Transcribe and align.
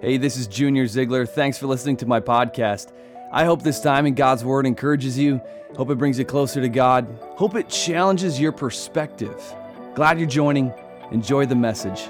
Hey, 0.00 0.16
this 0.18 0.36
is 0.36 0.46
Junior 0.46 0.86
Ziegler. 0.86 1.24
Thanks 1.24 1.56
for 1.56 1.66
listening 1.66 1.96
to 1.98 2.06
my 2.06 2.20
podcast. 2.20 2.92
I 3.32 3.44
hope 3.44 3.62
this 3.62 3.80
time 3.80 4.06
in 4.06 4.14
God's 4.14 4.44
Word 4.44 4.66
encourages 4.66 5.16
you. 5.16 5.40
Hope 5.76 5.88
it 5.88 5.96
brings 5.96 6.18
you 6.18 6.24
closer 6.24 6.60
to 6.60 6.68
God. 6.68 7.06
Hope 7.36 7.54
it 7.54 7.68
challenges 7.68 8.38
your 8.38 8.52
perspective. 8.52 9.40
Glad 9.94 10.18
you're 10.18 10.28
joining. 10.28 10.74
Enjoy 11.10 11.46
the 11.46 11.54
message. 11.54 12.08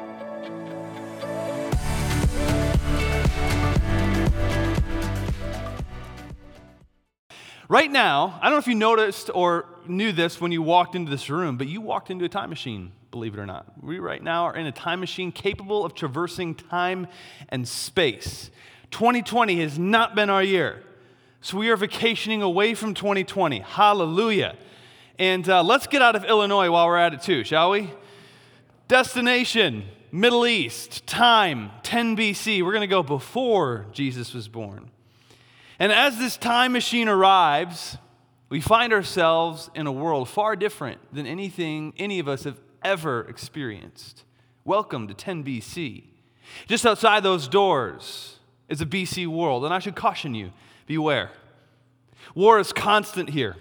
Right 7.68 7.90
now, 7.90 8.38
I 8.40 8.44
don't 8.44 8.52
know 8.52 8.58
if 8.58 8.66
you 8.66 8.74
noticed 8.74 9.30
or 9.32 9.66
knew 9.86 10.10
this 10.10 10.40
when 10.40 10.52
you 10.52 10.62
walked 10.62 10.94
into 10.94 11.10
this 11.10 11.28
room, 11.30 11.56
but 11.56 11.68
you 11.68 11.80
walked 11.80 12.10
into 12.10 12.24
a 12.24 12.28
time 12.28 12.50
machine, 12.50 12.92
believe 13.14 13.34
it 13.34 13.38
or 13.38 13.46
not. 13.46 13.66
We 13.80 14.00
right 14.00 14.20
now 14.20 14.46
are 14.46 14.56
in 14.56 14.66
a 14.66 14.72
time 14.72 14.98
machine 14.98 15.30
capable 15.30 15.84
of 15.84 15.94
traversing 15.94 16.56
time 16.56 17.06
and 17.48 17.66
space. 17.66 18.50
2020 18.90 19.60
has 19.60 19.78
not 19.78 20.16
been 20.16 20.30
our 20.30 20.42
year. 20.42 20.82
So 21.40 21.56
we 21.56 21.70
are 21.70 21.76
vacationing 21.76 22.42
away 22.42 22.74
from 22.74 22.92
2020. 22.92 23.60
Hallelujah. 23.60 24.56
And 25.16 25.48
uh, 25.48 25.62
let's 25.62 25.86
get 25.86 26.02
out 26.02 26.16
of 26.16 26.24
Illinois 26.24 26.72
while 26.72 26.88
we're 26.88 26.96
at 26.96 27.14
it 27.14 27.22
too, 27.22 27.44
shall 27.44 27.70
we? 27.70 27.88
Destination, 28.88 29.84
Middle 30.10 30.44
East, 30.44 31.06
time, 31.06 31.70
10 31.84 32.16
BC. 32.16 32.64
We're 32.64 32.72
going 32.72 32.80
to 32.80 32.88
go 32.88 33.04
before 33.04 33.86
Jesus 33.92 34.34
was 34.34 34.48
born. 34.48 34.90
And 35.78 35.92
as 35.92 36.18
this 36.18 36.36
time 36.36 36.72
machine 36.72 37.08
arrives, 37.08 37.96
we 38.48 38.60
find 38.60 38.92
ourselves 38.92 39.70
in 39.76 39.86
a 39.86 39.92
world 39.92 40.28
far 40.28 40.56
different 40.56 40.98
than 41.14 41.28
anything 41.28 41.92
any 41.96 42.18
of 42.18 42.26
us 42.26 42.42
have 42.42 42.58
ever 42.84 43.22
experienced. 43.22 44.24
Welcome 44.64 45.08
to 45.08 45.14
10 45.14 45.42
BC. 45.42 46.04
Just 46.68 46.86
outside 46.86 47.22
those 47.22 47.48
doors 47.48 48.38
is 48.68 48.80
a 48.80 48.86
BC 48.86 49.26
world, 49.26 49.64
and 49.64 49.72
I 49.72 49.78
should 49.78 49.96
caution 49.96 50.34
you 50.34 50.52
beware. 50.86 51.30
War 52.34 52.58
is 52.58 52.72
constant 52.72 53.30
here. 53.30 53.56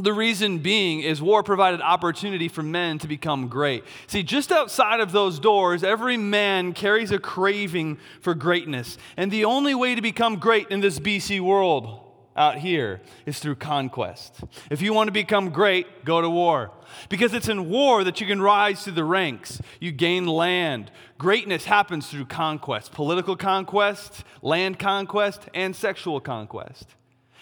The 0.00 0.12
reason 0.12 0.58
being 0.58 1.00
is 1.00 1.20
war 1.20 1.42
provided 1.42 1.80
opportunity 1.80 2.46
for 2.46 2.62
men 2.62 2.98
to 3.00 3.08
become 3.08 3.48
great. 3.48 3.82
See, 4.06 4.22
just 4.22 4.52
outside 4.52 5.00
of 5.00 5.10
those 5.10 5.40
doors, 5.40 5.82
every 5.82 6.16
man 6.16 6.72
carries 6.72 7.10
a 7.10 7.18
craving 7.18 7.98
for 8.20 8.34
greatness. 8.34 8.96
And 9.16 9.30
the 9.30 9.44
only 9.44 9.74
way 9.74 9.96
to 9.96 10.02
become 10.02 10.36
great 10.36 10.68
in 10.70 10.80
this 10.80 11.00
BC 11.00 11.40
world 11.40 12.07
out 12.38 12.58
here 12.58 13.00
is 13.26 13.38
through 13.38 13.56
conquest. 13.56 14.40
If 14.70 14.80
you 14.80 14.94
want 14.94 15.08
to 15.08 15.12
become 15.12 15.50
great, 15.50 16.04
go 16.04 16.22
to 16.22 16.30
war. 16.30 16.70
Because 17.08 17.34
it's 17.34 17.48
in 17.48 17.68
war 17.68 18.04
that 18.04 18.20
you 18.20 18.26
can 18.26 18.40
rise 18.40 18.84
through 18.84 18.94
the 18.94 19.04
ranks. 19.04 19.60
You 19.80 19.92
gain 19.92 20.26
land. 20.26 20.90
Greatness 21.18 21.64
happens 21.66 22.08
through 22.08 22.26
conquest 22.26 22.92
political 22.92 23.36
conquest, 23.36 24.24
land 24.40 24.78
conquest, 24.78 25.48
and 25.52 25.74
sexual 25.74 26.20
conquest. 26.20 26.94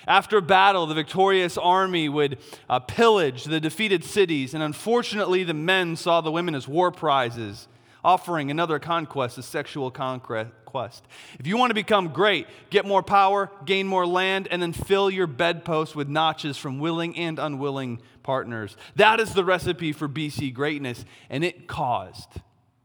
After 0.08 0.40
battle, 0.40 0.86
the 0.86 0.94
victorious 0.94 1.58
army 1.58 2.08
would 2.08 2.38
uh, 2.70 2.78
pillage 2.78 3.44
the 3.44 3.60
defeated 3.60 4.04
cities, 4.04 4.54
and 4.54 4.62
unfortunately, 4.62 5.42
the 5.42 5.54
men 5.54 5.96
saw 5.96 6.20
the 6.20 6.30
women 6.30 6.54
as 6.54 6.68
war 6.68 6.92
prizes, 6.92 7.66
offering 8.06 8.52
another 8.52 8.78
conquest, 8.78 9.36
a 9.36 9.42
sexual 9.42 9.90
conquest. 9.90 11.02
If 11.40 11.46
you 11.48 11.56
want 11.56 11.70
to 11.70 11.74
become 11.74 12.12
great, 12.12 12.46
get 12.70 12.86
more 12.86 13.02
power, 13.02 13.50
gain 13.64 13.88
more 13.88 14.06
land, 14.06 14.46
and 14.48 14.62
then 14.62 14.72
fill 14.72 15.10
your 15.10 15.26
bedpost 15.26 15.96
with 15.96 16.06
notches 16.06 16.56
from 16.56 16.78
willing 16.78 17.16
and 17.16 17.40
unwilling 17.40 18.00
partners. 18.22 18.76
That 18.94 19.18
is 19.18 19.34
the 19.34 19.44
recipe 19.44 19.92
for 19.92 20.08
BC 20.08 20.54
greatness, 20.54 21.04
and 21.28 21.42
it 21.42 21.66
caused 21.66 22.28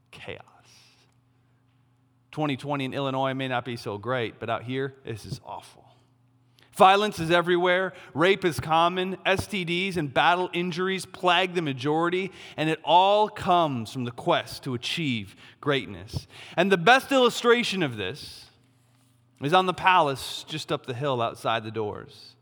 chaos. 0.10 0.42
2020 2.32 2.86
in 2.86 2.94
Illinois 2.96 3.36
may 3.36 3.48
not 3.48 3.64
be 3.64 3.76
so 3.76 4.00
great, 4.00 4.40
but 4.40 4.50
out 4.50 4.64
here, 4.64 4.96
this 5.06 5.26
is 5.26 5.40
awful. 5.46 5.86
Violence 6.74 7.20
is 7.20 7.32
everywhere, 7.32 7.94
rape 8.14 8.46
is 8.46 8.60
common, 8.60 9.18
STDs 9.26 9.98
and 9.98 10.14
battle 10.14 10.50
injuries 10.54 11.06
plague 11.06 11.54
the 11.54 11.62
majority, 11.62 12.32
and 12.56 12.70
it 12.70 12.80
all 12.84 13.28
comes 13.28 13.92
from 13.92 14.06
the 14.06 14.12
quest 14.12 14.64
to 14.64 14.74
achieve 14.74 15.36
greatness. 15.60 16.28
And 16.56 16.72
the 16.72 16.78
best 16.78 17.12
illustration 17.12 17.84
of 17.84 17.98
this 17.98 18.46
is 19.42 19.54
on 19.54 19.66
the 19.66 19.74
palace 19.74 20.46
just 20.48 20.72
up 20.72 20.86
the 20.86 20.94
hill 20.94 21.22
outside 21.22 21.64
the 21.64 21.72
doors. 21.72 22.36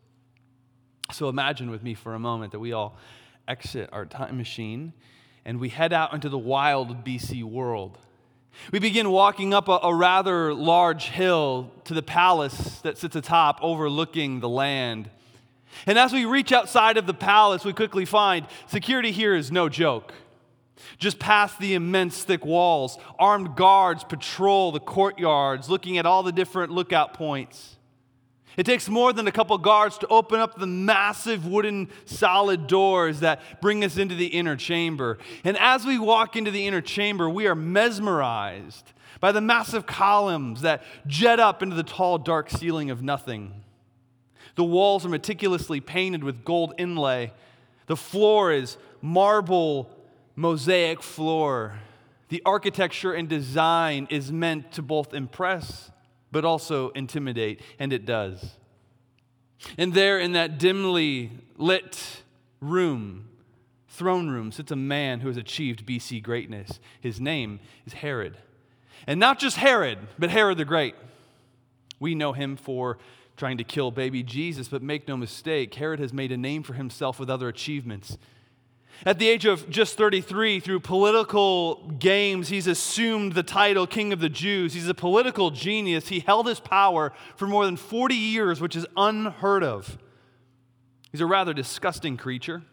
So 1.12 1.28
imagine 1.28 1.72
with 1.72 1.82
me 1.82 1.96
for 1.96 2.14
a 2.14 2.20
moment 2.20 2.52
that 2.52 2.60
we 2.60 2.72
all 2.74 2.98
exit 3.48 3.90
our 3.92 4.06
time 4.06 4.38
machine 4.38 4.94
and 5.44 5.60
we 5.60 5.70
head 5.70 5.92
out 5.92 6.14
into 6.14 6.30
the 6.30 6.38
wild 6.38 7.04
BC 7.04 7.44
world. 7.44 7.98
We 8.72 8.80
begin 8.80 9.10
walking 9.10 9.54
up 9.54 9.68
a, 9.68 9.80
a, 9.84 9.94
rather 9.94 10.54
large 10.54 11.10
hill 11.10 11.72
to 11.86 11.94
the 11.94 12.02
palace 12.04 12.80
that 12.82 12.98
sits 12.98 13.16
atop, 13.16 13.60
overlooking 13.62 14.42
the 14.42 14.50
land. 14.50 15.10
And 15.86 15.98
as 15.98 16.14
we 16.14 16.26
reach 16.26 16.52
outside 16.52 16.98
of 16.98 17.08
the 17.08 17.14
palace, 17.14 17.64
we 17.64 17.74
quickly 17.74 18.06
find 18.06 18.46
security 18.68 19.12
here 19.12 19.34
is 19.34 19.52
no 19.52 19.70
joke. 19.70 20.14
Just 20.98 21.20
past 21.20 21.60
the 21.60 21.74
immense 21.74 22.24
thick 22.24 22.46
walls, 22.46 22.98
armed 23.18 23.56
guards 23.56 24.04
patrol 24.04 24.72
the 24.72 24.80
courtyards, 24.80 25.70
looking 25.70 25.98
at 25.98 26.06
all 26.06 26.24
the 26.24 26.32
different 26.32 26.72
lookout 26.72 27.14
points. 27.14 27.78
It 28.60 28.66
takes 28.66 28.90
more 28.90 29.14
than 29.14 29.26
a 29.26 29.32
couple 29.32 29.58
guards 29.58 29.98
to 30.00 30.08
open 30.08 30.42
up 30.42 30.60
the 30.60 30.68
massive 30.68 31.46
wooden 31.46 31.88
solid 32.04 32.68
doors 32.68 33.22
that 33.22 33.62
bring 33.62 33.86
us 33.86 33.98
into 33.98 34.16
the 34.16 34.26
inner 34.26 34.58
chamber. 34.58 35.18
And 35.46 35.58
as 35.58 35.86
we 35.86 35.98
walk 35.98 36.36
into 36.36 36.52
the 36.52 36.68
inner 36.68 36.82
chamber, 36.82 37.30
we 37.30 37.48
are 37.48 37.56
mesmerized 37.56 38.92
by 39.22 39.32
the 39.32 39.40
massive 39.40 39.86
columns 39.86 40.60
that 40.60 40.84
jet 41.08 41.40
up 41.40 41.64
into 41.64 41.74
the 41.78 41.84
tall, 41.84 42.18
dark 42.18 42.50
ceiling 42.50 42.90
of 42.90 43.02
nothing. 43.02 43.64
The 44.56 44.66
walls 44.66 45.06
are 45.06 45.10
meticulously 45.10 45.80
painted 45.80 46.26
with 46.26 46.44
gold 46.44 46.74
inlay. 46.78 47.32
The 47.86 47.96
floor 47.96 48.52
is 48.52 48.76
marble 49.02 49.90
mosaic 50.36 51.02
floor. 51.02 51.80
The 52.28 52.42
architecture 52.46 53.14
and 53.14 53.30
design 53.30 54.10
is 54.10 54.34
meant 54.34 54.74
to 54.74 54.82
both 54.82 55.14
impress 55.14 55.92
but 56.32 56.46
also 56.46 56.90
intimidate, 56.90 57.62
and 57.80 57.92
it 57.94 58.06
does. 58.06 58.56
And 59.78 59.94
there 59.94 60.20
in 60.20 60.34
that 60.34 60.58
dimly 60.58 61.32
lit 61.58 62.24
room, 62.62 63.30
throne 63.88 64.30
room, 64.30 64.52
sits 64.52 64.72
a 64.72 64.76
man 64.76 65.20
who 65.20 65.28
has 65.28 65.38
achieved 65.38 65.86
BC 65.86 66.24
greatness. 66.24 66.80
His 67.02 67.20
name 67.20 67.60
is 67.86 67.94
Herod. 67.94 68.38
And 69.08 69.20
not 69.20 69.40
just 69.40 69.58
Herod, 69.58 70.00
but 70.18 70.30
Herod 70.30 70.58
the 70.58 70.66
Great. 70.66 70.96
We 72.00 72.16
know 72.16 72.34
him 72.34 72.56
for 72.56 72.98
trying 73.36 73.58
to 73.58 73.64
kill 73.64 73.92
baby 73.92 74.22
Jesus, 74.22 74.68
but 74.68 74.82
make 74.84 75.08
no 75.08 75.16
mistake, 75.16 75.74
Herod 75.76 76.00
has 76.00 76.14
made 76.14 76.32
a 76.32 76.38
name 76.38 76.62
for 76.62 76.74
himself 76.74 77.20
with 77.20 77.30
other 77.30 77.48
achievements. 77.48 78.18
At 79.06 79.18
the 79.18 79.30
age 79.30 79.46
of 79.46 79.70
just 79.70 79.98
33, 79.98 80.60
through 80.60 80.82
political 80.82 81.76
games, 82.00 82.50
he's 82.50 82.68
assumed 82.68 83.34
the 83.34 83.44
title 83.44 83.88
King 83.88 84.12
of 84.12 84.20
the 84.20 84.30
Jews. 84.30 84.74
He's 84.74 84.90
a 84.90 84.94
political 84.94 85.52
genius. 85.52 86.10
He 86.10 86.20
held 86.20 86.48
his 86.48 86.60
power 86.60 87.14
for 87.38 87.48
more 87.48 87.66
than 87.66 87.78
40 87.78 88.16
years, 88.16 88.60
which 88.60 88.76
is 88.76 88.86
unheard 88.98 89.64
of. 89.64 89.98
He's 91.12 91.22
a 91.22 91.26
rather 91.26 91.54
disgusting 91.54 92.18
creature. 92.18 92.64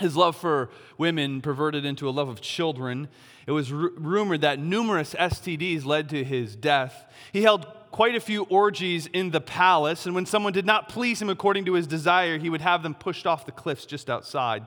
His 0.00 0.16
love 0.16 0.36
for 0.36 0.70
women 0.96 1.42
perverted 1.42 1.84
into 1.84 2.08
a 2.08 2.10
love 2.10 2.28
of 2.28 2.40
children. 2.40 3.08
It 3.46 3.52
was 3.52 3.70
r- 3.70 3.90
rumored 3.96 4.40
that 4.40 4.58
numerous 4.58 5.14
STDs 5.14 5.84
led 5.84 6.08
to 6.08 6.24
his 6.24 6.56
death. 6.56 7.06
He 7.30 7.42
held 7.42 7.66
quite 7.90 8.14
a 8.14 8.20
few 8.20 8.44
orgies 8.44 9.06
in 9.06 9.30
the 9.30 9.40
palace, 9.40 10.06
and 10.06 10.14
when 10.14 10.24
someone 10.24 10.54
did 10.54 10.64
not 10.64 10.88
please 10.88 11.20
him 11.20 11.28
according 11.28 11.66
to 11.66 11.74
his 11.74 11.86
desire, 11.86 12.38
he 12.38 12.48
would 12.48 12.62
have 12.62 12.82
them 12.82 12.94
pushed 12.94 13.26
off 13.26 13.44
the 13.44 13.52
cliffs 13.52 13.84
just 13.84 14.08
outside. 14.08 14.66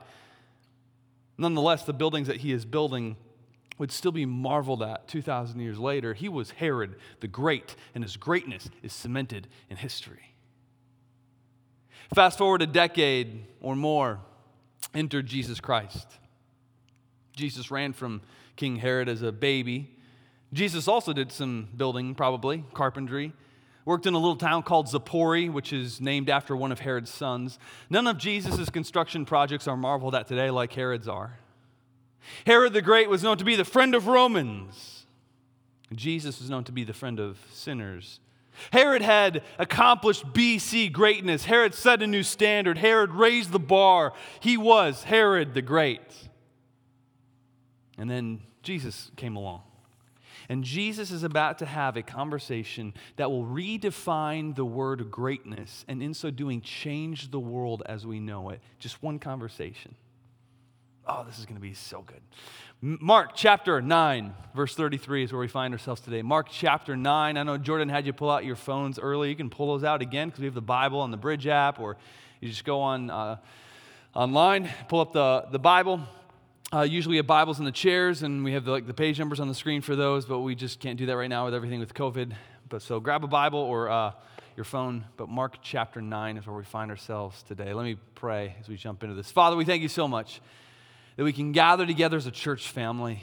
Nonetheless, 1.38 1.84
the 1.84 1.92
buildings 1.92 2.26
that 2.28 2.38
he 2.38 2.52
is 2.52 2.64
building 2.64 3.16
would 3.78 3.92
still 3.92 4.12
be 4.12 4.24
marveled 4.24 4.82
at 4.82 5.06
2,000 5.08 5.60
years 5.60 5.78
later. 5.78 6.14
He 6.14 6.28
was 6.28 6.52
Herod 6.52 6.96
the 7.20 7.28
Great, 7.28 7.76
and 7.94 8.02
his 8.02 8.16
greatness 8.16 8.70
is 8.82 8.92
cemented 8.92 9.48
in 9.68 9.76
history. 9.76 10.34
Fast 12.14 12.38
forward 12.38 12.62
a 12.62 12.66
decade 12.66 13.44
or 13.60 13.76
more, 13.76 14.20
entered 14.94 15.26
Jesus 15.26 15.60
Christ. 15.60 16.06
Jesus 17.34 17.70
ran 17.70 17.92
from 17.92 18.22
King 18.54 18.76
Herod 18.76 19.08
as 19.08 19.22
a 19.22 19.32
baby. 19.32 19.90
Jesus 20.52 20.88
also 20.88 21.12
did 21.12 21.30
some 21.32 21.68
building, 21.76 22.14
probably, 22.14 22.64
carpentry. 22.72 23.32
Worked 23.86 24.04
in 24.06 24.14
a 24.14 24.18
little 24.18 24.36
town 24.36 24.64
called 24.64 24.88
Zipporah, 24.88 25.46
which 25.46 25.72
is 25.72 26.00
named 26.00 26.28
after 26.28 26.54
one 26.54 26.72
of 26.72 26.80
Herod's 26.80 27.08
sons. 27.08 27.58
None 27.88 28.06
of 28.06 28.18
Jesus' 28.18 28.68
construction 28.68 29.24
projects 29.24 29.66
are 29.66 29.76
marveled 29.76 30.14
at 30.14 30.26
today 30.26 30.50
like 30.50 30.72
Herod's 30.72 31.08
are. 31.08 31.38
Herod 32.44 32.72
the 32.72 32.82
Great 32.82 33.08
was 33.08 33.22
known 33.22 33.38
to 33.38 33.44
be 33.44 33.56
the 33.56 33.64
friend 33.64 33.94
of 33.94 34.08
Romans. 34.08 35.06
Jesus 35.94 36.40
was 36.40 36.50
known 36.50 36.64
to 36.64 36.72
be 36.72 36.82
the 36.82 36.92
friend 36.92 37.20
of 37.20 37.38
sinners. 37.52 38.18
Herod 38.72 39.02
had 39.02 39.42
accomplished 39.58 40.26
BC 40.32 40.90
greatness. 40.90 41.44
Herod 41.44 41.74
set 41.74 42.02
a 42.02 42.06
new 42.06 42.22
standard. 42.22 42.78
Herod 42.78 43.12
raised 43.12 43.52
the 43.52 43.60
bar. 43.60 44.12
He 44.40 44.56
was 44.56 45.04
Herod 45.04 45.54
the 45.54 45.62
Great. 45.62 46.00
And 47.98 48.10
then 48.10 48.40
Jesus 48.62 49.10
came 49.16 49.36
along. 49.36 49.62
And 50.48 50.64
Jesus 50.64 51.10
is 51.10 51.22
about 51.22 51.58
to 51.58 51.66
have 51.66 51.96
a 51.96 52.02
conversation 52.02 52.94
that 53.16 53.30
will 53.30 53.44
redefine 53.44 54.54
the 54.54 54.64
word 54.64 55.10
greatness 55.10 55.84
and, 55.88 56.02
in 56.02 56.14
so 56.14 56.30
doing, 56.30 56.60
change 56.60 57.30
the 57.30 57.40
world 57.40 57.82
as 57.86 58.06
we 58.06 58.20
know 58.20 58.50
it. 58.50 58.60
Just 58.78 59.02
one 59.02 59.18
conversation. 59.18 59.94
Oh, 61.08 61.24
this 61.24 61.38
is 61.38 61.46
going 61.46 61.56
to 61.56 61.62
be 61.62 61.74
so 61.74 62.02
good. 62.02 62.20
Mark 62.82 63.30
chapter 63.34 63.80
9, 63.80 64.34
verse 64.54 64.74
33 64.74 65.24
is 65.24 65.32
where 65.32 65.40
we 65.40 65.48
find 65.48 65.72
ourselves 65.72 66.00
today. 66.00 66.20
Mark 66.20 66.48
chapter 66.50 66.96
9. 66.96 67.36
I 67.36 67.42
know 67.42 67.56
Jordan 67.56 67.88
had 67.88 68.06
you 68.06 68.12
pull 68.12 68.30
out 68.30 68.44
your 68.44 68.56
phones 68.56 68.98
early. 68.98 69.28
You 69.28 69.36
can 69.36 69.48
pull 69.48 69.68
those 69.68 69.84
out 69.84 70.02
again 70.02 70.28
because 70.28 70.40
we 70.40 70.46
have 70.46 70.54
the 70.54 70.60
Bible 70.60 71.00
on 71.00 71.10
the 71.10 71.16
Bridge 71.16 71.46
app, 71.46 71.80
or 71.80 71.96
you 72.40 72.48
just 72.48 72.64
go 72.64 72.80
on 72.80 73.08
uh, 73.08 73.36
online, 74.14 74.68
pull 74.88 75.00
up 75.00 75.12
the, 75.12 75.46
the 75.52 75.58
Bible. 75.58 76.00
Uh, 76.72 76.82
usually 76.82 77.12
we 77.12 77.16
have 77.18 77.28
Bibles 77.28 77.60
in 77.60 77.64
the 77.64 77.70
chairs, 77.70 78.24
and 78.24 78.42
we 78.42 78.52
have 78.54 78.64
the, 78.64 78.72
like 78.72 78.88
the 78.88 78.94
page 78.94 79.20
numbers 79.20 79.38
on 79.38 79.46
the 79.46 79.54
screen 79.54 79.82
for 79.82 79.94
those, 79.94 80.26
but 80.26 80.40
we 80.40 80.56
just 80.56 80.80
can't 80.80 80.98
do 80.98 81.06
that 81.06 81.16
right 81.16 81.30
now 81.30 81.44
with 81.44 81.54
everything 81.54 81.78
with 81.78 81.94
COVID. 81.94 82.34
But 82.68 82.82
so 82.82 82.98
grab 82.98 83.22
a 83.22 83.28
Bible 83.28 83.60
or 83.60 83.88
uh, 83.88 84.10
your 84.56 84.64
phone. 84.64 85.04
But 85.16 85.28
Mark 85.28 85.58
chapter 85.62 86.02
9 86.02 86.38
is 86.38 86.44
where 86.44 86.56
we 86.56 86.64
find 86.64 86.90
ourselves 86.90 87.40
today. 87.44 87.72
Let 87.72 87.84
me 87.84 87.96
pray 88.16 88.56
as 88.58 88.68
we 88.68 88.74
jump 88.74 89.04
into 89.04 89.14
this. 89.14 89.30
Father, 89.30 89.54
we 89.54 89.64
thank 89.64 89.80
you 89.80 89.88
so 89.88 90.08
much 90.08 90.40
that 91.14 91.22
we 91.22 91.32
can 91.32 91.52
gather 91.52 91.86
together 91.86 92.16
as 92.16 92.26
a 92.26 92.32
church 92.32 92.68
family. 92.68 93.22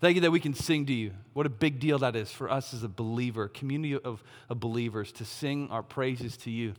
Thank 0.00 0.14
you 0.14 0.20
that 0.20 0.30
we 0.30 0.38
can 0.38 0.54
sing 0.54 0.86
to 0.86 0.92
you. 0.92 1.10
What 1.32 1.46
a 1.46 1.50
big 1.50 1.80
deal 1.80 1.98
that 1.98 2.14
is 2.14 2.30
for 2.30 2.48
us 2.48 2.72
as 2.72 2.84
a 2.84 2.88
believer, 2.88 3.48
community 3.48 3.96
of, 3.96 4.22
of 4.48 4.60
believers, 4.60 5.10
to 5.12 5.24
sing 5.24 5.68
our 5.72 5.82
praises 5.82 6.36
to 6.38 6.52
you. 6.52 6.74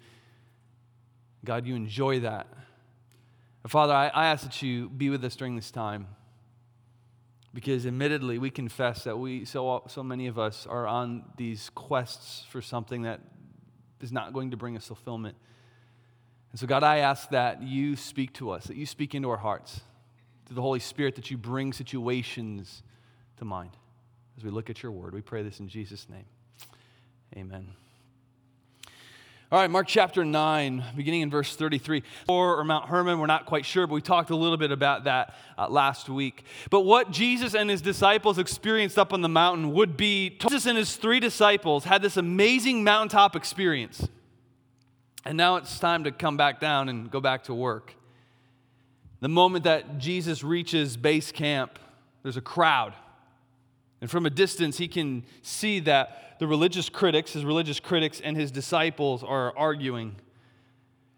God, 1.43 1.65
you 1.65 1.75
enjoy 1.75 2.21
that. 2.21 2.47
Father, 3.67 3.93
I, 3.93 4.07
I 4.07 4.27
ask 4.27 4.43
that 4.43 4.61
you 4.61 4.89
be 4.89 5.09
with 5.09 5.23
us 5.23 5.35
during 5.35 5.55
this 5.55 5.71
time. 5.71 6.07
Because 7.53 7.87
admittedly, 7.87 8.37
we 8.37 8.51
confess 8.51 9.05
that 9.05 9.17
we, 9.17 9.45
so, 9.45 9.83
so 9.87 10.03
many 10.03 10.27
of 10.27 10.37
us, 10.37 10.67
are 10.69 10.85
on 10.85 11.23
these 11.37 11.71
quests 11.73 12.45
for 12.49 12.61
something 12.61 13.01
that 13.01 13.21
is 13.99 14.11
not 14.11 14.31
going 14.31 14.51
to 14.51 14.57
bring 14.57 14.77
us 14.77 14.85
fulfillment. 14.85 15.35
And 16.51 16.59
so, 16.59 16.67
God, 16.67 16.83
I 16.83 16.97
ask 16.97 17.29
that 17.29 17.63
you 17.63 17.95
speak 17.95 18.33
to 18.33 18.51
us, 18.51 18.65
that 18.65 18.77
you 18.77 18.85
speak 18.85 19.15
into 19.15 19.29
our 19.29 19.37
hearts, 19.37 19.81
through 20.45 20.55
the 20.55 20.61
Holy 20.61 20.79
Spirit, 20.79 21.15
that 21.15 21.31
you 21.31 21.37
bring 21.37 21.73
situations 21.73 22.83
to 23.37 23.45
mind 23.45 23.71
as 24.37 24.43
we 24.43 24.51
look 24.51 24.69
at 24.69 24.83
your 24.83 24.91
word. 24.91 25.13
We 25.13 25.21
pray 25.21 25.41
this 25.41 25.59
in 25.59 25.67
Jesus' 25.67 26.07
name. 26.09 26.25
Amen. 27.35 27.73
All 29.49 29.57
right, 29.57 29.71
Mark 29.71 29.87
chapter 29.87 30.25
9, 30.25 30.83
beginning 30.97 31.21
in 31.21 31.29
verse 31.29 31.55
33. 31.55 32.03
Or, 32.27 32.61
Mount 32.65 32.89
Hermon, 32.89 33.17
we're 33.17 33.27
not 33.27 33.45
quite 33.45 33.65
sure, 33.65 33.87
but 33.87 33.93
we 33.93 34.01
talked 34.01 34.29
a 34.29 34.35
little 34.35 34.57
bit 34.57 34.73
about 34.73 35.05
that 35.05 35.35
uh, 35.57 35.69
last 35.69 36.09
week. 36.09 36.43
But 36.69 36.81
what 36.81 37.11
Jesus 37.11 37.55
and 37.55 37.69
his 37.69 37.81
disciples 37.81 38.39
experienced 38.39 38.99
up 38.99 39.13
on 39.13 39.21
the 39.21 39.29
mountain 39.29 39.71
would 39.71 39.95
be 39.95 40.31
Jesus 40.31 40.65
and 40.65 40.77
his 40.77 40.97
three 40.97 41.21
disciples 41.21 41.85
had 41.85 42.01
this 42.01 42.17
amazing 42.17 42.83
mountaintop 42.83 43.37
experience. 43.37 44.05
And 45.23 45.37
now 45.37 45.55
it's 45.55 45.79
time 45.79 46.03
to 46.03 46.11
come 46.11 46.35
back 46.35 46.59
down 46.59 46.89
and 46.89 47.09
go 47.09 47.21
back 47.21 47.45
to 47.45 47.53
work. 47.53 47.95
The 49.21 49.29
moment 49.29 49.63
that 49.63 49.97
Jesus 49.97 50.43
reaches 50.43 50.97
base 50.97 51.31
camp, 51.31 51.79
there's 52.21 52.35
a 52.35 52.41
crowd. 52.41 52.95
And 54.01 54.09
from 54.11 54.25
a 54.25 54.29
distance, 54.29 54.77
he 54.77 54.87
can 54.87 55.23
see 55.41 55.79
that 55.81 56.37
the 56.39 56.47
religious 56.47 56.87
critics, 56.89 57.33
his 57.33 57.43
religious 57.43 57.79
critics, 57.79 58.21
and 58.23 58.37
his 58.37 58.51
disciples 58.51 59.23
are 59.23 59.57
arguing. 59.57 60.15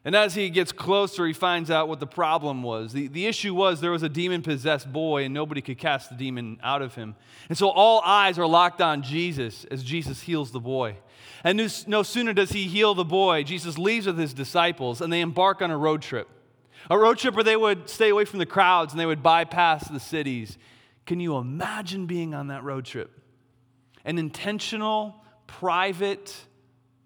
And 0.05 0.15
as 0.15 0.33
he 0.33 0.49
gets 0.49 0.71
closer, 0.71 1.27
he 1.27 1.33
finds 1.33 1.69
out 1.69 1.89
what 1.89 1.99
the 1.99 2.07
problem 2.07 2.63
was. 2.63 2.93
The, 2.93 3.07
the 3.07 3.25
issue 3.25 3.53
was 3.53 3.81
there 3.81 3.91
was 3.91 4.03
a 4.03 4.09
demon 4.09 4.41
possessed 4.41 4.91
boy, 4.91 5.25
and 5.25 5.33
nobody 5.33 5.61
could 5.61 5.77
cast 5.77 6.09
the 6.09 6.15
demon 6.15 6.57
out 6.63 6.81
of 6.81 6.95
him. 6.95 7.15
And 7.49 7.57
so 7.57 7.69
all 7.69 8.01
eyes 8.05 8.39
are 8.39 8.47
locked 8.47 8.81
on 8.81 9.01
Jesus 9.01 9.65
as 9.65 9.83
Jesus 9.83 10.21
heals 10.21 10.51
the 10.51 10.61
boy. 10.61 10.95
And 11.43 11.57
no 11.87 12.03
sooner 12.03 12.33
does 12.33 12.51
he 12.51 12.63
heal 12.63 12.95
the 12.95 13.05
boy, 13.05 13.43
Jesus 13.43 13.77
leaves 13.77 14.07
with 14.07 14.17
his 14.17 14.33
disciples, 14.33 15.01
and 15.01 15.11
they 15.11 15.21
embark 15.21 15.61
on 15.61 15.69
a 15.69 15.77
road 15.77 16.01
trip. 16.01 16.29
A 16.89 16.97
road 16.97 17.17
trip 17.17 17.35
where 17.35 17.43
they 17.43 17.57
would 17.57 17.89
stay 17.89 18.09
away 18.09 18.23
from 18.23 18.39
the 18.39 18.45
crowds 18.45 18.93
and 18.93 18.99
they 18.99 19.05
would 19.05 19.21
bypass 19.21 19.87
the 19.89 19.99
cities 19.99 20.57
can 21.09 21.19
you 21.19 21.37
imagine 21.37 22.05
being 22.05 22.35
on 22.35 22.49
that 22.49 22.63
road 22.63 22.85
trip? 22.85 23.09
An 24.05 24.19
intentional, 24.19 25.15
private 25.47 26.31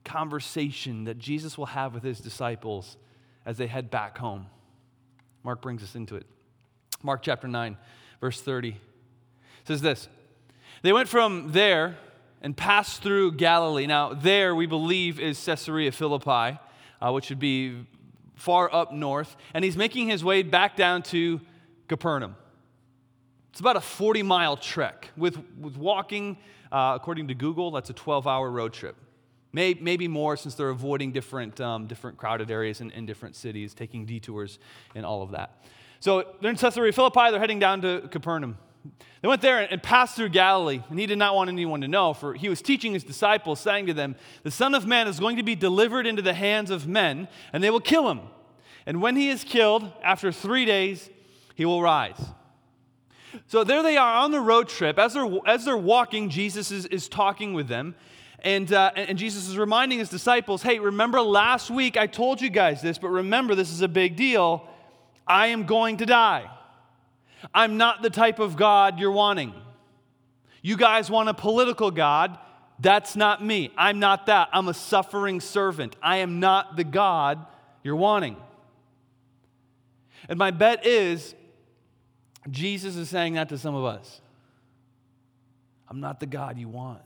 conversation 0.04 1.06
that 1.06 1.18
Jesus 1.18 1.58
will 1.58 1.68
have 1.68 1.94
with 1.94 2.04
his 2.04 2.20
disciples 2.20 2.98
as 3.46 3.56
they 3.56 3.66
head 3.66 3.90
back 3.90 4.18
home. 4.18 4.48
Mark 5.42 5.62
brings 5.62 5.82
us 5.82 5.96
into 5.96 6.18
it. 6.18 6.26
Mark 7.02 7.22
chapter 7.22 7.48
9, 7.48 7.78
verse 8.20 8.42
30 8.42 8.76
says 9.64 9.80
this 9.80 10.10
They 10.82 10.92
went 10.92 11.08
from 11.08 11.54
there 11.54 11.98
and 12.42 12.58
passed 12.58 13.04
through 13.04 13.38
Galilee. 13.38 13.88
Now, 13.88 14.14
there 14.14 14.54
we 14.54 14.66
believe 14.66 15.18
is 15.18 15.42
Caesarea 15.46 15.94
Philippi, 15.94 16.60
uh, 17.02 17.14
which 17.14 17.30
would 17.30 17.40
be 17.40 17.88
far 18.36 18.70
up 18.76 18.92
north. 18.92 19.38
And 19.54 19.64
he's 19.64 19.78
making 19.78 20.10
his 20.10 20.26
way 20.26 20.44
back 20.44 20.76
down 20.76 21.04
to 21.04 21.40
Capernaum. 21.88 22.36
It's 23.54 23.60
about 23.60 23.76
a 23.76 23.82
40 23.82 24.24
mile 24.24 24.58
trek. 24.58 25.10
With, 25.16 25.38
with 25.60 25.78
walking, 25.78 26.40
uh, 26.72 26.94
according 26.96 27.28
to 27.28 27.36
Google, 27.36 27.70
that's 27.70 27.92
a 27.92 27.94
12 27.94 28.26
hour 28.26 28.50
road 28.50 28.74
trip. 28.74 28.96
Maybe, 29.52 29.80
maybe 29.80 30.08
more 30.08 30.36
since 30.38 30.56
they're 30.56 30.70
avoiding 30.70 31.12
different, 31.12 31.62
um, 31.62 31.86
different 31.86 32.18
crowded 32.18 32.50
areas 32.50 32.82
in, 32.82 32.90
in 32.90 33.06
different 33.06 33.36
cities, 33.36 33.76
taking 33.76 34.08
detours 34.08 34.58
and 34.96 35.06
all 35.06 35.22
of 35.22 35.30
that. 35.32 35.64
So 36.00 36.34
they're 36.42 36.50
in 36.50 36.58
Caesarea 36.58 36.92
Philippi, 36.94 37.30
they're 37.30 37.40
heading 37.40 37.60
down 37.60 37.84
to 37.84 38.10
Capernaum. 38.10 38.58
They 39.22 39.28
went 39.28 39.44
there 39.44 39.60
and 39.60 39.84
passed 39.84 40.16
through 40.16 40.30
Galilee, 40.30 40.82
and 40.90 40.98
he 40.98 41.06
did 41.06 41.20
not 41.20 41.36
want 41.36 41.52
anyone 41.52 41.82
to 41.82 41.88
know, 41.88 42.16
for 42.16 42.34
he 42.34 42.50
was 42.50 42.60
teaching 42.60 42.94
his 42.94 43.04
disciples, 43.04 43.60
saying 43.60 43.86
to 43.86 43.94
them, 43.94 44.16
The 44.42 44.50
Son 44.50 44.74
of 44.74 44.88
Man 44.88 45.08
is 45.08 45.20
going 45.20 45.38
to 45.38 45.44
be 45.44 45.54
delivered 45.54 46.08
into 46.08 46.24
the 46.24 46.34
hands 46.34 46.72
of 46.72 46.88
men, 46.88 47.28
and 47.54 47.64
they 47.64 47.70
will 47.70 47.80
kill 47.80 48.10
him. 48.10 48.22
And 48.88 49.00
when 49.00 49.16
he 49.16 49.30
is 49.30 49.44
killed, 49.44 49.92
after 50.02 50.32
three 50.32 50.66
days, 50.66 51.12
he 51.54 51.66
will 51.66 51.84
rise. 51.84 52.20
So 53.48 53.64
there 53.64 53.84
they 53.84 53.98
are 53.98 54.16
on 54.16 54.32
the 54.32 54.40
road 54.40 54.70
trip. 54.70 55.00
As 55.00 55.14
they're, 55.14 55.28
as 55.46 55.66
they're 55.66 55.78
walking, 55.78 56.30
Jesus 56.30 56.72
is, 56.72 56.86
is 56.88 57.08
talking 57.08 57.54
with 57.54 57.68
them. 57.68 57.96
And, 58.40 58.72
uh, 58.74 58.92
and 58.96 59.18
Jesus 59.18 59.48
is 59.48 59.58
reminding 59.58 60.00
his 60.00 60.10
disciples 60.10 60.62
hey, 60.62 60.80
remember 60.80 61.22
last 61.22 61.72
week 61.72 61.96
I 61.96 62.08
told 62.08 62.42
you 62.42 62.50
guys 62.50 62.82
this, 62.82 62.98
but 62.98 63.10
remember 63.10 63.56
this 63.56 63.72
is 63.72 63.82
a 63.82 63.88
big 63.88 64.16
deal. 64.16 64.68
I 65.26 65.48
am 65.48 65.66
going 65.66 65.98
to 65.98 66.06
die. 66.06 66.50
I'm 67.54 67.78
not 67.78 68.02
the 68.02 68.10
type 68.10 68.40
of 68.40 68.56
God 68.56 69.00
you're 69.00 69.12
wanting. 69.12 69.54
You 70.62 70.78
guys 70.78 71.10
want 71.10 71.30
a 71.30 71.34
political 71.34 71.92
God. 71.92 72.38
That's 72.80 73.16
not 73.16 73.44
me. 73.44 73.72
I'm 73.78 74.00
not 74.00 74.26
that. 74.26 74.50
I'm 74.52 74.68
a 74.68 74.74
suffering 74.74 75.40
servant. 75.40 75.96
I 76.02 76.18
am 76.18 76.40
not 76.40 76.76
the 76.76 76.84
God 76.84 77.46
you're 77.84 77.96
wanting. 77.96 78.36
And 80.28 80.40
my 80.40 80.52
bet 80.52 80.86
is 80.86 81.36
Jesus 82.50 82.96
is 82.96 83.10
saying 83.10 83.34
that 83.34 83.50
to 83.50 83.58
some 83.58 83.76
of 83.76 83.86
us. 83.86 84.22
I'm 85.90 86.00
not 86.00 86.20
the 86.20 86.26
God 86.26 86.58
you 86.58 86.68
want. 86.68 87.02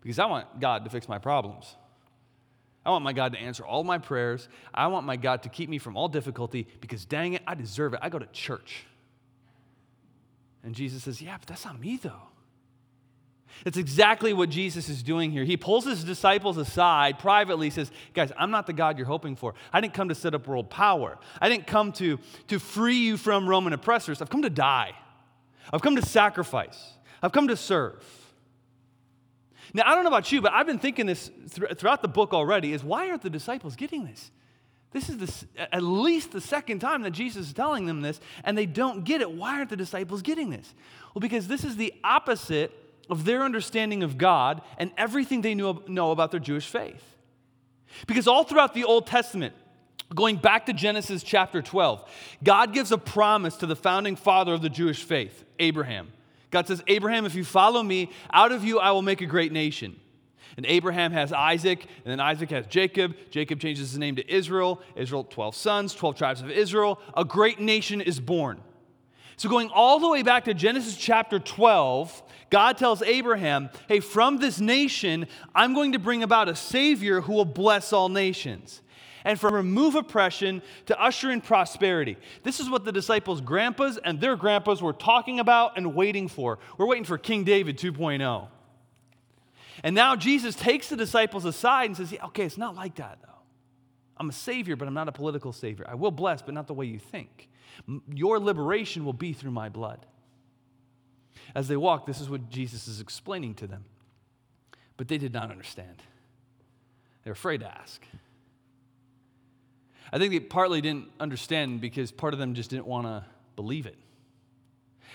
Because 0.00 0.18
I 0.18 0.26
want 0.26 0.60
God 0.60 0.84
to 0.84 0.90
fix 0.90 1.08
my 1.08 1.18
problems. 1.18 1.74
I 2.84 2.90
want 2.90 3.02
my 3.02 3.12
God 3.12 3.32
to 3.32 3.38
answer 3.38 3.64
all 3.64 3.82
my 3.82 3.98
prayers. 3.98 4.48
I 4.72 4.86
want 4.86 5.06
my 5.06 5.16
God 5.16 5.42
to 5.42 5.48
keep 5.48 5.68
me 5.68 5.78
from 5.78 5.96
all 5.96 6.08
difficulty 6.08 6.68
because 6.80 7.04
dang 7.04 7.32
it, 7.32 7.42
I 7.46 7.54
deserve 7.54 7.94
it. 7.94 8.00
I 8.02 8.08
go 8.08 8.18
to 8.18 8.26
church. 8.26 8.86
And 10.62 10.74
Jesus 10.74 11.02
says, 11.02 11.20
Yeah, 11.20 11.36
but 11.38 11.48
that's 11.48 11.64
not 11.64 11.80
me 11.80 11.96
though. 11.96 12.22
It's 13.64 13.76
exactly 13.76 14.32
what 14.32 14.50
Jesus 14.50 14.88
is 14.88 15.02
doing 15.02 15.30
here. 15.30 15.44
He 15.44 15.56
pulls 15.56 15.84
his 15.84 16.04
disciples 16.04 16.56
aside 16.56 17.18
privately, 17.18 17.70
says, 17.70 17.90
Guys, 18.14 18.30
I'm 18.36 18.50
not 18.50 18.66
the 18.66 18.72
God 18.72 18.98
you're 18.98 19.06
hoping 19.06 19.34
for. 19.34 19.54
I 19.72 19.80
didn't 19.80 19.94
come 19.94 20.08
to 20.08 20.14
set 20.14 20.34
up 20.34 20.46
world 20.46 20.70
power. 20.70 21.18
I 21.40 21.48
didn't 21.48 21.66
come 21.66 21.92
to, 21.92 22.18
to 22.48 22.58
free 22.58 22.98
you 22.98 23.16
from 23.16 23.48
Roman 23.48 23.72
oppressors. 23.72 24.20
I've 24.20 24.30
come 24.30 24.42
to 24.42 24.50
die. 24.50 24.92
I've 25.72 25.82
come 25.82 25.96
to 25.96 26.04
sacrifice. 26.04 26.92
I've 27.22 27.32
come 27.32 27.48
to 27.48 27.56
serve. 27.56 28.04
Now, 29.74 29.82
I 29.86 29.94
don't 29.94 30.04
know 30.04 30.08
about 30.10 30.30
you, 30.30 30.40
but 30.40 30.52
I've 30.52 30.66
been 30.66 30.78
thinking 30.78 31.06
this 31.06 31.30
throughout 31.48 32.02
the 32.02 32.08
book 32.08 32.32
already 32.32 32.72
is 32.72 32.84
why 32.84 33.10
aren't 33.10 33.22
the 33.22 33.30
disciples 33.30 33.74
getting 33.74 34.04
this? 34.04 34.30
This 34.92 35.08
is 35.08 35.18
the, 35.18 35.74
at 35.74 35.82
least 35.82 36.32
the 36.32 36.40
second 36.40 36.78
time 36.78 37.02
that 37.02 37.10
Jesus 37.10 37.48
is 37.48 37.52
telling 37.52 37.86
them 37.86 38.00
this, 38.00 38.20
and 38.44 38.56
they 38.56 38.66
don't 38.66 39.04
get 39.04 39.20
it. 39.20 39.30
Why 39.30 39.58
aren't 39.58 39.70
the 39.70 39.76
disciples 39.76 40.22
getting 40.22 40.50
this? 40.50 40.72
Well, 41.14 41.20
because 41.20 41.48
this 41.48 41.64
is 41.64 41.76
the 41.76 41.92
opposite 42.04 42.72
of 43.08 43.24
their 43.24 43.42
understanding 43.42 44.02
of 44.02 44.18
God 44.18 44.62
and 44.78 44.90
everything 44.96 45.42
they 45.42 45.54
knew, 45.54 45.82
know 45.86 46.10
about 46.10 46.30
their 46.30 46.40
Jewish 46.40 46.66
faith. 46.66 47.02
Because 48.06 48.26
all 48.26 48.44
throughout 48.44 48.74
the 48.74 48.84
Old 48.84 49.06
Testament, 49.06 49.54
going 50.14 50.36
back 50.36 50.66
to 50.66 50.72
Genesis 50.72 51.22
chapter 51.22 51.62
12, 51.62 52.08
God 52.42 52.72
gives 52.72 52.92
a 52.92 52.98
promise 52.98 53.56
to 53.56 53.66
the 53.66 53.76
founding 53.76 54.16
father 54.16 54.52
of 54.52 54.62
the 54.62 54.68
Jewish 54.68 55.02
faith, 55.02 55.44
Abraham. 55.58 56.12
God 56.50 56.66
says, 56.66 56.82
Abraham, 56.86 57.26
if 57.26 57.34
you 57.34 57.44
follow 57.44 57.82
me, 57.82 58.10
out 58.32 58.52
of 58.52 58.64
you 58.64 58.78
I 58.78 58.92
will 58.92 59.02
make 59.02 59.20
a 59.20 59.26
great 59.26 59.52
nation. 59.52 59.98
And 60.56 60.64
Abraham 60.66 61.12
has 61.12 61.32
Isaac, 61.32 61.82
and 61.82 62.10
then 62.10 62.20
Isaac 62.20 62.50
has 62.50 62.66
Jacob. 62.66 63.14
Jacob 63.30 63.60
changes 63.60 63.90
his 63.90 63.98
name 63.98 64.16
to 64.16 64.32
Israel. 64.32 64.80
Israel, 64.94 65.24
12 65.24 65.54
sons, 65.54 65.94
12 65.94 66.16
tribes 66.16 66.40
of 66.40 66.50
Israel. 66.50 66.98
A 67.14 67.24
great 67.24 67.60
nation 67.60 68.00
is 68.00 68.20
born. 68.20 68.60
So, 69.36 69.50
going 69.50 69.68
all 69.68 69.98
the 69.98 70.08
way 70.08 70.22
back 70.22 70.44
to 70.44 70.54
Genesis 70.54 70.96
chapter 70.96 71.38
12, 71.38 72.22
God 72.50 72.78
tells 72.78 73.02
Abraham, 73.02 73.70
hey, 73.88 74.00
from 74.00 74.38
this 74.38 74.60
nation, 74.60 75.26
I'm 75.54 75.74
going 75.74 75.92
to 75.92 75.98
bring 75.98 76.22
about 76.22 76.48
a 76.48 76.54
Savior 76.54 77.20
who 77.20 77.32
will 77.32 77.44
bless 77.44 77.92
all 77.92 78.08
nations. 78.08 78.82
And 79.24 79.40
from 79.40 79.54
remove 79.54 79.96
oppression 79.96 80.62
to 80.86 81.00
usher 81.02 81.32
in 81.32 81.40
prosperity. 81.40 82.16
This 82.44 82.60
is 82.60 82.70
what 82.70 82.84
the 82.84 82.92
disciples' 82.92 83.40
grandpas 83.40 83.98
and 84.04 84.20
their 84.20 84.36
grandpas 84.36 84.80
were 84.80 84.92
talking 84.92 85.40
about 85.40 85.76
and 85.76 85.96
waiting 85.96 86.28
for. 86.28 86.60
We're 86.78 86.86
waiting 86.86 87.04
for 87.04 87.18
King 87.18 87.42
David 87.42 87.76
2.0. 87.76 88.48
And 89.82 89.96
now 89.96 90.14
Jesus 90.14 90.54
takes 90.54 90.88
the 90.88 90.96
disciples 90.96 91.44
aside 91.44 91.86
and 91.86 91.96
says, 91.96 92.12
yeah, 92.12 92.24
okay, 92.26 92.44
it's 92.44 92.56
not 92.56 92.76
like 92.76 92.94
that, 92.96 93.18
though. 93.20 93.32
I'm 94.16 94.28
a 94.28 94.32
savior, 94.32 94.76
but 94.76 94.86
I'm 94.86 94.94
not 94.94 95.08
a 95.08 95.12
political 95.12 95.52
savior. 95.52 95.84
I 95.88 95.96
will 95.96 96.12
bless, 96.12 96.40
but 96.40 96.54
not 96.54 96.68
the 96.68 96.74
way 96.74 96.86
you 96.86 97.00
think. 97.00 97.48
Your 98.14 98.38
liberation 98.38 99.04
will 99.04 99.12
be 99.12 99.32
through 99.32 99.50
my 99.50 99.68
blood. 99.68 100.06
As 101.54 101.68
they 101.68 101.76
walk, 101.76 102.06
this 102.06 102.20
is 102.20 102.28
what 102.28 102.48
Jesus 102.50 102.88
is 102.88 103.00
explaining 103.00 103.54
to 103.56 103.66
them. 103.66 103.84
But 104.96 105.08
they 105.08 105.18
did 105.18 105.32
not 105.32 105.50
understand. 105.50 106.02
They're 107.24 107.32
afraid 107.32 107.60
to 107.60 107.66
ask. 107.66 108.02
I 110.12 110.18
think 110.18 110.32
they 110.32 110.40
partly 110.40 110.80
didn't 110.80 111.08
understand 111.18 111.80
because 111.80 112.12
part 112.12 112.32
of 112.32 112.38
them 112.38 112.54
just 112.54 112.70
didn't 112.70 112.86
want 112.86 113.06
to 113.06 113.24
believe 113.56 113.86
it. 113.86 113.96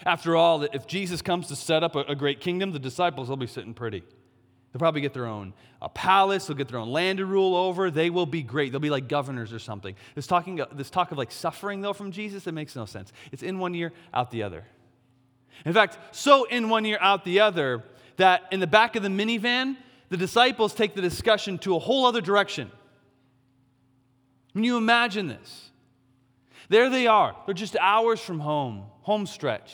After 0.06 0.36
all, 0.36 0.64
if 0.64 0.88
Jesus 0.88 1.22
comes 1.22 1.48
to 1.48 1.56
set 1.56 1.84
up 1.84 1.96
a 1.96 2.16
great 2.16 2.40
kingdom, 2.40 2.72
the 2.72 2.80
disciples 2.80 3.30
will 3.30 3.38
be 3.38 3.48
sitting 3.48 3.74
pretty. 3.74 4.04
They'll 4.72 4.80
probably 4.80 5.02
get 5.02 5.14
their 5.14 5.28
own 5.28 5.54
a 5.82 5.90
palace, 5.90 6.46
they'll 6.46 6.56
get 6.56 6.68
their 6.68 6.80
own 6.80 6.90
land 6.90 7.18
to 7.18 7.26
rule 7.26 7.56
over. 7.56 7.90
They 7.90 8.12
will 8.12 8.28
be 8.28 8.44
great. 8.44 8.72
They'll 8.72 8.80
be 8.80 8.92
like 8.92 9.08
governors 9.08 9.52
or 9.52 9.58
something. 9.58 9.96
This, 10.14 10.28
talking, 10.28 10.62
uh, 10.62 10.68
this 10.72 10.92
talk 10.92 11.12
of 11.12 11.18
like 11.18 11.32
suffering, 11.32 11.82
though, 11.82 11.94
from 11.94 12.12
Jesus, 12.12 12.46
it 12.46 12.52
makes 12.52 12.76
no 12.76 12.86
sense. 12.86 13.12
It's 13.32 13.42
in 13.42 13.58
one 13.58 13.74
ear, 13.74 13.92
out 14.14 14.30
the 14.30 14.44
other. 14.44 14.64
In 15.66 15.74
fact, 15.74 15.98
so 16.12 16.46
in 16.46 16.70
one 16.70 16.86
ear, 16.86 16.98
out 17.02 17.24
the 17.24 17.40
other, 17.40 17.84
that 18.18 18.44
in 18.52 18.60
the 18.60 18.68
back 18.68 18.96
of 18.96 19.04
the 19.04 19.10
minivan, 19.10 19.78
the 20.10 20.18
disciples 20.18 20.74
take 20.74 20.94
the 20.94 21.02
discussion 21.02 21.58
to 21.60 21.76
a 21.76 21.80
whole 21.80 22.06
other 22.06 22.22
direction. 22.22 22.72
Can 24.54 24.64
you 24.64 24.78
imagine 24.78 25.28
this? 25.28 25.70
There 26.70 26.90
they 26.90 27.08
are. 27.08 27.36
They're 27.46 27.54
just 27.54 27.76
hours 27.78 28.20
from 28.20 28.40
home, 28.40 28.86
home 29.02 29.26
stretch. 29.26 29.74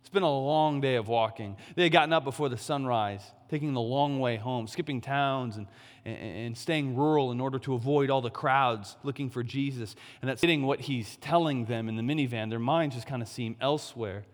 It's 0.00 0.08
been 0.08 0.22
a 0.22 0.38
long 0.38 0.80
day 0.80 0.96
of 0.96 1.08
walking. 1.08 1.56
They 1.74 1.84
had 1.84 1.92
gotten 1.92 2.12
up 2.12 2.24
before 2.24 2.48
the 2.48 2.56
sunrise, 2.56 3.22
taking 3.48 3.72
the 3.72 3.80
long 3.80 4.20
way 4.20 4.36
home, 4.36 4.66
skipping 4.66 5.00
towns 5.00 5.56
and, 5.56 5.66
and, 6.04 6.56
staying 6.56 6.96
rural 6.96 7.32
in 7.32 7.40
order 7.40 7.58
to 7.60 7.74
avoid 7.74 8.10
all 8.10 8.20
the 8.20 8.30
crowds 8.30 8.96
looking 9.02 9.30
for 9.30 9.42
Jesus. 9.42 9.96
And 10.20 10.28
that's 10.28 10.40
getting 10.40 10.64
what 10.64 10.80
he's 10.80 11.16
telling 11.16 11.64
them 11.64 11.88
in 11.88 11.96
the 11.96 12.02
minivan. 12.02 12.50
Their 12.50 12.58
minds 12.58 12.94
just 12.94 13.06
kind 13.06 13.22
of 13.22 13.28
seem 13.28 13.56
elsewhere. 13.60 14.24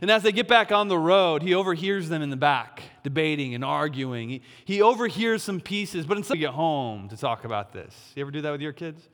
And 0.00 0.10
as 0.10 0.22
they 0.22 0.32
get 0.32 0.46
back 0.46 0.70
on 0.70 0.88
the 0.88 0.98
road, 0.98 1.42
he 1.42 1.54
overhears 1.54 2.08
them 2.08 2.22
in 2.22 2.30
the 2.30 2.36
back, 2.36 2.82
debating 3.02 3.54
and 3.54 3.64
arguing. 3.64 4.28
He, 4.28 4.42
he 4.64 4.82
overhears 4.82 5.42
some 5.42 5.60
pieces, 5.60 6.06
but 6.06 6.16
instead, 6.16 6.34
we 6.34 6.40
get 6.40 6.50
home 6.50 7.08
to 7.08 7.16
talk 7.16 7.44
about 7.44 7.72
this. 7.72 7.94
You 8.14 8.22
ever 8.22 8.30
do 8.30 8.40
that 8.42 8.50
with 8.52 8.60
your 8.60 8.72
kids? 8.72 9.08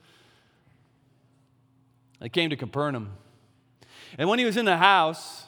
They 2.20 2.28
came 2.28 2.50
to 2.50 2.56
Capernaum. 2.56 3.12
And 4.18 4.28
when 4.28 4.38
he 4.38 4.44
was 4.44 4.56
in 4.56 4.64
the 4.64 4.76
house, 4.76 5.46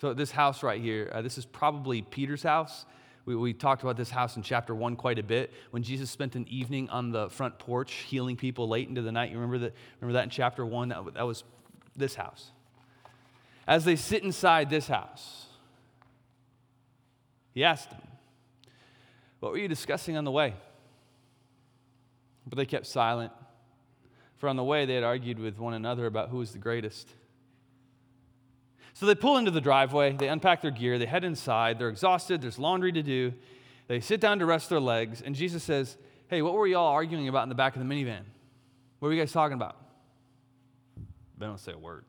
so 0.00 0.14
this 0.14 0.30
house 0.30 0.62
right 0.62 0.80
here, 0.80 1.10
uh, 1.12 1.22
this 1.22 1.36
is 1.36 1.44
probably 1.44 2.02
Peter's 2.02 2.42
house. 2.42 2.86
We, 3.26 3.34
we 3.34 3.52
talked 3.52 3.82
about 3.82 3.96
this 3.96 4.10
house 4.10 4.36
in 4.36 4.42
chapter 4.42 4.74
one 4.74 4.96
quite 4.96 5.18
a 5.18 5.22
bit. 5.22 5.52
When 5.72 5.82
Jesus 5.82 6.10
spent 6.10 6.36
an 6.36 6.46
evening 6.48 6.88
on 6.90 7.10
the 7.10 7.28
front 7.28 7.58
porch 7.58 7.92
healing 7.92 8.36
people 8.36 8.68
late 8.68 8.88
into 8.88 9.02
the 9.02 9.12
night, 9.12 9.30
you 9.30 9.36
remember 9.36 9.58
that? 9.58 9.74
Remember 10.00 10.18
that 10.18 10.24
in 10.24 10.30
chapter 10.30 10.64
one? 10.64 10.88
That, 10.88 11.14
that 11.14 11.26
was 11.26 11.44
this 11.96 12.14
house 12.14 12.52
as 13.66 13.84
they 13.84 13.96
sit 13.96 14.22
inside 14.22 14.70
this 14.70 14.86
house, 14.88 15.46
he 17.52 17.64
asked 17.64 17.90
them, 17.90 18.02
What 19.40 19.52
were 19.52 19.58
you 19.58 19.68
discussing 19.68 20.16
on 20.16 20.24
the 20.24 20.30
way? 20.30 20.54
But 22.46 22.56
they 22.56 22.66
kept 22.66 22.86
silent, 22.86 23.32
for 24.36 24.48
on 24.48 24.56
the 24.56 24.64
way 24.64 24.86
they 24.86 24.94
had 24.94 25.02
argued 25.02 25.38
with 25.38 25.58
one 25.58 25.74
another 25.74 26.06
about 26.06 26.28
who 26.28 26.36
was 26.36 26.52
the 26.52 26.58
greatest. 26.58 27.08
So 28.94 29.04
they 29.04 29.14
pull 29.14 29.36
into 29.36 29.50
the 29.50 29.60
driveway, 29.60 30.12
they 30.12 30.28
unpack 30.28 30.62
their 30.62 30.70
gear, 30.70 30.98
they 30.98 31.06
head 31.06 31.24
inside, 31.24 31.78
they're 31.78 31.88
exhausted, 31.88 32.40
there's 32.40 32.58
laundry 32.58 32.92
to 32.92 33.02
do. 33.02 33.34
They 33.88 34.00
sit 34.00 34.20
down 34.20 34.38
to 34.38 34.46
rest 34.46 34.70
their 34.70 34.80
legs, 34.80 35.22
and 35.22 35.34
Jesus 35.34 35.62
says, 35.62 35.96
Hey, 36.28 36.42
what 36.42 36.54
were 36.54 36.66
y'all 36.66 36.92
arguing 36.92 37.28
about 37.28 37.42
in 37.44 37.48
the 37.48 37.54
back 37.54 37.76
of 37.76 37.86
the 37.86 37.88
minivan? 37.88 38.22
What 38.98 39.08
were 39.08 39.14
you 39.14 39.20
guys 39.20 39.32
talking 39.32 39.54
about? 39.54 39.76
They 41.38 41.46
don't 41.46 41.60
say 41.60 41.72
a 41.72 41.78
word 41.78 42.04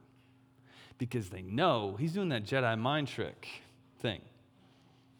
because 0.97 1.29
they 1.29 1.41
know 1.41 1.95
he's 1.99 2.13
doing 2.13 2.29
that 2.29 2.43
Jedi 2.45 2.77
mind 2.77 3.07
trick 3.07 3.47
thing. 3.99 4.21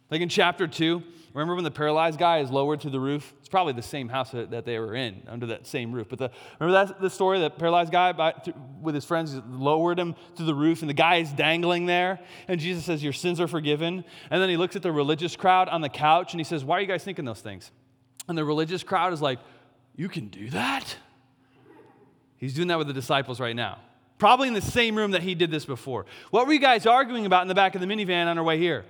Like 0.10 0.22
in 0.22 0.30
chapter 0.30 0.68
2, 0.68 1.04
remember 1.34 1.56
when 1.56 1.66
the 1.66 1.72
paralyzed 1.72 2.18
guy 2.18 2.40
is 2.40 2.50
lowered 2.50 2.80
to 2.82 2.90
the 2.90 3.00
roof? 3.00 3.34
It's 3.40 3.50
probably 3.50 3.74
the 3.74 3.82
same 3.82 4.08
house 4.08 4.32
that 4.32 4.64
they 4.64 4.80
were 4.80 4.96
in, 4.96 5.24
under 5.28 5.48
that 5.48 5.68
same 5.68 5.92
roof. 5.92 6.08
But 6.10 6.20
the, 6.20 6.32
remember 6.60 6.86
that 6.86 7.02
the 7.02 7.10
story, 7.10 7.42
that 7.42 7.58
paralyzed 7.58 7.92
guy 7.92 8.14
by, 8.14 8.34
with 8.82 8.96
his 8.96 9.04
friends 9.04 9.36
lowered 9.50 10.00
him 10.00 10.16
to 10.38 10.44
the 10.44 10.56
roof, 10.56 10.82
and 10.82 10.90
the 10.90 10.94
guy 10.94 11.18
is 11.18 11.32
dangling 11.34 11.88
there, 11.88 12.22
and 12.48 12.60
Jesus 12.60 12.86
says, 12.86 13.04
Your 13.04 13.14
sins 13.14 13.42
are 13.42 13.48
forgiven. 13.48 14.06
And 14.30 14.42
then 14.42 14.50
he 14.50 14.56
looks 14.56 14.78
at 14.78 14.82
the 14.82 14.92
religious 14.94 15.36
crowd 15.36 15.68
on 15.68 15.82
the 15.82 15.90
couch, 15.90 16.34
and 16.34 16.40
he 16.40 16.46
says, 16.46 16.64
Why 16.64 16.78
are 16.78 16.82
you 16.82 16.88
guys 16.88 17.04
thinking 17.04 17.26
those 17.26 17.42
things? 17.42 17.72
And 18.30 18.38
the 18.38 18.46
religious 18.46 18.84
crowd 18.84 19.12
is 19.12 19.22
like, 19.22 19.40
You 19.98 20.08
can 20.08 20.30
do 20.30 20.50
that? 20.52 20.96
He's 22.38 22.54
doing 22.54 22.70
that 22.70 22.78
with 22.78 22.88
the 22.88 22.94
disciples 22.94 23.42
right 23.42 23.56
now. 23.56 23.80
Probably 24.18 24.48
in 24.48 24.54
the 24.54 24.62
same 24.62 24.96
room 24.96 25.12
that 25.12 25.22
he 25.22 25.36
did 25.36 25.52
this 25.52 25.66
before. 25.66 26.06
What 26.32 26.48
were 26.48 26.54
you 26.54 26.60
guys 26.60 26.86
arguing 26.86 27.26
about 27.26 27.44
in 27.44 27.48
the 27.48 27.56
back 27.56 27.76
of 27.76 27.82
the 27.82 27.88
minivan 27.88 28.26
on 28.28 28.38
our 28.38 28.44
way 28.44 28.58
here? 28.58 28.86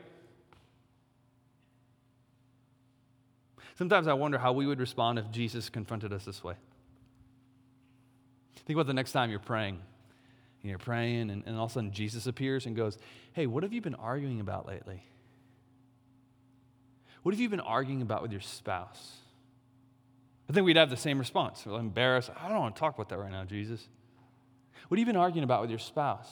Sometimes 3.77 4.07
I 4.07 4.13
wonder 4.13 4.37
how 4.37 4.53
we 4.53 4.65
would 4.65 4.79
respond 4.79 5.19
if 5.19 5.29
Jesus 5.31 5.69
confronted 5.69 6.11
us 6.11 6.25
this 6.25 6.43
way. 6.43 6.55
Think 8.65 8.75
about 8.75 8.87
the 8.87 8.93
next 8.93 9.11
time 9.11 9.29
you're 9.29 9.39
praying. 9.39 9.79
And 10.63 10.69
you're 10.69 10.79
praying, 10.79 11.29
and, 11.29 11.43
and 11.45 11.55
all 11.57 11.65
of 11.65 11.71
a 11.71 11.73
sudden 11.73 11.91
Jesus 11.91 12.25
appears 12.25 12.65
and 12.65 12.75
goes, 12.75 12.97
Hey, 13.33 13.45
what 13.45 13.63
have 13.63 13.73
you 13.73 13.81
been 13.81 13.95
arguing 13.95 14.39
about 14.39 14.67
lately? 14.67 15.03
What 17.21 17.33
have 17.33 17.39
you 17.39 17.49
been 17.49 17.59
arguing 17.59 18.01
about 18.01 18.21
with 18.21 18.31
your 18.31 18.41
spouse? 18.41 19.17
I 20.49 20.53
think 20.53 20.65
we'd 20.65 20.77
have 20.77 20.89
the 20.89 20.97
same 20.97 21.19
response. 21.19 21.65
We're 21.65 21.79
embarrassed. 21.79 22.31
I 22.41 22.47
don't 22.47 22.57
want 22.59 22.75
to 22.75 22.79
talk 22.79 22.95
about 22.95 23.09
that 23.09 23.19
right 23.19 23.31
now, 23.31 23.43
Jesus. 23.43 23.87
What 24.87 24.97
have 24.97 25.07
you 25.07 25.13
been 25.13 25.19
arguing 25.19 25.43
about 25.43 25.61
with 25.61 25.69
your 25.69 25.79
spouse? 25.79 26.29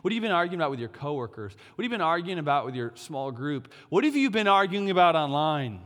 What 0.00 0.12
have 0.12 0.14
you 0.14 0.20
been 0.20 0.32
arguing 0.32 0.60
about 0.60 0.70
with 0.70 0.80
your 0.80 0.88
coworkers? 0.88 1.52
What 1.74 1.82
have 1.82 1.90
you 1.90 1.96
been 1.96 2.00
arguing 2.00 2.38
about 2.38 2.64
with 2.64 2.74
your 2.74 2.92
small 2.94 3.30
group? 3.30 3.72
What 3.90 4.04
have 4.04 4.16
you 4.16 4.30
been 4.30 4.48
arguing 4.48 4.90
about 4.90 5.16
online? 5.16 5.80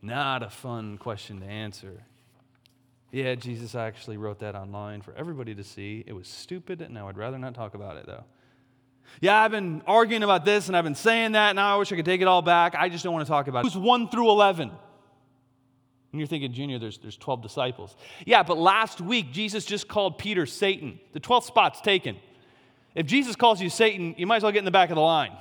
Not 0.00 0.42
a 0.42 0.50
fun 0.50 0.98
question 0.98 1.40
to 1.40 1.46
answer. 1.46 2.04
Yeah, 3.10 3.34
Jesus 3.34 3.74
actually 3.74 4.16
wrote 4.16 4.38
that 4.38 4.54
online 4.54 5.02
for 5.02 5.12
everybody 5.14 5.54
to 5.54 5.64
see. 5.64 6.02
It 6.06 6.12
was 6.12 6.28
stupid, 6.28 6.80
and 6.80 6.94
now 6.94 7.02
I 7.02 7.06
would 7.06 7.18
rather 7.18 7.38
not 7.38 7.54
talk 7.54 7.74
about 7.74 7.96
it, 7.96 8.06
though. 8.06 8.24
Yeah, 9.20 9.42
I've 9.42 9.50
been 9.50 9.82
arguing 9.86 10.22
about 10.22 10.44
this, 10.44 10.68
and 10.68 10.76
I've 10.76 10.84
been 10.84 10.94
saying 10.94 11.32
that, 11.32 11.50
and 11.50 11.56
now 11.56 11.74
I 11.74 11.78
wish 11.78 11.92
I 11.92 11.96
could 11.96 12.06
take 12.06 12.22
it 12.22 12.28
all 12.28 12.40
back. 12.40 12.74
I 12.74 12.88
just 12.88 13.04
don't 13.04 13.12
want 13.12 13.26
to 13.26 13.30
talk 13.30 13.48
about 13.48 13.64
it. 13.64 13.68
It 13.68 13.74
was 13.74 13.76
1 13.76 14.08
through 14.08 14.30
11. 14.30 14.70
And 16.12 16.20
you're 16.20 16.28
thinking, 16.28 16.52
Junior, 16.52 16.78
there's, 16.78 16.98
there's 16.98 17.16
12 17.16 17.42
disciples. 17.42 17.96
Yeah, 18.26 18.42
but 18.42 18.58
last 18.58 19.00
week, 19.00 19.32
Jesus 19.32 19.64
just 19.64 19.88
called 19.88 20.18
Peter 20.18 20.44
Satan. 20.44 21.00
The 21.14 21.20
12th 21.20 21.44
spot's 21.44 21.80
taken. 21.80 22.16
If 22.94 23.06
Jesus 23.06 23.34
calls 23.34 23.62
you 23.62 23.70
Satan, 23.70 24.14
you 24.18 24.26
might 24.26 24.36
as 24.36 24.42
well 24.42 24.52
get 24.52 24.58
in 24.58 24.66
the 24.66 24.70
back 24.70 24.90
of 24.90 24.96
the 24.96 25.02
line. 25.02 25.32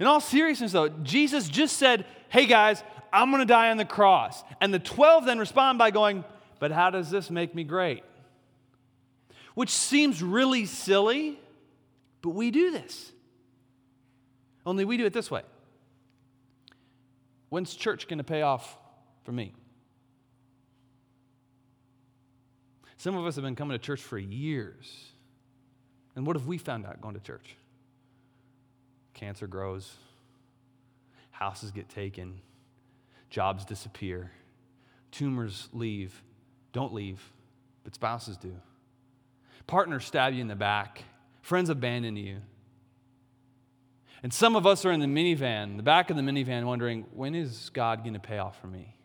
In 0.00 0.06
all 0.06 0.20
seriousness, 0.20 0.72
though, 0.72 0.88
Jesus 0.88 1.48
just 1.48 1.76
said, 1.76 2.04
Hey 2.28 2.46
guys, 2.46 2.82
I'm 3.12 3.30
going 3.30 3.38
to 3.40 3.46
die 3.46 3.70
on 3.70 3.76
the 3.76 3.84
cross. 3.84 4.42
And 4.60 4.74
the 4.74 4.80
12 4.80 5.26
then 5.26 5.38
respond 5.38 5.78
by 5.78 5.92
going, 5.92 6.24
But 6.58 6.72
how 6.72 6.90
does 6.90 7.08
this 7.08 7.30
make 7.30 7.54
me 7.54 7.62
great? 7.62 8.02
Which 9.54 9.70
seems 9.70 10.22
really 10.22 10.66
silly, 10.66 11.38
but 12.20 12.30
we 12.30 12.50
do 12.50 12.72
this. 12.72 13.12
Only 14.66 14.84
we 14.84 14.96
do 14.96 15.06
it 15.06 15.12
this 15.12 15.30
way 15.30 15.42
When's 17.52 17.74
church 17.74 18.08
going 18.08 18.16
to 18.16 18.24
pay 18.24 18.40
off 18.40 18.78
for 19.24 19.32
me? 19.32 19.52
Some 22.96 23.14
of 23.14 23.26
us 23.26 23.34
have 23.34 23.44
been 23.44 23.56
coming 23.56 23.78
to 23.78 23.78
church 23.78 24.00
for 24.00 24.16
years. 24.16 24.90
And 26.16 26.26
what 26.26 26.34
have 26.34 26.46
we 26.46 26.56
found 26.56 26.86
out 26.86 27.02
going 27.02 27.12
to 27.12 27.20
church? 27.20 27.54
Cancer 29.12 29.46
grows, 29.46 29.92
houses 31.30 31.72
get 31.72 31.90
taken, 31.90 32.40
jobs 33.28 33.66
disappear, 33.66 34.30
tumors 35.10 35.68
leave, 35.74 36.22
don't 36.72 36.94
leave, 36.94 37.20
but 37.84 37.94
spouses 37.94 38.38
do. 38.38 38.56
Partners 39.66 40.06
stab 40.06 40.32
you 40.32 40.40
in 40.40 40.48
the 40.48 40.56
back, 40.56 41.04
friends 41.42 41.68
abandon 41.68 42.16
you. 42.16 42.38
And 44.22 44.32
some 44.32 44.54
of 44.54 44.66
us 44.66 44.84
are 44.84 44.92
in 44.92 45.00
the 45.00 45.06
minivan, 45.06 45.76
the 45.76 45.82
back 45.82 46.10
of 46.10 46.16
the 46.16 46.22
minivan, 46.22 46.64
wondering, 46.64 47.06
when 47.12 47.34
is 47.34 47.70
God 47.72 48.02
going 48.02 48.14
to 48.14 48.20
pay 48.20 48.38
off 48.38 48.60
for 48.60 48.68
me? 48.68 48.96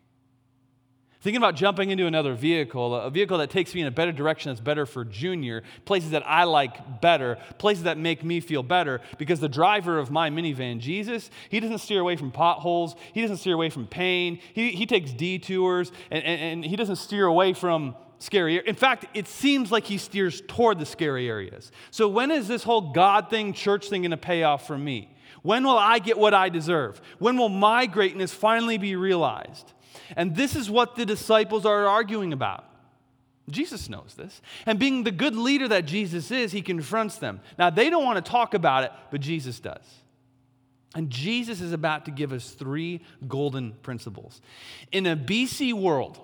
Thinking 1.20 1.38
about 1.38 1.56
jumping 1.56 1.90
into 1.90 2.06
another 2.06 2.34
vehicle, 2.34 2.94
a 2.94 3.10
vehicle 3.10 3.38
that 3.38 3.50
takes 3.50 3.74
me 3.74 3.80
in 3.80 3.88
a 3.88 3.90
better 3.90 4.12
direction 4.12 4.52
that's 4.52 4.60
better 4.60 4.86
for 4.86 5.04
Junior, 5.04 5.64
places 5.84 6.12
that 6.12 6.22
I 6.24 6.44
like 6.44 7.00
better, 7.00 7.38
places 7.58 7.84
that 7.84 7.98
make 7.98 8.22
me 8.22 8.38
feel 8.38 8.62
better, 8.62 9.00
because 9.18 9.40
the 9.40 9.48
driver 9.48 9.98
of 9.98 10.12
my 10.12 10.30
minivan, 10.30 10.78
Jesus, 10.78 11.28
he 11.48 11.58
doesn't 11.58 11.78
steer 11.78 11.98
away 11.98 12.14
from 12.14 12.30
potholes, 12.30 12.94
he 13.12 13.20
doesn't 13.20 13.38
steer 13.38 13.54
away 13.54 13.68
from 13.68 13.88
pain, 13.88 14.38
he, 14.54 14.70
he 14.70 14.86
takes 14.86 15.10
detours, 15.10 15.90
and, 16.12 16.22
and, 16.22 16.40
and 16.40 16.64
he 16.64 16.76
doesn't 16.76 16.96
steer 16.96 17.26
away 17.26 17.52
from 17.52 17.96
scary. 18.18 18.60
In 18.66 18.74
fact, 18.74 19.06
it 19.14 19.28
seems 19.28 19.70
like 19.70 19.84
he 19.84 19.98
steers 19.98 20.42
toward 20.46 20.78
the 20.78 20.86
scary 20.86 21.28
areas. 21.28 21.70
So 21.90 22.08
when 22.08 22.30
is 22.30 22.48
this 22.48 22.62
whole 22.62 22.92
God 22.92 23.30
thing, 23.30 23.52
church 23.52 23.88
thing 23.88 24.02
going 24.02 24.10
to 24.10 24.16
pay 24.16 24.42
off 24.42 24.66
for 24.66 24.76
me? 24.76 25.14
When 25.42 25.64
will 25.64 25.78
I 25.78 25.98
get 25.98 26.18
what 26.18 26.34
I 26.34 26.48
deserve? 26.48 27.00
When 27.18 27.36
will 27.36 27.48
my 27.48 27.86
greatness 27.86 28.32
finally 28.32 28.78
be 28.78 28.96
realized? 28.96 29.72
And 30.16 30.34
this 30.34 30.56
is 30.56 30.70
what 30.70 30.96
the 30.96 31.06
disciples 31.06 31.64
are 31.64 31.86
arguing 31.86 32.32
about. 32.32 32.64
Jesus 33.48 33.88
knows 33.88 34.14
this. 34.16 34.42
And 34.66 34.78
being 34.78 35.04
the 35.04 35.10
good 35.10 35.34
leader 35.34 35.68
that 35.68 35.86
Jesus 35.86 36.30
is, 36.30 36.52
he 36.52 36.60
confronts 36.60 37.16
them. 37.16 37.40
Now, 37.58 37.70
they 37.70 37.88
don't 37.88 38.04
want 38.04 38.22
to 38.22 38.30
talk 38.30 38.54
about 38.54 38.84
it, 38.84 38.92
but 39.10 39.20
Jesus 39.20 39.58
does. 39.60 39.84
And 40.94 41.10
Jesus 41.10 41.60
is 41.60 41.72
about 41.72 42.06
to 42.06 42.10
give 42.10 42.32
us 42.32 42.50
three 42.50 43.02
golden 43.26 43.72
principles. 43.82 44.40
In 44.92 45.06
a 45.06 45.16
BC 45.16 45.72
world, 45.72 46.18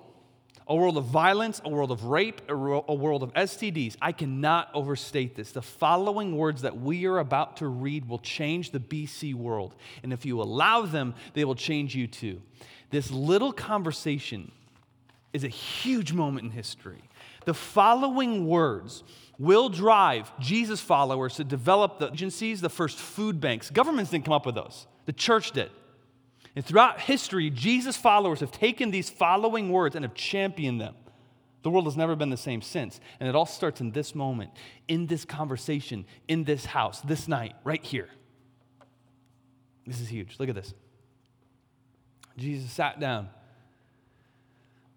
a 0.67 0.75
world 0.75 0.97
of 0.97 1.05
violence, 1.05 1.61
a 1.63 1.69
world 1.69 1.91
of 1.91 2.05
rape, 2.05 2.41
a, 2.49 2.55
world 2.55 3.21
of 3.21 3.33
STDs. 3.33 3.95
I 4.01 4.11
cannot 4.11 4.69
overstate 4.73 5.35
this. 5.35 5.51
The 5.51 5.61
following 5.61 6.35
words 6.35 6.63
that 6.63 6.79
we 6.79 7.05
are 7.05 7.19
about 7.19 7.57
to 7.57 7.67
read 7.67 8.09
will 8.09 8.19
change 8.19 8.71
the 8.71 8.79
BC 8.79 9.35
world. 9.35 9.75
And 10.01 10.11
if 10.11 10.25
you 10.25 10.41
allow 10.41 10.81
them, 10.83 11.13
they 11.33 11.45
will 11.45 11.55
change 11.55 11.95
you 11.95 12.07
too. 12.07 12.41
This 12.89 13.11
little 13.11 13.51
conversation 13.51 14.51
is 15.33 15.43
a 15.43 15.49
huge 15.49 16.13
moment 16.13 16.45
in 16.45 16.51
history. 16.51 17.01
The 17.45 17.53
following 17.53 18.47
words 18.47 19.03
will 19.37 19.69
drive 19.69 20.31
Jesus 20.39 20.81
followers 20.81 21.35
to 21.35 21.43
develop 21.43 21.99
the 21.99 22.07
agencies, 22.11 22.61
the 22.61 22.69
first 22.69 22.97
food 22.97 23.39
banks. 23.39 23.69
Governments 23.69 24.09
didn't 24.09 24.25
come 24.25 24.33
up 24.33 24.47
with 24.47 24.55
those, 24.55 24.87
the 25.05 25.13
church 25.13 25.51
did. 25.51 25.69
And 26.55 26.65
throughout 26.65 27.01
history, 27.01 27.49
Jesus 27.49 27.97
followers 27.97 28.39
have 28.39 28.51
taken 28.51 28.91
these 28.91 29.09
following 29.09 29.69
words 29.69 29.95
and 29.95 30.05
have 30.05 30.13
championed 30.13 30.79
them. 30.79 30.95
The 31.63 31.69
world 31.69 31.85
has 31.85 31.97
never 31.97 32.15
been 32.15 32.29
the 32.29 32.37
same 32.37 32.61
since. 32.61 32.99
And 33.19 33.27
it 33.27 33.35
all 33.35 33.45
starts 33.45 33.81
in 33.81 33.91
this 33.91 34.15
moment, 34.15 34.51
in 34.87 35.07
this 35.07 35.25
conversation, 35.25 36.05
in 36.27 36.43
this 36.43 36.65
house, 36.65 37.01
this 37.01 37.27
night, 37.27 37.55
right 37.63 37.83
here. 37.83 38.07
This 39.85 39.99
is 39.99 40.07
huge. 40.07 40.39
Look 40.39 40.47
at 40.47 40.55
this. 40.55 40.73
Jesus 42.37 42.71
sat 42.71 42.99
down, 42.99 43.29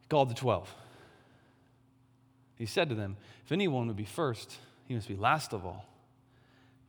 he 0.02 0.08
called 0.08 0.28
the 0.28 0.34
12. 0.34 0.72
He 2.56 2.66
said 2.66 2.88
to 2.88 2.94
them, 2.94 3.16
If 3.44 3.52
anyone 3.52 3.86
would 3.86 3.96
be 3.96 4.04
first, 4.04 4.56
he 4.86 4.94
must 4.94 5.08
be 5.08 5.16
last 5.16 5.52
of 5.52 5.64
all, 5.64 5.86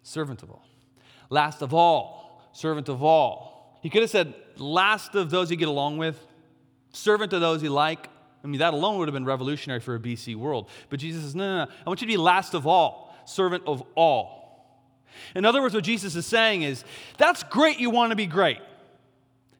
servant 0.02 0.42
of 0.42 0.50
all. 0.50 0.66
Last 1.30 1.62
of 1.62 1.74
all, 1.74 2.42
servant 2.54 2.90
of 2.90 3.04
all. 3.04 3.59
He 3.81 3.89
could 3.89 4.01
have 4.01 4.09
said, 4.09 4.33
Last 4.57 5.15
of 5.15 5.29
those 5.29 5.50
you 5.50 5.57
get 5.57 5.69
along 5.69 5.98
with, 5.98 6.19
servant 6.91 7.33
of 7.33 7.41
those 7.41 7.63
you 7.63 7.69
like. 7.69 8.09
I 8.43 8.48
mean, 8.48 8.59
that 8.59 8.74
alone 8.74 9.00
would 9.00 9.07
have 9.07 9.13
been 9.13 9.25
revolutionary 9.25 9.79
for 9.79 9.95
a 9.95 10.00
BC 10.00 10.36
world. 10.36 10.69
But 10.89 11.00
Jesus 11.00 11.24
says, 11.24 11.36
No, 11.36 11.45
no, 11.45 11.65
no. 11.65 11.71
I 11.86 11.89
want 11.89 12.01
you 12.01 12.07
to 12.07 12.12
be 12.12 12.17
last 12.17 12.53
of 12.53 12.67
all, 12.67 13.15
servant 13.25 13.63
of 13.65 13.83
all. 13.95 14.38
In 15.36 15.45
other 15.45 15.62
words, 15.62 15.74
what 15.74 15.83
Jesus 15.83 16.15
is 16.15 16.25
saying 16.25 16.63
is, 16.63 16.83
That's 17.17 17.43
great 17.43 17.79
you 17.79 17.89
want 17.89 18.12
to 18.12 18.15
be 18.15 18.25
great. 18.25 18.59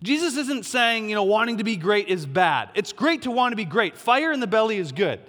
Jesus 0.02 0.38
isn't 0.38 0.66
saying, 0.66 1.10
you 1.10 1.16
know, 1.16 1.24
wanting 1.24 1.58
to 1.58 1.66
be 1.66 1.76
great 1.76 2.08
is 2.08 2.26
bad. 2.26 2.70
It's 2.74 2.94
great 2.94 3.24
to 3.24 3.32
want 3.32 3.52
to 3.52 3.58
be 3.58 3.66
great. 3.66 3.98
Fire 3.98 4.32
in 4.32 4.40
the 4.40 4.48
belly 4.48 4.78
is 4.78 4.94
good. 4.94 5.20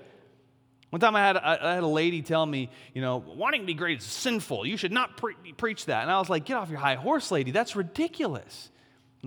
One 0.91 1.01
time 1.01 1.15
I 1.17 1.21
had, 1.21 1.37
I 1.37 1.75
had 1.75 1.83
a 1.83 1.89
lady 1.89 2.23
tell 2.23 2.45
me, 2.45 2.69
you 2.95 3.01
know, 3.01 3.19
wanting 3.19 3.63
to 3.63 3.67
be 3.67 3.75
great 3.75 3.99
is 3.99 4.05
sinful. 4.05 4.67
You 4.67 4.77
should 4.77 4.93
not 4.93 5.17
pre- 5.17 5.35
preach 5.57 5.87
that. 5.87 6.03
And 6.03 6.11
I 6.11 6.19
was 6.19 6.29
like, 6.29 6.45
get 6.45 6.57
off 6.57 6.69
your 6.69 6.81
high 6.81 6.97
horse, 6.97 7.31
lady. 7.31 7.53
That's 7.53 7.75
ridiculous. 7.75 8.71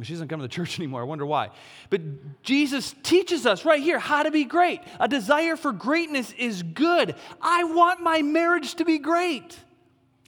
She 0.02 0.14
doesn't 0.14 0.28
come 0.28 0.40
to 0.40 0.48
the 0.48 0.54
church 0.54 0.80
anymore. 0.80 1.02
I 1.02 1.06
wonder 1.06 1.26
why. 1.26 1.50
But 1.90 2.02
Jesus 2.44 2.96
teaches 3.04 3.46
us 3.46 3.66
right 3.66 3.82
here 3.82 4.00
how 4.00 4.24
to 4.24 4.32
be 4.32 4.44
great. 4.44 4.82
A 5.00 5.08
desire 5.08 5.56
for 5.56 5.72
greatness 5.72 6.32
is 6.38 6.64
good. 6.64 7.16
I 7.42 7.64
want 7.66 8.02
my 8.02 8.22
marriage 8.22 8.76
to 8.76 8.86
be 8.86 8.98
great. 8.98 9.58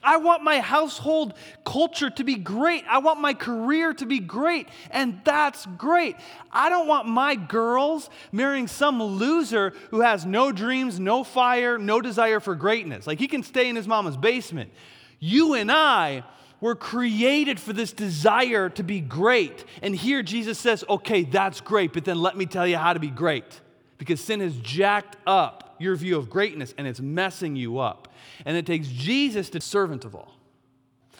I 0.05 0.17
want 0.17 0.43
my 0.43 0.59
household 0.59 1.33
culture 1.65 2.11
to 2.11 2.23
be 2.23 2.35
great. 2.35 2.83
I 2.87 2.99
want 2.99 3.19
my 3.19 3.33
career 3.33 3.91
to 3.95 4.05
be 4.05 4.19
great. 4.19 4.69
And 4.91 5.19
that's 5.25 5.65
great. 5.77 6.15
I 6.51 6.69
don't 6.69 6.87
want 6.87 7.07
my 7.07 7.33
girls 7.33 8.11
marrying 8.31 8.67
some 8.67 9.01
loser 9.01 9.73
who 9.89 10.01
has 10.01 10.23
no 10.23 10.51
dreams, 10.51 10.99
no 10.99 11.23
fire, 11.23 11.79
no 11.79 12.01
desire 12.01 12.39
for 12.39 12.53
greatness. 12.53 13.07
Like 13.07 13.17
he 13.17 13.27
can 13.27 13.41
stay 13.41 13.67
in 13.67 13.75
his 13.75 13.87
mama's 13.87 14.15
basement. 14.15 14.69
You 15.19 15.55
and 15.55 15.71
I 15.71 16.23
were 16.61 16.75
created 16.75 17.59
for 17.59 17.73
this 17.73 17.91
desire 17.91 18.69
to 18.69 18.83
be 18.83 19.01
great. 19.01 19.65
And 19.81 19.95
here 19.95 20.23
Jesus 20.23 20.57
says, 20.57 20.83
okay, 20.89 21.23
that's 21.23 21.61
great, 21.61 21.93
but 21.93 22.05
then 22.05 22.19
let 22.21 22.37
me 22.37 22.45
tell 22.45 22.67
you 22.67 22.77
how 22.77 22.93
to 22.93 22.99
be 22.99 23.09
great. 23.09 23.61
Because 23.97 24.19
sin 24.19 24.39
has 24.39 24.55
jacked 24.57 25.17
up 25.25 25.75
your 25.79 25.95
view 25.95 26.17
of 26.17 26.29
greatness 26.29 26.73
and 26.77 26.87
it's 26.87 26.99
messing 26.99 27.55
you 27.55 27.79
up. 27.79 28.07
And 28.45 28.57
it 28.57 28.65
takes 28.65 28.87
Jesus 28.87 29.49
to 29.51 29.61
servant 29.61 30.05
of 30.05 30.15
all. 30.15 30.33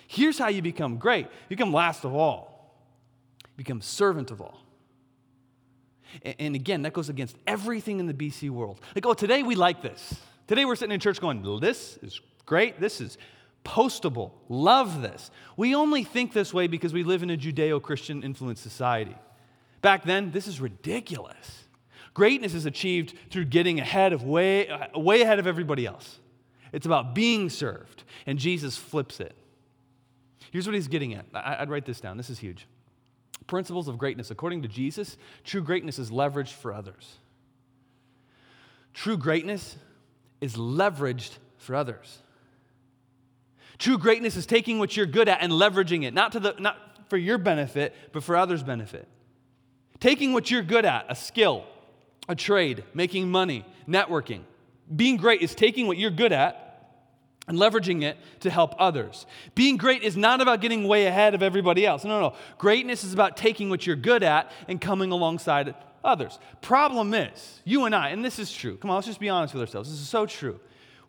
Here's 0.08 0.38
how 0.38 0.50
you 0.50 0.62
become 0.62 0.98
great 0.98 1.26
you 1.26 1.58
become 1.58 1.74
last 1.74 2.06
of 2.06 2.13
all, 2.13 2.76
you 3.43 3.58
become 3.58 3.82
servant 3.82 4.32
of 4.32 4.41
all. 4.41 4.62
And 6.39 6.56
again, 6.56 6.84
that 6.84 6.93
goes 6.93 7.10
against 7.10 7.36
everything 7.45 8.00
in 8.00 8.08
the 8.08 8.13
BC 8.13 8.50
world. 8.50 8.80
Like, 8.95 9.06
oh, 9.06 9.13
today 9.13 9.43
we 9.43 9.56
like 9.56 9.82
this. 9.82 10.15
Today 10.48 10.63
we're 10.63 10.76
sitting 10.76 10.93
in 10.93 11.00
church 11.00 11.19
going, 11.19 11.41
this 11.60 11.98
is 12.02 12.21
great. 12.45 12.80
This 12.80 13.02
is 13.02 13.17
postable. 13.65 14.32
Love 14.47 15.01
this. 15.01 15.30
We 15.58 15.75
only 15.75 16.06
think 16.06 16.32
this 16.32 16.54
way 16.54 16.67
because 16.67 16.93
we 16.93 17.04
live 17.04 17.23
in 17.23 17.30
a 17.30 17.38
Judeo 17.38 17.82
Christian 17.82 18.23
influenced 18.23 18.63
society. 18.63 19.15
Back 19.82 20.06
then, 20.06 20.32
this 20.32 20.47
is 20.47 20.62
ridiculous. 20.62 21.65
Greatness 22.13 22.54
is 22.54 22.65
achieved 22.65 23.13
through 23.30 23.45
getting 23.45 23.80
ahead 23.82 24.13
of 24.13 24.23
way, 24.23 24.69
uh, 24.69 24.97
way 24.97 25.21
ahead 25.21 25.39
of 25.39 25.47
everybody 25.47 25.86
else. 25.86 26.19
It's 26.71 26.86
about 26.86 27.13
being 27.13 27.49
served. 27.49 28.04
And 28.25 28.39
Jesus 28.39 28.78
flips 28.78 29.19
it. 29.19 29.36
Here's 30.51 30.65
what 30.65 30.75
he's 30.75 30.88
getting 30.88 31.13
at. 31.13 31.25
I'd 31.34 31.69
write 31.69 31.86
this 31.86 31.99
down. 31.99 32.15
This 32.15 32.30
is 32.30 32.39
huge. 32.39 32.67
Principles 33.47 33.88
of 33.88 33.97
greatness. 33.97 34.32
According 34.32 34.62
to 34.62 34.67
Jesus, 34.67 35.17
true 35.43 35.62
greatness 35.62 35.99
is 35.99 36.10
leveraged 36.10 36.54
for 36.54 36.73
others. 36.73 37.19
True 38.93 39.17
greatness 39.17 39.75
is 40.39 40.56
leveraged 40.56 41.38
for 41.58 41.75
others. 41.75 42.19
True 43.78 43.98
greatness 43.98 44.36
is 44.36 44.46
taking 44.46 44.80
what 44.80 44.96
you're 44.96 45.06
good 45.06 45.28
at 45.28 45.42
and 45.42 45.52
leveraging 45.52 46.04
it, 46.04 46.14
not, 46.14 46.32
to 46.34 46.40
the, 46.40 46.56
not 46.60 46.78
for 47.10 47.18
your 47.18 47.38
benefit, 47.38 47.94
but 48.14 48.24
for 48.24 48.36
others' 48.36 48.64
benefit. 48.64 49.08
Taking 50.00 50.34
what 50.34 50.52
you're 50.52 50.62
good 50.62 50.86
at, 50.86 51.06
a 51.10 51.16
skill, 51.16 51.66
a 52.28 52.36
trade, 52.36 52.84
making 52.94 53.30
money, 53.30 53.66
networking. 53.88 54.42
Being 54.94 55.18
great 55.18 55.42
is 55.42 55.56
taking 55.56 55.88
what 55.88 55.98
you're 55.98 56.12
good 56.12 56.32
at 56.32 56.62
and 57.48 57.58
leveraging 57.58 58.04
it 58.04 58.18
to 58.42 58.50
help 58.50 58.74
others. 58.80 59.26
Being 59.54 59.78
great 59.78 60.04
is 60.04 60.18
not 60.18 60.42
about 60.42 60.62
getting 60.62 60.88
way 60.88 61.06
ahead 61.06 61.36
of 61.36 61.44
everybody 61.44 61.86
else. 61.86 62.04
No, 62.04 62.20
no, 62.20 62.30
no. 62.30 62.36
Greatness 62.58 63.04
is 63.04 63.14
about 63.14 63.38
taking 63.38 63.70
what 63.70 63.86
you're 63.86 63.96
good 63.96 64.24
at 64.24 64.52
and 64.68 64.82
coming 64.82 65.12
alongside 65.12 65.76
others. 66.04 66.40
Problem 66.62 67.14
is, 67.14 67.62
you 67.64 67.86
and 67.86 67.96
I, 67.96 68.10
and 68.10 68.24
this 68.26 68.40
is 68.40 68.52
true. 68.52 68.78
Come 68.78 68.90
on, 68.90 68.96
let's 68.96 69.08
just 69.08 69.20
be 69.20 69.30
honest 69.30 69.54
with 69.54 69.62
ourselves. 69.62 69.90
This 69.90 70.00
is 70.00 70.10
so 70.10 70.26
true. 70.26 70.60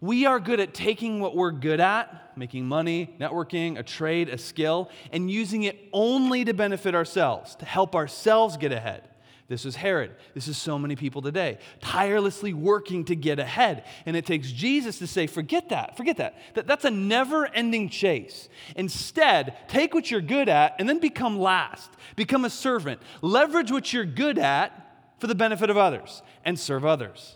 We 0.01 0.27
are 0.27 0.39
good 0.39 0.61
at 0.61 0.75
taking 0.75 1.21
what 1.21 1.35
we're 1.35 1.53
good 1.53 1.81
at, 1.81 2.37
making 2.37 2.67
money, 2.67 3.15
networking, 3.19 3.79
a 3.79 3.83
trade, 3.83 4.29
a 4.29 4.39
skill, 4.39 4.91
and 5.11 5.31
using 5.31 5.63
it 5.63 5.79
only 5.93 6.45
to 6.45 6.53
benefit 6.53 6.95
ourselves, 6.95 7.55
to 7.57 7.65
help 7.65 7.95
ourselves 7.95 8.57
get 8.57 8.73
ahead. 8.73 9.03
This 9.49 9.65
is 9.65 9.77
Herod. 9.77 10.17
This 10.35 10.49
is 10.49 10.59
so 10.59 10.77
many 10.77 10.97
people 10.97 11.23
today, 11.23 11.59
tirelessly 11.81 12.53
working 12.53 13.05
to 13.05 13.15
get 13.15 13.39
ahead. 13.39 13.85
And 14.05 14.17
it 14.17 14.27
takes 14.27 14.51
Jesus 14.51 14.99
to 14.99 15.07
say, 15.07 15.29
forget 15.29 15.69
that, 15.69 15.97
forget 15.97 16.17
that. 16.17 16.37
that 16.55 16.67
that's 16.67 16.85
a 16.85 16.91
never 16.91 17.47
ending 17.47 17.89
chase. 17.89 18.49
Instead, 18.75 19.57
take 19.69 19.95
what 19.95 20.11
you're 20.11 20.21
good 20.21 20.49
at 20.49 20.75
and 20.81 20.89
then 20.89 20.99
become 20.99 21.39
last. 21.39 21.91
Become 22.17 22.45
a 22.45 22.51
servant. 22.51 23.01
Leverage 23.23 23.71
what 23.71 23.93
you're 23.93 24.05
good 24.05 24.39
at 24.39 24.73
for 25.21 25.29
the 25.29 25.35
benefit 25.35 25.71
of 25.71 25.77
others 25.77 26.23
and 26.45 26.59
serve 26.59 26.85
others. 26.85 27.36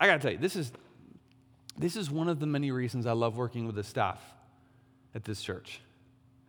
I 0.00 0.06
got 0.06 0.14
to 0.14 0.18
tell 0.20 0.32
you, 0.32 0.38
this 0.38 0.56
is, 0.56 0.72
this 1.76 1.94
is 1.94 2.10
one 2.10 2.28
of 2.28 2.40
the 2.40 2.46
many 2.46 2.70
reasons 2.70 3.06
I 3.06 3.12
love 3.12 3.36
working 3.36 3.66
with 3.66 3.76
the 3.76 3.84
staff 3.84 4.18
at 5.14 5.24
this 5.24 5.42
church. 5.42 5.80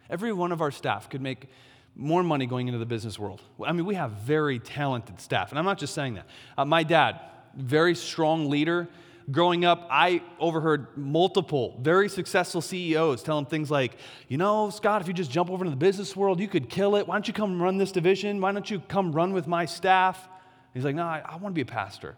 Every 0.10 0.32
one 0.32 0.54
of 0.54 0.62
our 0.62 0.72
staff 0.72 1.10
could 1.10 1.22
make 1.22 1.50
more 1.96 2.24
money 2.24 2.46
going 2.46 2.68
into 2.70 2.80
the 2.80 2.86
business 2.86 3.20
world. 3.20 3.42
I 3.64 3.74
mean, 3.74 3.86
we 3.86 3.96
have 3.96 4.12
very 4.12 4.60
talented 4.60 5.20
staff, 5.20 5.52
and 5.52 5.60
I'm 5.60 5.66
not 5.66 5.78
just 5.78 5.94
saying 5.94 6.14
that. 6.14 6.28
Uh, 6.58 6.64
my 6.64 6.84
dad, 6.84 7.20
very 7.54 7.94
strong 7.96 8.50
leader, 8.50 8.88
growing 9.30 9.66
up, 9.66 9.88
I 9.92 10.22
overheard 10.40 10.98
multiple 10.98 11.78
very 11.82 12.10
successful 12.10 12.62
CEOs 12.62 13.24
tell 13.24 13.38
him 13.38 13.46
things 13.46 13.70
like, 13.70 13.98
you 14.28 14.38
know, 14.38 14.70
Scott, 14.70 15.02
if 15.02 15.08
you 15.08 15.14
just 15.14 15.32
jump 15.32 15.50
over 15.50 15.64
into 15.64 15.72
the 15.72 15.86
business 15.86 16.16
world, 16.16 16.40
you 16.40 16.48
could 16.48 16.70
kill 16.70 16.96
it. 16.96 17.08
Why 17.08 17.16
don't 17.16 17.28
you 17.28 17.34
come 17.34 17.62
run 17.62 17.78
this 17.78 17.92
division? 17.92 18.40
Why 18.42 18.52
don't 18.52 18.70
you 18.70 18.80
come 18.80 19.12
run 19.12 19.34
with 19.34 19.48
my 19.48 19.66
staff? 19.66 20.30
He's 20.74 20.86
like, 20.86 20.96
no, 20.96 21.04
I, 21.04 21.22
I 21.26 21.36
want 21.36 21.54
to 21.54 21.56
be 21.56 21.62
a 21.62 21.66
pastor. 21.66 22.16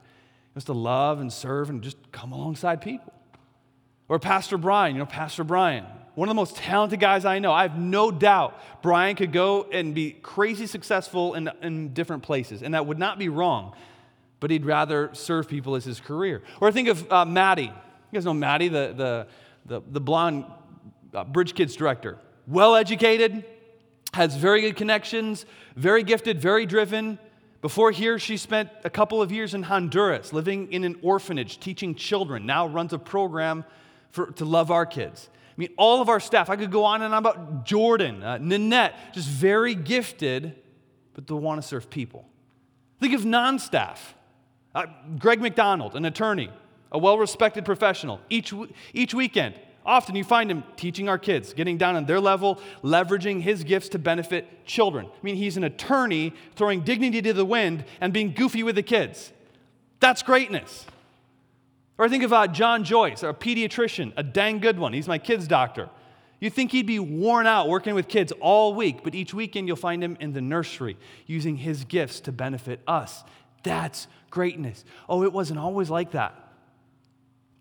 Just 0.54 0.68
to 0.68 0.74
love 0.74 1.20
and 1.20 1.32
serve 1.32 1.70
and 1.70 1.82
just 1.82 1.98
come 2.12 2.32
alongside 2.32 2.82
people. 2.82 3.14
Or 4.08 4.20
Pastor 4.20 4.58
Brian, 4.58 4.96
you 4.96 5.00
know, 5.00 5.06
Pastor 5.06 5.44
Brian, 5.44 5.86
one 6.16 6.28
of 6.28 6.32
the 6.32 6.40
most 6.40 6.56
talented 6.56 7.00
guys 7.00 7.26
I 7.26 7.40
know. 7.40 7.52
I 7.52 7.64
have 7.64 7.78
no 7.78 8.12
doubt 8.12 8.60
Brian 8.82 9.16
could 9.16 9.32
go 9.32 9.64
and 9.72 9.96
be 9.96 10.12
crazy 10.12 10.68
successful 10.68 11.34
in, 11.34 11.50
in 11.62 11.94
different 11.94 12.22
places, 12.24 12.62
and 12.62 12.74
that 12.76 12.86
would 12.86 13.00
not 13.00 13.18
be 13.18 13.30
wrong, 13.30 13.76
but 14.40 14.52
he'd 14.52 14.66
rather 14.66 15.10
serve 15.14 15.48
people 15.48 15.76
as 15.76 15.86
his 15.86 16.00
career. 16.00 16.44
Or 16.62 16.72
think 16.72 16.90
of 16.90 17.12
uh, 17.12 17.26
Maddie. 17.26 17.64
You 17.64 17.72
guys 18.14 18.26
know 18.26 18.34
Maddie, 18.34 18.68
the, 18.68 18.94
the, 18.96 19.28
the, 19.66 19.82
the 19.90 20.02
blonde 20.02 20.46
uh, 21.14 21.24
Bridge 21.24 21.56
Kids 21.56 21.76
director. 21.76 22.20
Well 22.46 22.76
educated, 22.76 23.46
has 24.14 24.36
very 24.36 24.62
good 24.62 24.76
connections, 24.76 25.46
very 25.76 26.04
gifted, 26.04 26.40
very 26.40 26.68
driven. 26.68 27.18
Before 27.64 27.92
here, 27.92 28.20
she 28.20 28.36
spent 28.36 28.70
a 28.84 28.90
couple 28.90 29.22
of 29.22 29.32
years 29.32 29.54
in 29.54 29.64
Honduras, 29.64 30.34
living 30.34 30.74
in 30.74 30.84
an 30.84 31.00
orphanage, 31.02 31.62
teaching 31.62 31.96
children. 31.96 32.46
Now 32.46 32.68
runs 32.68 32.92
a 32.92 33.00
program 33.00 33.64
for, 34.12 34.34
to 34.34 34.44
love 34.44 34.70
our 34.70 34.86
kids. 34.86 35.30
I 35.34 35.54
mean, 35.56 35.70
all 35.78 36.02
of 36.02 36.10
our 36.10 36.20
staff, 36.20 36.50
I 36.50 36.58
could 36.58 36.72
go 36.72 36.84
on 36.84 37.02
and 37.02 37.14
on 37.14 37.20
about 37.20 37.66
Jordan, 37.66 38.22
uh, 38.22 38.38
Nanette, 38.38 39.14
just 39.14 39.30
very 39.30 39.76
gifted, 39.76 40.62
but 41.14 41.26
they 41.26 41.34
want 41.36 41.62
to 41.62 41.66
serve 41.66 41.90
people. 41.90 42.28
Think 43.00 43.14
of 43.14 43.24
non 43.24 43.60
staff. 43.60 44.14
Uh, 44.76 44.88
Greg 45.18 45.40
McDonald, 45.40 45.96
an 45.96 46.04
attorney, 46.04 46.50
a 46.92 46.98
well 46.98 47.18
respected 47.18 47.64
professional. 47.64 48.20
Each, 48.30 48.54
each 48.94 49.14
weekend, 49.14 49.56
often 49.86 50.16
you 50.16 50.24
find 50.24 50.50
him 50.50 50.64
teaching 50.78 51.10
our 51.10 51.18
kids, 51.18 51.54
getting 51.54 51.78
down 51.78 51.96
on 51.96 52.06
their 52.06 52.20
level, 52.20 52.60
leveraging 52.84 53.42
his 53.42 53.64
gifts 53.64 53.90
to 53.90 54.00
benefit 54.00 54.66
children. 54.66 55.06
I 55.06 55.20
mean, 55.24 55.36
he's 55.36 55.58
an 55.58 55.64
attorney 55.64 56.34
throwing 56.56 56.82
dignity 56.82 57.22
to 57.22 57.34
the 57.34 57.46
wind 57.46 57.86
and 58.02 58.14
being 58.14 58.34
goofy 58.34 58.64
with 58.64 58.76
the 58.76 58.84
kids. 58.84 59.32
That's 60.00 60.24
greatness. 60.24 60.86
Or 61.98 62.10
think 62.10 62.24
of 62.24 62.34
uh, 62.34 62.48
John 62.48 62.84
Joyce, 62.84 63.24
a 63.24 63.34
pediatrician, 63.34 64.14
a 64.18 64.24
dang 64.24 64.60
good 64.60 64.80
one. 64.80 64.94
He's 64.94 65.08
my 65.08 65.20
kid's 65.20 65.48
doctor. 65.48 65.90
You 66.40 66.50
think 66.50 66.72
he'd 66.72 66.88
be 66.88 67.00
worn 67.00 67.48
out 67.48 67.70
working 67.70 67.96
with 67.96 68.10
kids 68.10 68.34
all 68.42 68.74
week, 68.74 69.04
but 69.04 69.16
each 69.16 69.34
weekend 69.34 69.68
you'll 69.68 69.78
find 69.78 70.04
him 70.04 70.18
in 70.20 70.34
the 70.34 70.42
nursery 70.42 70.98
using 71.26 71.56
his 71.56 71.86
gifts 71.86 72.20
to 72.22 72.34
benefit 72.34 72.82
us. 72.86 73.24
That's 73.64 74.08
greatness. 74.30 74.84
Oh, 75.08 75.24
it 75.24 75.32
wasn't 75.32 75.60
always 75.60 75.90
like 75.90 76.12
that. 76.12 76.43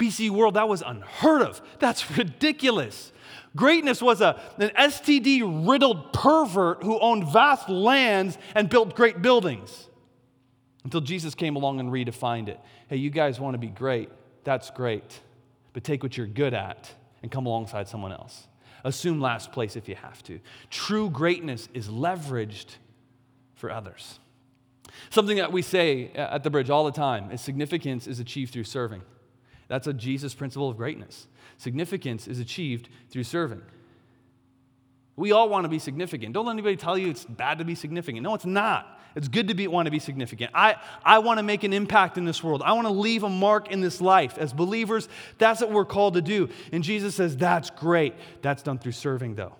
BC 0.02 0.30
World, 0.30 0.54
that 0.54 0.68
was 0.68 0.82
unheard 0.82 1.42
of. 1.42 1.60
That's 1.78 2.10
ridiculous. 2.18 3.12
Greatness 3.54 4.00
was 4.00 4.20
a, 4.20 4.40
an 4.58 4.70
STD 4.70 5.68
riddled 5.68 6.12
pervert 6.12 6.82
who 6.82 6.98
owned 6.98 7.30
vast 7.32 7.68
lands 7.68 8.38
and 8.54 8.68
built 8.68 8.96
great 8.96 9.20
buildings 9.22 9.88
until 10.84 11.00
Jesus 11.00 11.34
came 11.34 11.56
along 11.56 11.80
and 11.80 11.90
redefined 11.90 12.48
it. 12.48 12.58
Hey, 12.88 12.96
you 12.96 13.10
guys 13.10 13.38
want 13.38 13.54
to 13.54 13.58
be 13.58 13.68
great? 13.68 14.08
that's 14.44 14.70
great. 14.70 15.20
But 15.72 15.84
take 15.84 16.02
what 16.02 16.16
you're 16.16 16.26
good 16.26 16.54
at 16.54 16.90
and 17.22 17.30
come 17.30 17.46
alongside 17.46 17.88
someone 17.88 18.12
else. 18.12 18.46
Assume 18.84 19.20
last 19.20 19.52
place 19.52 19.76
if 19.76 19.88
you 19.88 19.94
have 19.94 20.22
to. 20.24 20.40
True 20.70 21.08
greatness 21.08 21.68
is 21.72 21.88
leveraged 21.88 22.76
for 23.54 23.70
others. 23.70 24.18
Something 25.10 25.36
that 25.36 25.52
we 25.52 25.62
say 25.62 26.10
at 26.14 26.42
the 26.42 26.50
bridge 26.50 26.68
all 26.68 26.84
the 26.84 26.92
time 26.92 27.30
is 27.30 27.40
significance 27.40 28.06
is 28.06 28.18
achieved 28.18 28.52
through 28.52 28.64
serving. 28.64 29.02
That's 29.72 29.86
a 29.86 29.94
Jesus 29.94 30.34
principle 30.34 30.68
of 30.68 30.76
greatness. 30.76 31.28
Significance 31.56 32.28
is 32.28 32.38
achieved 32.40 32.90
through 33.08 33.24
serving. 33.24 33.62
We 35.16 35.32
all 35.32 35.48
want 35.48 35.64
to 35.64 35.70
be 35.70 35.78
significant. 35.78 36.34
Don't 36.34 36.44
let 36.44 36.52
anybody 36.52 36.76
tell 36.76 36.98
you 36.98 37.08
it's 37.08 37.24
bad 37.24 37.56
to 37.56 37.64
be 37.64 37.74
significant. 37.74 38.22
No, 38.22 38.34
it's 38.34 38.44
not. 38.44 39.00
It's 39.16 39.28
good 39.28 39.48
to 39.48 39.54
be, 39.54 39.66
want 39.68 39.86
to 39.86 39.90
be 39.90 39.98
significant. 39.98 40.50
I, 40.54 40.76
I 41.02 41.20
want 41.20 41.38
to 41.38 41.42
make 41.42 41.64
an 41.64 41.72
impact 41.72 42.18
in 42.18 42.26
this 42.26 42.44
world. 42.44 42.60
I 42.62 42.74
want 42.74 42.86
to 42.86 42.92
leave 42.92 43.22
a 43.22 43.30
mark 43.30 43.70
in 43.70 43.80
this 43.80 44.02
life. 44.02 44.36
As 44.36 44.52
believers, 44.52 45.08
that's 45.38 45.62
what 45.62 45.70
we're 45.70 45.86
called 45.86 46.14
to 46.14 46.20
do. 46.20 46.50
And 46.70 46.84
Jesus 46.84 47.14
says, 47.14 47.34
that's 47.34 47.70
great. 47.70 48.14
That's 48.42 48.62
done 48.62 48.78
through 48.78 48.92
serving, 48.92 49.36
though. 49.36 49.56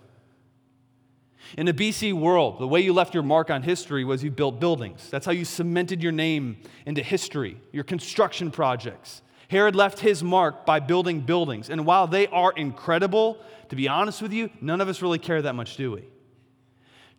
In 1.56 1.64
the 1.64 1.72
BC 1.72 2.12
world, 2.12 2.58
the 2.58 2.68
way 2.68 2.82
you 2.82 2.92
left 2.92 3.14
your 3.14 3.22
mark 3.22 3.48
on 3.48 3.62
history 3.62 4.04
was 4.04 4.22
you 4.22 4.30
built 4.30 4.60
buildings. 4.60 5.08
That's 5.08 5.24
how 5.24 5.32
you 5.32 5.46
cemented 5.46 6.02
your 6.02 6.12
name 6.12 6.58
into 6.84 7.02
history, 7.02 7.56
your 7.72 7.84
construction 7.84 8.50
projects. 8.50 9.22
Herod 9.52 9.76
left 9.76 10.00
his 10.00 10.24
mark 10.24 10.64
by 10.64 10.80
building 10.80 11.20
buildings. 11.20 11.68
And 11.68 11.84
while 11.84 12.06
they 12.06 12.26
are 12.28 12.52
incredible, 12.56 13.36
to 13.68 13.76
be 13.76 13.86
honest 13.86 14.22
with 14.22 14.32
you, 14.32 14.48
none 14.62 14.80
of 14.80 14.88
us 14.88 15.02
really 15.02 15.18
care 15.18 15.42
that 15.42 15.54
much, 15.54 15.76
do 15.76 15.92
we? 15.92 16.04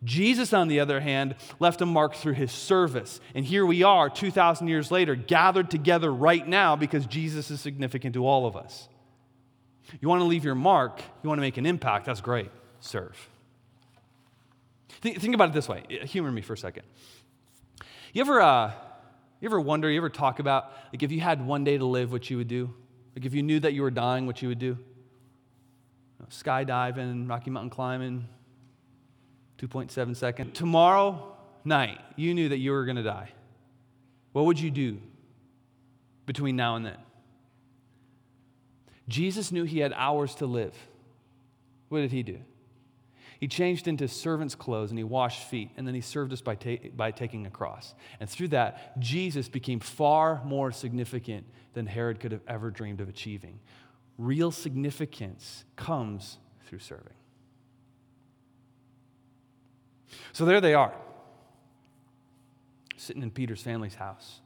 Jesus, 0.02 0.52
on 0.52 0.66
the 0.66 0.80
other 0.80 0.98
hand, 0.98 1.36
left 1.60 1.80
a 1.80 1.86
mark 1.86 2.16
through 2.16 2.32
his 2.32 2.50
service. 2.50 3.20
And 3.36 3.44
here 3.44 3.64
we 3.64 3.84
are, 3.84 4.10
2,000 4.10 4.66
years 4.66 4.90
later, 4.90 5.14
gathered 5.14 5.70
together 5.70 6.12
right 6.12 6.44
now 6.44 6.74
because 6.74 7.06
Jesus 7.06 7.52
is 7.52 7.60
significant 7.60 8.14
to 8.14 8.26
all 8.26 8.46
of 8.46 8.56
us. 8.56 8.88
You 10.00 10.08
want 10.08 10.20
to 10.20 10.26
leave 10.26 10.44
your 10.44 10.56
mark, 10.56 11.00
you 11.22 11.28
want 11.28 11.38
to 11.38 11.42
make 11.42 11.56
an 11.56 11.66
impact, 11.66 12.06
that's 12.06 12.20
great. 12.20 12.50
Serve. 12.80 13.28
Think, 14.88 15.34
about 15.34 15.50
it 15.50 15.52
this 15.52 15.68
way. 15.68 15.84
Humor 15.88 16.32
me 16.32 16.42
for 16.42 16.54
a 16.54 16.58
second. 16.58 16.82
You 18.12 18.22
ever, 18.22 18.40
uh, 18.40 18.72
you 19.44 19.50
ever 19.50 19.60
wonder, 19.60 19.90
you 19.90 19.98
ever 19.98 20.08
talk 20.08 20.38
about, 20.38 20.72
like, 20.92 21.02
if 21.02 21.12
you 21.12 21.20
had 21.20 21.46
one 21.46 21.64
day 21.64 21.76
to 21.76 21.84
live, 21.84 22.10
what 22.10 22.28
you 22.30 22.38
would 22.38 22.48
do? 22.48 22.72
Like, 23.14 23.26
if 23.26 23.34
you 23.34 23.42
knew 23.42 23.60
that 23.60 23.74
you 23.74 23.82
were 23.82 23.90
dying, 23.90 24.26
what 24.26 24.42
you 24.42 24.48
would 24.48 24.58
do? 24.58 24.66
You 24.66 24.78
know, 26.18 26.26
skydiving, 26.30 27.28
Rocky 27.28 27.50
Mountain 27.50 27.70
climbing, 27.70 28.26
2.7 29.58 30.16
seconds. 30.16 30.58
Tomorrow 30.58 31.36
night, 31.64 32.00
you 32.16 32.34
knew 32.34 32.48
that 32.48 32.58
you 32.58 32.72
were 32.72 32.84
going 32.84 32.96
to 32.96 33.02
die. 33.02 33.30
What 34.32 34.46
would 34.46 34.58
you 34.58 34.70
do 34.70 34.98
between 36.26 36.56
now 36.56 36.76
and 36.76 36.86
then? 36.86 36.98
Jesus 39.06 39.52
knew 39.52 39.64
he 39.64 39.78
had 39.78 39.92
hours 39.92 40.34
to 40.36 40.46
live. 40.46 40.74
What 41.90 42.00
did 42.00 42.10
he 42.10 42.22
do? 42.22 42.38
He 43.44 43.48
changed 43.48 43.88
into 43.88 44.08
servant's 44.08 44.54
clothes 44.54 44.88
and 44.88 44.96
he 44.96 45.04
washed 45.04 45.42
feet, 45.50 45.70
and 45.76 45.86
then 45.86 45.94
he 45.94 46.00
served 46.00 46.32
us 46.32 46.40
by, 46.40 46.54
ta- 46.54 46.88
by 46.96 47.10
taking 47.10 47.44
a 47.44 47.50
cross. 47.50 47.94
And 48.18 48.26
through 48.26 48.48
that, 48.48 48.98
Jesus 48.98 49.50
became 49.50 49.80
far 49.80 50.42
more 50.46 50.72
significant 50.72 51.44
than 51.74 51.84
Herod 51.84 52.20
could 52.20 52.32
have 52.32 52.40
ever 52.48 52.70
dreamed 52.70 53.02
of 53.02 53.10
achieving. 53.10 53.60
Real 54.16 54.50
significance 54.50 55.64
comes 55.76 56.38
through 56.66 56.78
serving. 56.78 57.12
So 60.32 60.46
there 60.46 60.62
they 60.62 60.72
are, 60.72 60.94
sitting 62.96 63.22
in 63.22 63.30
Peter's 63.30 63.60
family's 63.60 63.96
house. 63.96 64.40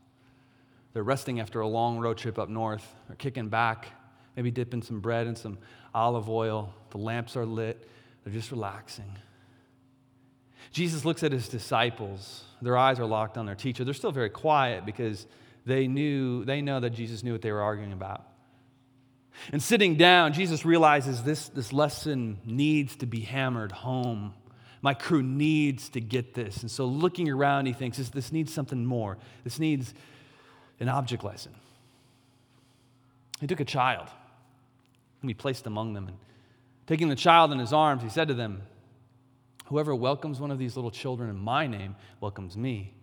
They're 0.92 1.04
resting 1.04 1.38
after 1.38 1.60
a 1.60 1.68
long 1.68 2.00
road 2.00 2.18
trip 2.18 2.36
up 2.36 2.48
north. 2.48 2.96
They're 3.06 3.14
kicking 3.14 3.48
back, 3.48 3.92
maybe 4.34 4.50
dipping 4.50 4.82
some 4.82 4.98
bread 4.98 5.28
in 5.28 5.36
some 5.36 5.58
olive 5.94 6.28
oil. 6.28 6.74
The 6.90 6.98
lamps 6.98 7.36
are 7.36 7.46
lit. 7.46 7.88
They're 8.30 8.40
just 8.40 8.50
relaxing. 8.50 9.10
Jesus 10.70 11.04
looks 11.04 11.22
at 11.22 11.32
his 11.32 11.48
disciples. 11.48 12.44
Their 12.60 12.76
eyes 12.76 13.00
are 13.00 13.06
locked 13.06 13.38
on 13.38 13.46
their 13.46 13.54
teacher. 13.54 13.84
They're 13.84 13.94
still 13.94 14.12
very 14.12 14.30
quiet 14.30 14.84
because 14.84 15.26
they 15.64 15.86
knew 15.86 16.44
they 16.44 16.60
know 16.60 16.80
that 16.80 16.90
Jesus 16.90 17.22
knew 17.22 17.32
what 17.32 17.42
they 17.42 17.52
were 17.52 17.62
arguing 17.62 17.92
about. 17.92 18.24
And 19.52 19.62
sitting 19.62 19.96
down, 19.96 20.32
Jesus 20.32 20.64
realizes 20.64 21.22
this, 21.22 21.48
this 21.48 21.72
lesson 21.72 22.38
needs 22.44 22.96
to 22.96 23.06
be 23.06 23.20
hammered 23.20 23.72
home 23.72 24.34
my 24.80 24.94
crew 24.94 25.22
needs 25.22 25.88
to 25.90 26.00
get 26.00 26.34
this. 26.34 26.62
And 26.62 26.70
so 26.70 26.86
looking 26.86 27.28
around, 27.28 27.66
he 27.66 27.72
thinks 27.72 27.98
this, 27.98 28.10
this 28.10 28.32
needs 28.32 28.52
something 28.52 28.84
more. 28.84 29.18
This 29.44 29.58
needs 29.58 29.92
an 30.80 30.88
object 30.88 31.24
lesson. 31.24 31.52
He 33.40 33.46
took 33.46 33.60
a 33.60 33.64
child 33.64 34.08
and 35.20 35.30
he 35.30 35.34
placed 35.34 35.66
among 35.66 35.94
them. 35.94 36.08
And 36.08 36.16
taking 36.88 37.08
the 37.08 37.16
child 37.16 37.52
in 37.52 37.58
his 37.58 37.72
arms, 37.72 38.02
he 38.02 38.08
said 38.08 38.28
to 38.28 38.34
them, 38.34 38.62
Whoever 39.66 39.94
welcomes 39.94 40.40
one 40.40 40.50
of 40.50 40.58
these 40.58 40.74
little 40.74 40.90
children 40.90 41.28
in 41.28 41.36
my 41.36 41.66
name 41.66 41.94
welcomes 42.20 42.56
me. 42.56 42.94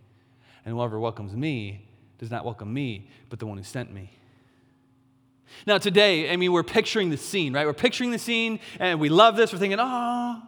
And 0.65 0.73
whoever 0.73 0.99
welcomes 0.99 1.35
me 1.35 1.87
does 2.17 2.31
not 2.31 2.43
welcome 2.43 2.73
me, 2.73 3.07
but 3.29 3.37
the 3.37 3.45
one 3.45 3.57
who 3.57 3.63
sent 3.63 3.93
me. 3.93 4.09
Now, 5.67 5.77
today, 5.77 6.31
I 6.31 6.37
mean, 6.37 6.51
we're 6.51 6.63
picturing 6.63 7.11
the 7.11 7.17
scene, 7.17 7.53
right? 7.53 7.67
We're 7.67 7.73
picturing 7.73 8.09
the 8.09 8.17
scene 8.17 8.59
and 8.79 8.99
we 8.99 9.09
love 9.09 9.35
this. 9.35 9.53
We're 9.53 9.59
thinking, 9.59 9.77
oh, 9.79 10.41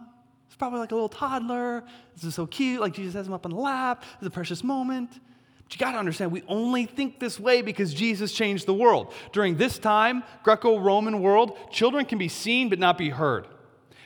it's 0.48 0.56
probably 0.56 0.80
like 0.80 0.92
a 0.92 0.96
little 0.96 1.08
toddler. 1.08 1.84
This 2.16 2.24
is 2.24 2.34
so 2.34 2.48
cute. 2.48 2.82
Like 2.82 2.94
Jesus 2.94 3.14
has 3.14 3.28
him 3.28 3.34
up 3.34 3.46
on 3.46 3.52
the 3.52 3.60
lap. 3.60 4.04
It's 4.16 4.26
a 4.26 4.32
precious 4.32 4.64
moment. 4.64 5.12
But 5.68 5.74
you 5.74 5.86
got 5.86 5.92
to 5.92 5.98
understand, 5.98 6.32
we 6.32 6.44
only 6.48 6.86
think 6.86 7.20
this 7.20 7.38
way 7.38 7.62
because 7.62 7.94
Jesus 7.94 8.32
changed 8.32 8.66
the 8.66 8.74
world. 8.74 9.14
During 9.34 9.58
this 9.58 9.78
time, 9.78 10.24
Greco 10.44 10.80
Roman 10.80 11.22
world, 11.22 11.58
children 11.72 12.06
can 12.06 12.18
be 12.18 12.30
seen 12.30 12.70
but 12.70 12.80
not 12.80 12.98
be 12.98 13.10
heard. 13.10 13.48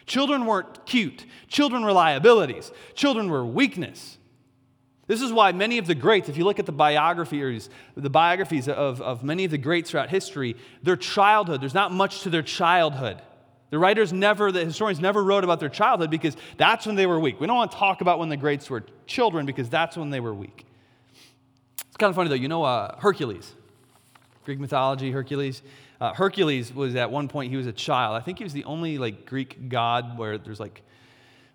Children 0.08 0.48
weren't 0.48 0.88
cute. 0.88 1.26
Children 1.48 1.86
were 1.86 1.92
liabilities. 1.92 2.72
Children 2.96 3.30
were 3.30 3.46
weakness. 3.46 4.18
This 5.06 5.22
is 5.22 5.32
why 5.32 5.52
many 5.52 5.78
of 5.78 5.86
the 5.86 5.94
greats, 5.94 6.30
if 6.30 6.38
you 6.38 6.46
look 6.46 6.58
at 6.58 6.66
the 6.66 6.72
biographies, 6.72 7.70
the 7.96 8.10
biographies 8.10 8.68
of, 8.68 9.00
of 9.00 9.24
many 9.24 9.46
of 9.46 9.52
the 9.52 9.58
greats 9.60 9.92
throughout 9.92 10.10
history, 10.10 10.56
their 10.82 10.96
childhood, 10.96 11.62
there's 11.62 11.76
not 11.76 11.92
much 11.92 12.22
to 12.22 12.32
their 12.32 12.42
childhood. 12.42 13.22
The 13.70 13.78
writers 13.78 14.12
never, 14.12 14.52
the 14.52 14.66
historians 14.66 15.00
never 15.00 15.24
wrote 15.24 15.44
about 15.44 15.60
their 15.60 15.70
childhood 15.70 16.10
because 16.10 16.36
that's 16.58 16.88
when 16.88 16.96
they 16.96 17.06
were 17.06 17.20
weak. 17.20 17.40
We 17.40 17.46
don't 17.46 17.56
want 17.56 17.72
to 17.72 17.78
talk 17.78 18.02
about 18.02 18.18
when 18.18 18.30
the 18.30 18.38
greats 18.38 18.70
were 18.70 18.84
children 19.06 19.46
because 19.46 19.70
that's 19.70 19.96
when 19.96 20.10
they 20.10 20.20
were 20.20 20.34
weak. 20.34 20.66
It's 21.88 21.98
kind 21.98 22.10
of 22.10 22.16
funny 22.16 22.30
though. 22.30 22.36
You 22.36 22.48
know 22.48 22.64
uh, 22.64 22.98
Hercules, 23.00 23.54
Greek 24.46 24.60
mythology, 24.60 25.12
Hercules. 25.12 25.62
Uh, 26.00 26.14
Hercules 26.14 26.74
was 26.74 26.96
at 26.96 27.12
one 27.12 27.28
point 27.28 27.52
he 27.52 27.58
was 27.58 27.68
a 27.68 27.74
child. 27.74 28.16
I 28.16 28.22
think 28.22 28.40
he 28.40 28.44
was 28.44 28.54
the 28.54 28.64
only 28.64 28.98
like 28.98 29.26
Greek 29.26 29.70
god 29.70 30.18
where 30.18 30.38
there's 30.38 30.60
like 30.60 30.82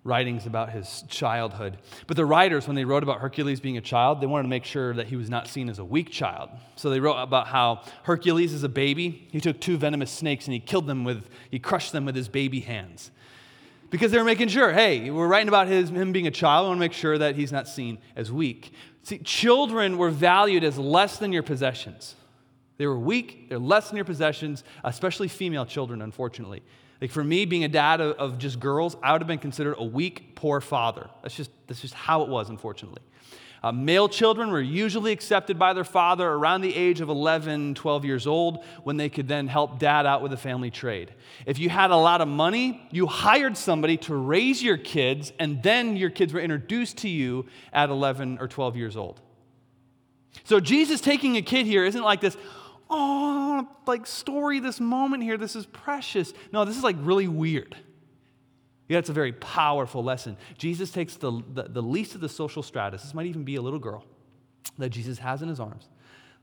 writings 0.07 0.47
about 0.47 0.71
his 0.71 1.05
childhood. 1.09 1.79
But 2.07 2.17
the 2.17 2.25
writers, 2.25 2.67
when 2.67 2.77
they 2.77 2.85
wrote 2.85 3.03
about 3.03 3.21
Hercules 3.21 3.61
being 3.61 3.77
a 3.77 3.81
child, 3.81 4.21
they 4.21 4.27
wanted 4.27 4.45
to 4.45 4.49
make 4.49 4.65
sure 4.65 4.95
that 4.95 5.09
he 5.09 5.17
was 5.17 5.29
not 5.29 5.49
seen 5.49 5.69
as 5.69 5.79
a 5.79 5.85
weak 5.85 6.11
child. 6.11 6.51
So 6.77 6.91
they 6.91 7.01
wrote 7.01 7.17
about 7.17 7.49
how 7.49 7.83
Hercules 8.05 8.53
is 8.53 8.63
a 8.63 8.69
baby. 8.69 9.29
He 9.33 9.41
took 9.41 9.61
two 9.61 9.77
venomous 9.77 10.13
snakes 10.13 10.47
and 10.47 10.55
he 10.55 10.61
killed 10.61 10.87
them 10.87 11.05
with, 11.05 11.29
he 11.51 11.59
crushed 11.59 11.93
them 11.93 12.05
with 12.05 12.15
his 12.15 12.29
baby 12.29 12.61
hands. 12.61 13.11
Because 13.91 14.11
they 14.11 14.19
were 14.19 14.25
making 14.25 14.49
sure, 14.49 14.73
hey, 14.73 15.11
we're 15.11 15.29
writing 15.29 15.49
about 15.49 15.69
his, 15.69 15.91
him 15.91 16.13
being 16.13 16.27
a 16.27 16.31
child. 16.31 16.65
We 16.65 16.69
want 16.69 16.79
to 16.79 16.81
make 16.81 16.93
sure 16.93 17.19
that 17.19 17.37
he's 17.37 17.53
not 17.53 17.69
seen 17.69 17.99
as 18.17 18.33
weak. 18.33 18.73
See, 19.03 19.19
children 19.19 19.99
were 19.99 20.11
valued 20.11 20.65
as 20.65 20.77
less 20.79 21.19
than 21.19 21.33
your 21.33 21.45
possessions. 21.45 22.17
They 22.79 22.87
were 22.87 22.99
weak, 22.99 23.49
they're 23.49 23.59
less 23.59 23.89
than 23.89 23.97
your 23.97 24.05
possessions, 24.05 24.65
especially 24.85 25.29
female 25.29 25.65
children, 25.65 26.03
unfortunately. 26.03 26.63
Like 27.01 27.11
for 27.11 27.25
me, 27.25 27.45
being 27.45 27.65
a 27.65 27.69
dad 27.69 28.01
of, 28.01 28.17
of, 28.17 28.39
just 28.39 28.59
girls, 28.59 28.97
I 29.03 29.13
would 29.13 29.21
have 29.21 29.29
been 29.29 29.39
considered 29.39 29.77
a 29.79 29.85
weak, 29.85 30.35
poor 30.35 30.61
father. 30.61 31.09
That's 31.23 31.35
just, 31.35 31.51
that's 31.67 31.81
just 31.81 31.95
how 31.95 32.23
it 32.23 32.29
was, 32.29 32.49
unfortunately. 32.49 33.03
Uh, 33.67 33.73
male 33.73 34.09
children 34.09 34.53
were 34.53 34.61
usually 34.61 35.11
accepted 35.11 35.59
by 35.59 35.73
their 35.73 35.83
father 35.83 36.29
around 36.29 36.61
the 36.61 36.73
age 36.73 37.01
of 37.01 37.09
11, 37.09 37.75
12 37.75 38.05
years 38.05 38.25
old 38.25 38.65
when 38.85 38.97
they 38.97 39.09
could 39.09 39.27
then 39.27 39.49
help 39.49 39.81
dad 39.81 40.07
out 40.07 40.23
with 40.23 40.33
a 40.33 40.37
family 40.37 40.71
trade. 40.71 41.13
If 41.47 41.59
you 41.59 41.69
had 41.69 41.91
a 41.91 41.97
lot 41.97 42.21
of 42.21 42.29
money, 42.29 42.87
you 42.93 43.09
hired 43.09 43.57
somebody 43.57 43.97
to 43.97 44.15
raise 44.15 44.63
your 44.63 44.77
kids, 44.77 45.33
and 45.41 45.65
then 45.65 45.97
your 45.97 46.11
kids 46.11 46.33
were 46.33 46.39
introduced 46.39 46.99
to 46.99 47.09
you 47.09 47.47
at 47.73 47.91
11 47.91 48.39
or 48.39 48.47
12 48.47 48.77
years 48.77 48.97
old. 48.97 49.21
So 50.45 50.61
Jesus 50.61 51.01
taking 51.01 51.37
a 51.37 51.43
kid 51.43 51.67
here 51.67 51.85
isn't 51.85 52.05
like 52.05 52.21
this, 52.21 52.37
oh, 52.89 53.69
like 53.85 54.07
story 54.07 54.61
this 54.61 54.79
moment 54.79 55.25
here. 55.25 55.37
This 55.37 55.57
is 55.57 55.67
precious. 55.67 56.33
No, 56.53 56.65
this 56.65 56.77
is 56.77 56.85
like 56.85 56.97
really 57.01 57.27
weird. 57.27 57.75
Yeah, 58.89 58.99
it's 58.99 59.09
a 59.09 59.15
very 59.15 59.33
powerful 59.33 60.05
lesson. 60.05 60.37
Jesus 60.59 60.91
takes 60.91 61.17
the, 61.17 61.43
the, 61.53 61.65
the, 61.65 61.83
least 61.83 62.15
of 62.15 62.21
the 62.21 62.29
social 62.29 62.63
stratus. 62.63 63.03
This 63.03 63.15
might 63.15 63.27
even 63.27 63.43
be 63.43 63.57
a 63.57 63.63
little 63.63 63.81
girl 63.81 64.05
that 64.79 64.91
Jesus 64.91 65.19
has 65.19 65.43
in 65.43 65.49
his 65.49 65.59
arms, 65.59 65.89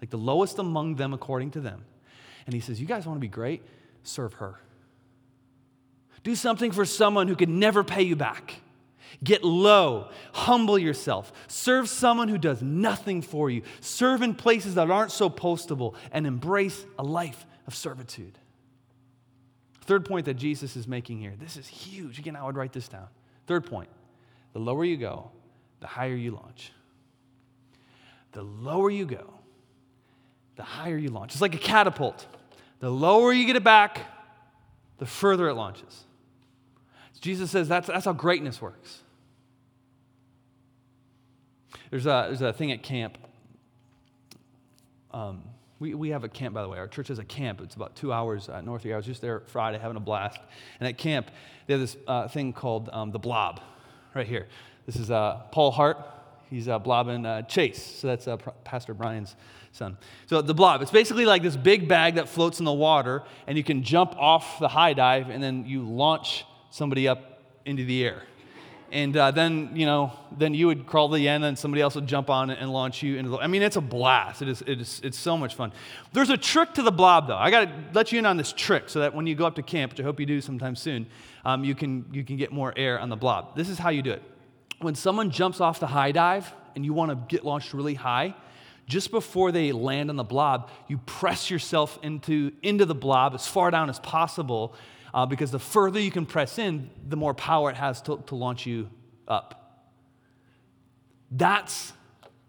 like 0.02 0.10
the 0.10 0.18
lowest 0.18 0.60
among 0.60 0.96
them 0.96 1.14
according 1.14 1.52
to 1.52 1.62
them. 1.62 1.86
And 2.46 2.54
he 2.54 2.60
says, 2.60 2.82
You 2.82 2.88
guys 2.88 3.06
want 3.06 3.18
to 3.18 3.22
be 3.22 3.30
great? 3.30 3.64
Serve 4.04 4.34
her. 4.34 4.60
Do 6.24 6.36
something 6.36 6.72
for 6.72 6.86
someone 6.86 7.28
who 7.28 7.36
can 7.36 7.60
never 7.60 7.84
pay 7.84 8.04
you 8.04 8.16
back. 8.16 8.56
Get 9.24 9.44
low, 9.44 10.10
humble 10.34 10.78
yourself, 10.78 11.32
serve 11.48 11.88
someone 11.88 12.28
who 12.28 12.38
does 12.38 12.62
nothing 12.62 13.22
for 13.22 13.50
you, 13.50 13.62
serve 13.80 14.22
in 14.22 14.34
places 14.34 14.76
that 14.76 14.90
aren't 14.90 15.12
so 15.12 15.30
postable, 15.30 15.96
and 16.12 16.26
embrace 16.26 16.86
a 16.98 17.04
life 17.04 17.46
of 17.68 17.76
servitude. 17.76 18.38
Third 19.84 20.06
point 20.06 20.26
that 20.26 20.36
Jesus 20.36 20.76
is 20.76 20.88
making 20.88 21.20
here 21.20 21.34
this 21.38 21.58
is 21.58 21.68
huge. 21.68 22.20
Again, 22.20 22.36
I 22.36 22.44
would 22.46 22.56
write 22.56 22.74
this 22.74 22.88
down. 22.88 23.08
Third 23.48 23.66
point 23.66 23.90
the 24.54 24.60
lower 24.60 24.86
you 24.86 24.98
go, 24.98 25.32
the 25.80 25.88
higher 25.88 26.16
you 26.16 26.32
launch. 26.32 26.72
The 28.32 28.44
lower 28.44 28.90
you 28.90 29.06
go, 29.06 29.34
the 30.56 30.64
higher 30.64 30.98
you 30.98 31.10
launch. 31.10 31.34
It's 31.34 31.42
like 31.42 31.56
a 31.56 31.60
catapult. 31.60 32.26
The 32.80 32.90
lower 32.90 33.32
you 33.32 33.46
get 33.46 33.56
it 33.56 33.64
back, 33.64 34.00
the 34.98 35.06
further 35.06 35.50
it 35.50 35.54
launches. 35.54 36.04
Jesus 37.22 37.52
says 37.52 37.68
that's, 37.68 37.88
that's 37.88 38.06
how 38.06 38.14
greatness 38.14 38.62
works. 38.62 39.02
There's 41.90 42.06
a, 42.06 42.26
there's 42.28 42.42
a 42.42 42.52
thing 42.54 42.72
at 42.72 42.84
camp. 42.84 43.18
Um, 45.12 45.44
we, 45.84 45.94
we 45.94 46.10
have 46.12 46.24
a 46.24 46.30
camp, 46.30 46.56
by 46.56 46.62
the 46.62 46.70
way. 46.70 46.78
Our 46.78 46.88
church 46.88 47.10
has 47.10 47.20
a 47.20 47.26
camp. 47.26 47.60
It's 47.60 47.76
about 47.76 47.94
two 47.94 48.14
hours 48.14 48.48
uh, 48.48 48.62
north 48.62 48.82
of 48.82 48.86
here. 48.86 48.94
I 48.94 48.98
was 48.98 49.06
just 49.06 49.20
there 49.20 49.42
Friday 49.48 49.78
having 49.78 49.98
a 49.98 50.00
blast. 50.00 50.40
And 50.80 50.88
at 50.88 50.98
camp, 50.98 51.30
they 51.68 51.74
have 51.74 51.82
this 51.82 51.98
uh, 52.08 52.30
thing 52.30 52.54
called 52.54 52.90
um, 52.94 53.12
the 53.12 53.20
blob 53.20 53.60
right 54.16 54.26
here. 54.26 54.48
This 54.86 54.96
is 54.96 55.12
uh, 55.12 55.42
Paul 55.52 55.72
Hart. 55.72 55.98
He's 56.50 56.70
uh, 56.70 56.80
blobbing 56.80 57.26
uh, 57.26 57.42
Chase. 57.42 57.84
So 57.84 58.08
that's 58.08 58.30
uh, 58.30 58.38
Pastor 58.64 58.94
Brian's 58.94 59.36
son. 59.74 59.98
So 60.28 60.42
the 60.42 60.54
blob, 60.54 60.82
it's 60.82 60.92
basically 60.92 61.26
like 61.26 61.44
this 61.44 61.58
big 61.58 61.90
bag 61.90 62.16
that 62.16 62.30
floats 62.30 62.60
in 62.60 62.66
the 62.66 62.72
water, 62.72 63.22
and 63.46 63.58
you 63.58 63.64
can 63.66 63.84
jump 63.84 64.16
off 64.16 64.60
the 64.60 64.70
high 64.70 64.94
dive, 64.94 65.30
and 65.30 65.44
then 65.44 65.66
you 65.66 65.84
launch 65.84 66.46
somebody 66.70 67.10
up 67.10 67.42
into 67.66 67.84
the 67.84 68.06
air 68.06 68.24
and 68.92 69.16
uh, 69.18 69.32
then 69.32 69.72
you 69.74 69.86
know 69.86 70.12
then 70.38 70.54
you 70.54 70.68
would 70.68 70.86
crawl 70.86 71.10
to 71.10 71.16
the 71.16 71.28
end 71.28 71.44
and 71.44 71.58
somebody 71.58 71.82
else 71.82 71.96
would 71.96 72.08
jump 72.08 72.30
on 72.30 72.50
it 72.50 72.60
and 72.60 72.72
launch 72.72 73.02
you 73.02 73.18
into 73.18 73.30
the 73.30 73.38
i 73.38 73.48
mean 73.48 73.62
it's 73.62 73.76
a 73.76 73.82
blast. 73.82 74.42
It 74.42 74.48
is, 74.48 74.62
it 74.62 74.82
is 74.82 75.02
it's 75.04 75.18
so 75.18 75.38
much 75.38 75.56
fun. 75.56 75.72
There's 76.12 76.30
a 76.30 76.38
trick 76.38 76.74
to 76.76 76.84
the 76.84 76.92
blob 76.92 77.28
though. 77.28 77.38
I 77.38 77.50
got 77.52 77.66
to 77.66 77.72
let 77.94 78.12
you 78.12 78.20
in 78.20 78.26
on 78.26 78.38
this 78.38 78.54
trick 78.54 78.90
so 78.90 79.00
that 79.00 79.14
when 79.14 79.28
you 79.28 79.36
go 79.36 79.46
up 79.46 79.56
to 79.56 79.64
camp 79.64 79.92
which 79.92 80.00
i 80.00 80.04
hope 80.04 80.20
you 80.20 80.26
do 80.26 80.42
sometime 80.42 80.76
soon 80.76 81.08
um, 81.46 81.64
you 81.64 81.76
can 81.76 82.06
you 82.12 82.24
can 82.24 82.38
get 82.38 82.52
more 82.52 82.74
air 82.76 83.00
on 83.00 83.10
the 83.10 83.18
blob. 83.18 83.56
This 83.56 83.70
is 83.70 83.78
how 83.78 83.90
you 83.90 84.02
do 84.02 84.12
it. 84.12 84.22
When 84.80 84.96
someone 84.96 85.32
jumps 85.32 85.62
off 85.62 85.80
the 85.80 85.88
high 85.88 86.12
dive 86.12 86.52
and 86.76 86.86
you 86.86 86.94
want 86.94 87.12
to 87.12 87.36
get 87.36 87.46
launched 87.46 87.74
really 87.74 87.96
high 87.96 88.36
just 88.88 89.12
before 89.12 89.52
they 89.52 89.72
land 89.72 90.10
on 90.10 90.18
the 90.18 90.24
blob 90.24 90.70
you 90.88 90.98
press 90.98 91.50
yourself 91.50 91.98
into 92.04 92.52
into 92.62 92.86
the 92.86 92.96
blob 92.96 93.34
as 93.34 93.48
far 93.48 93.72
down 93.72 93.90
as 93.90 94.00
possible 94.00 94.76
uh, 95.14 95.26
because 95.26 95.52
the 95.52 95.60
further 95.60 96.00
you 96.00 96.12
can 96.12 96.26
press 96.26 96.58
in, 96.58 96.90
the 97.08 97.16
more 97.16 97.34
power 97.34 97.70
it 97.70 97.76
has 97.76 98.02
to, 98.04 98.24
to 98.28 98.36
launch 98.36 98.66
you 98.66 98.90
up. 99.28 99.88
That's 101.30 101.94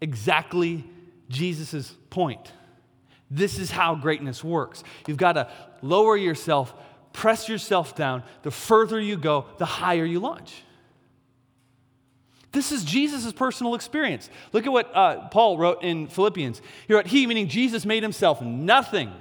exactly 0.01 0.85
Jesus' 1.29 1.95
point. 2.11 2.53
This 3.31 3.59
is 3.59 3.71
how 3.71 3.95
greatness 3.95 4.45
works. 4.45 4.85
You've 5.07 5.17
got 5.17 5.33
to 5.33 5.51
lower 5.83 6.17
yourself, 6.17 6.75
press 7.13 7.49
yourself 7.49 7.95
down. 7.95 8.23
The 8.43 8.51
further 8.51 9.01
you 9.01 9.17
go, 9.17 9.47
the 9.59 9.65
higher 9.65 10.05
you 10.05 10.21
launch. 10.21 10.63
This 12.53 12.71
is 12.71 12.85
Jesus' 12.85 13.33
personal 13.33 13.75
experience. 13.75 14.31
Look 14.53 14.65
at 14.65 14.73
what 14.73 14.95
uh, 14.95 15.29
Paul 15.29 15.59
wrote 15.59 15.83
in 15.83 16.07
Philippians. 16.07 16.63
He 16.87 16.95
wrote, 16.95 17.09
He, 17.09 17.27
meaning 17.27 17.49
Jesus, 17.49 17.85
made 17.85 18.03
himself 18.05 18.41
nothing 18.41 19.13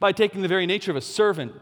by 0.00 0.12
taking 0.12 0.40
the 0.40 0.48
very 0.48 0.64
nature 0.64 0.90
of 0.90 0.96
a 0.96 1.02
servant 1.02 1.52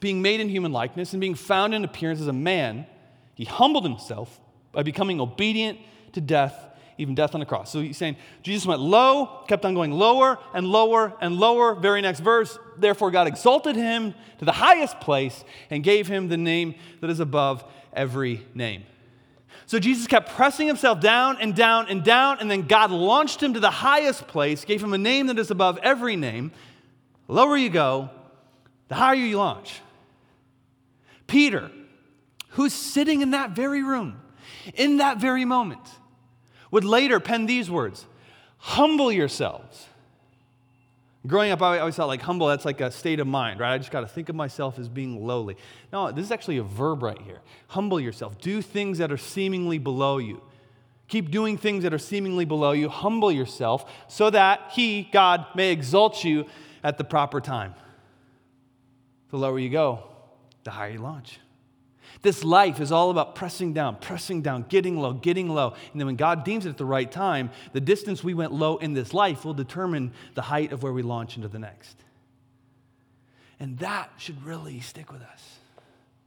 being 0.00 0.22
made 0.22 0.40
in 0.40 0.48
human 0.48 0.72
likeness 0.72 1.12
and 1.12 1.20
being 1.20 1.34
found 1.34 1.74
in 1.74 1.84
appearance 1.84 2.20
as 2.20 2.26
a 2.26 2.32
man, 2.32 2.86
he 3.34 3.44
humbled 3.44 3.84
himself 3.84 4.40
by 4.72 4.82
becoming 4.82 5.20
obedient 5.20 5.78
to 6.12 6.20
death, 6.20 6.54
even 6.98 7.14
death 7.14 7.34
on 7.34 7.40
the 7.40 7.46
cross. 7.46 7.70
So 7.70 7.80
he's 7.80 7.96
saying 7.96 8.16
Jesus 8.42 8.66
went 8.66 8.80
low, 8.80 9.44
kept 9.48 9.64
on 9.64 9.74
going 9.74 9.92
lower 9.92 10.38
and 10.54 10.66
lower 10.66 11.14
and 11.20 11.36
lower. 11.36 11.74
Very 11.74 12.00
next 12.00 12.20
verse, 12.20 12.58
therefore 12.76 13.10
God 13.10 13.26
exalted 13.26 13.76
him 13.76 14.14
to 14.38 14.44
the 14.44 14.52
highest 14.52 15.00
place 15.00 15.44
and 15.70 15.82
gave 15.82 16.06
him 16.06 16.28
the 16.28 16.36
name 16.36 16.74
that 17.00 17.10
is 17.10 17.20
above 17.20 17.64
every 17.92 18.46
name. 18.54 18.84
So 19.66 19.80
Jesus 19.80 20.06
kept 20.06 20.30
pressing 20.30 20.68
himself 20.68 21.00
down 21.00 21.38
and 21.40 21.54
down 21.54 21.88
and 21.88 22.04
down, 22.04 22.38
and 22.40 22.48
then 22.48 22.62
God 22.62 22.92
launched 22.92 23.42
him 23.42 23.54
to 23.54 23.60
the 23.60 23.70
highest 23.70 24.28
place, 24.28 24.64
gave 24.64 24.82
him 24.82 24.92
a 24.92 24.98
name 24.98 25.26
that 25.26 25.38
is 25.40 25.50
above 25.50 25.78
every 25.82 26.14
name. 26.14 26.52
The 27.26 27.32
lower 27.32 27.56
you 27.56 27.68
go, 27.68 28.10
the 28.88 28.94
higher 28.94 29.16
you 29.16 29.36
launch. 29.38 29.80
Peter, 31.26 31.70
who's 32.50 32.72
sitting 32.72 33.20
in 33.20 33.32
that 33.32 33.50
very 33.50 33.82
room, 33.82 34.20
in 34.74 34.98
that 34.98 35.18
very 35.18 35.44
moment, 35.44 35.88
would 36.70 36.84
later 36.84 37.20
pen 37.20 37.46
these 37.46 37.70
words 37.70 38.06
Humble 38.58 39.12
yourselves. 39.12 39.86
Growing 41.26 41.50
up, 41.50 41.60
I 41.60 41.80
always 41.80 41.96
thought 41.96 42.06
like 42.06 42.22
humble, 42.22 42.46
that's 42.46 42.64
like 42.64 42.80
a 42.80 42.90
state 42.90 43.18
of 43.18 43.26
mind, 43.26 43.58
right? 43.58 43.74
I 43.74 43.78
just 43.78 43.90
got 43.90 44.00
to 44.00 44.06
think 44.06 44.28
of 44.28 44.36
myself 44.36 44.78
as 44.78 44.88
being 44.88 45.26
lowly. 45.26 45.56
No, 45.92 46.12
this 46.12 46.24
is 46.24 46.30
actually 46.30 46.58
a 46.58 46.62
verb 46.62 47.02
right 47.02 47.20
here. 47.20 47.40
Humble 47.68 47.98
yourself. 47.98 48.40
Do 48.40 48.62
things 48.62 48.98
that 48.98 49.10
are 49.10 49.16
seemingly 49.16 49.78
below 49.78 50.18
you. 50.18 50.40
Keep 51.08 51.30
doing 51.30 51.56
things 51.58 51.82
that 51.82 51.92
are 51.92 51.98
seemingly 51.98 52.44
below 52.44 52.72
you. 52.72 52.88
Humble 52.88 53.32
yourself 53.32 53.90
so 54.08 54.30
that 54.30 54.70
He, 54.72 55.08
God, 55.12 55.46
may 55.54 55.72
exalt 55.72 56.22
you 56.22 56.46
at 56.84 56.96
the 56.98 57.04
proper 57.04 57.40
time. 57.40 57.74
The 59.30 59.38
lower 59.38 59.58
you 59.58 59.68
go, 59.68 60.04
the 60.66 60.72
higher 60.72 60.90
you 60.90 60.98
launch. 60.98 61.40
This 62.22 62.44
life 62.44 62.80
is 62.80 62.92
all 62.92 63.10
about 63.10 63.34
pressing 63.34 63.72
down, 63.72 63.96
pressing 63.96 64.42
down, 64.42 64.66
getting 64.68 64.98
low, 64.98 65.12
getting 65.12 65.48
low. 65.48 65.74
And 65.92 66.00
then 66.00 66.06
when 66.06 66.16
God 66.16 66.44
deems 66.44 66.66
it 66.66 66.70
at 66.70 66.76
the 66.76 66.84
right 66.84 67.10
time, 67.10 67.50
the 67.72 67.80
distance 67.80 68.22
we 68.22 68.34
went 68.34 68.52
low 68.52 68.76
in 68.76 68.92
this 68.94 69.14
life 69.14 69.44
will 69.44 69.54
determine 69.54 70.12
the 70.34 70.42
height 70.42 70.72
of 70.72 70.82
where 70.82 70.92
we 70.92 71.02
launch 71.02 71.36
into 71.36 71.48
the 71.48 71.58
next. 71.58 71.96
And 73.58 73.78
that 73.78 74.10
should 74.18 74.44
really 74.44 74.80
stick 74.80 75.12
with 75.12 75.22
us 75.22 75.58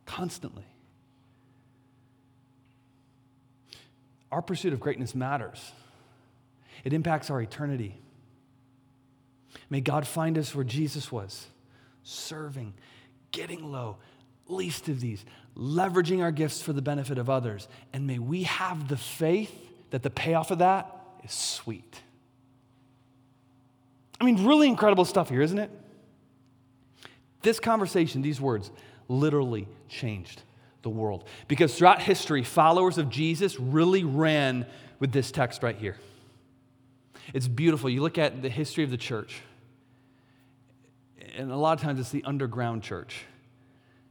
constantly. 0.05 0.65
Our 4.31 4.41
pursuit 4.41 4.73
of 4.73 4.79
greatness 4.79 5.13
matters. 5.13 5.71
it 6.83 6.93
impacts 6.93 7.29
our 7.29 7.41
eternity. 7.41 7.99
May 9.69 9.81
God 9.81 10.07
find 10.07 10.37
us 10.37 10.55
where 10.55 10.63
Jesus 10.63 11.11
was, 11.11 11.47
serving, 12.03 12.73
getting 13.31 13.71
low, 13.71 13.97
least 14.49 14.89
of 14.89 14.99
these, 14.99 15.23
leveraging 15.55 16.21
our 16.21 16.31
gifts 16.31 16.61
for 16.61 16.73
the 16.73 16.81
benefit 16.81 17.17
of 17.17 17.29
others. 17.29 17.67
And 17.93 18.07
may 18.07 18.19
we 18.19 18.43
have 18.43 18.87
the 18.87 18.97
faith 18.97 19.53
that 19.91 20.03
the 20.03 20.09
payoff 20.09 20.51
of 20.51 20.59
that 20.59 20.95
is 21.23 21.31
sweet. 21.31 22.01
I 24.21 24.25
mean, 24.25 24.45
really 24.45 24.67
incredible 24.67 25.05
stuff 25.05 25.29
here, 25.29 25.41
isn't 25.41 25.57
it? 25.57 25.71
This 27.41 27.59
conversation, 27.59 28.21
these 28.21 28.41
words, 28.41 28.69
literally 29.07 29.67
changed 29.87 30.43
the 30.81 30.89
world. 30.89 31.25
Because 31.47 31.75
throughout 31.75 32.01
history, 32.01 32.43
followers 32.43 32.97
of 32.97 33.09
Jesus 33.09 33.59
really 33.59 34.03
ran 34.03 34.65
with 34.99 35.11
this 35.11 35.31
text 35.31 35.63
right 35.63 35.77
here. 35.77 35.97
It's 37.33 37.47
beautiful. 37.47 37.89
You 37.89 38.01
look 38.01 38.17
at 38.17 38.41
the 38.41 38.49
history 38.49 38.83
of 38.83 38.91
the 38.91 38.97
church, 38.97 39.41
and 41.37 41.51
a 41.51 41.55
lot 41.55 41.77
of 41.77 41.83
times 41.83 41.99
it's 41.99 42.09
the 42.09 42.23
underground 42.23 42.83
church. 42.83 43.23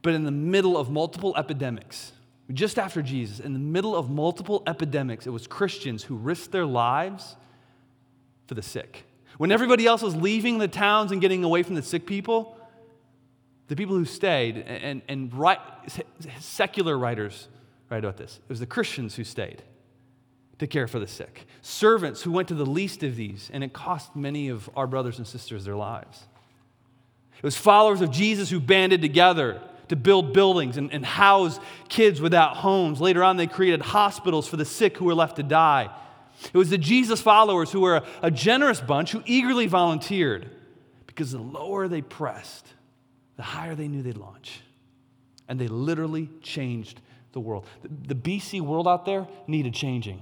But 0.01 0.13
in 0.13 0.23
the 0.23 0.31
middle 0.31 0.77
of 0.77 0.89
multiple 0.89 1.35
epidemics, 1.35 2.13
just 2.51 2.79
after 2.79 3.01
Jesus, 3.01 3.39
in 3.39 3.53
the 3.53 3.59
middle 3.59 3.95
of 3.95 4.09
multiple 4.09 4.63
epidemics, 4.65 5.27
it 5.27 5.31
was 5.31 5.45
Christians 5.45 6.03
who 6.03 6.15
risked 6.15 6.51
their 6.51 6.65
lives 6.65 7.35
for 8.47 8.55
the 8.55 8.61
sick. 8.61 9.05
When 9.37 9.51
everybody 9.51 9.85
else 9.85 10.01
was 10.01 10.15
leaving 10.15 10.57
the 10.57 10.67
towns 10.67 11.11
and 11.11 11.21
getting 11.21 11.43
away 11.43 11.63
from 11.63 11.75
the 11.75 11.83
sick 11.83 12.05
people, 12.05 12.57
the 13.67 13.75
people 13.75 13.95
who 13.95 14.05
stayed, 14.05 14.57
and, 14.57 15.01
and 15.07 15.31
secular 16.39 16.97
writers 16.97 17.47
write 17.89 18.03
about 18.03 18.17
this, 18.17 18.39
it 18.41 18.49
was 18.49 18.59
the 18.59 18.65
Christians 18.65 19.15
who 19.15 19.23
stayed 19.23 19.61
to 20.57 20.67
care 20.67 20.87
for 20.87 20.99
the 20.99 21.07
sick. 21.07 21.45
Servants 21.61 22.23
who 22.23 22.31
went 22.31 22.47
to 22.47 22.55
the 22.55 22.65
least 22.65 23.03
of 23.03 23.15
these, 23.15 23.49
and 23.53 23.63
it 23.63 23.73
cost 23.73 24.15
many 24.15 24.49
of 24.49 24.69
our 24.75 24.87
brothers 24.87 25.19
and 25.19 25.27
sisters 25.27 25.65
their 25.65 25.75
lives. 25.75 26.25
It 27.37 27.43
was 27.43 27.55
followers 27.55 28.01
of 28.01 28.11
Jesus 28.11 28.49
who 28.49 28.59
banded 28.59 29.01
together 29.01 29.61
to 29.89 29.95
build 29.95 30.33
buildings 30.33 30.77
and, 30.77 30.93
and 30.93 31.05
house 31.05 31.59
kids 31.89 32.21
without 32.21 32.57
homes. 32.57 33.01
Later 33.01 33.23
on, 33.23 33.37
they 33.37 33.47
created 33.47 33.81
hospitals 33.81 34.47
for 34.47 34.57
the 34.57 34.65
sick 34.65 34.97
who 34.97 35.05
were 35.05 35.15
left 35.15 35.35
to 35.35 35.43
die. 35.43 35.89
It 36.53 36.57
was 36.57 36.69
the 36.69 36.77
Jesus 36.77 37.21
followers 37.21 37.71
who 37.71 37.81
were 37.81 37.97
a, 37.97 38.03
a 38.23 38.31
generous 38.31 38.79
bunch 38.79 39.11
who 39.11 39.21
eagerly 39.25 39.67
volunteered 39.67 40.49
because 41.05 41.31
the 41.31 41.39
lower 41.39 41.87
they 41.87 42.01
pressed, 42.01 42.65
the 43.35 43.43
higher 43.43 43.75
they 43.75 43.87
knew 43.87 44.01
they'd 44.01 44.17
launch. 44.17 44.61
And 45.49 45.59
they 45.59 45.67
literally 45.67 46.29
changed 46.41 47.01
the 47.33 47.39
world. 47.39 47.65
The, 47.81 48.13
the 48.13 48.15
BC 48.15 48.61
world 48.61 48.87
out 48.87 49.05
there 49.05 49.27
needed 49.47 49.73
changing. 49.73 50.21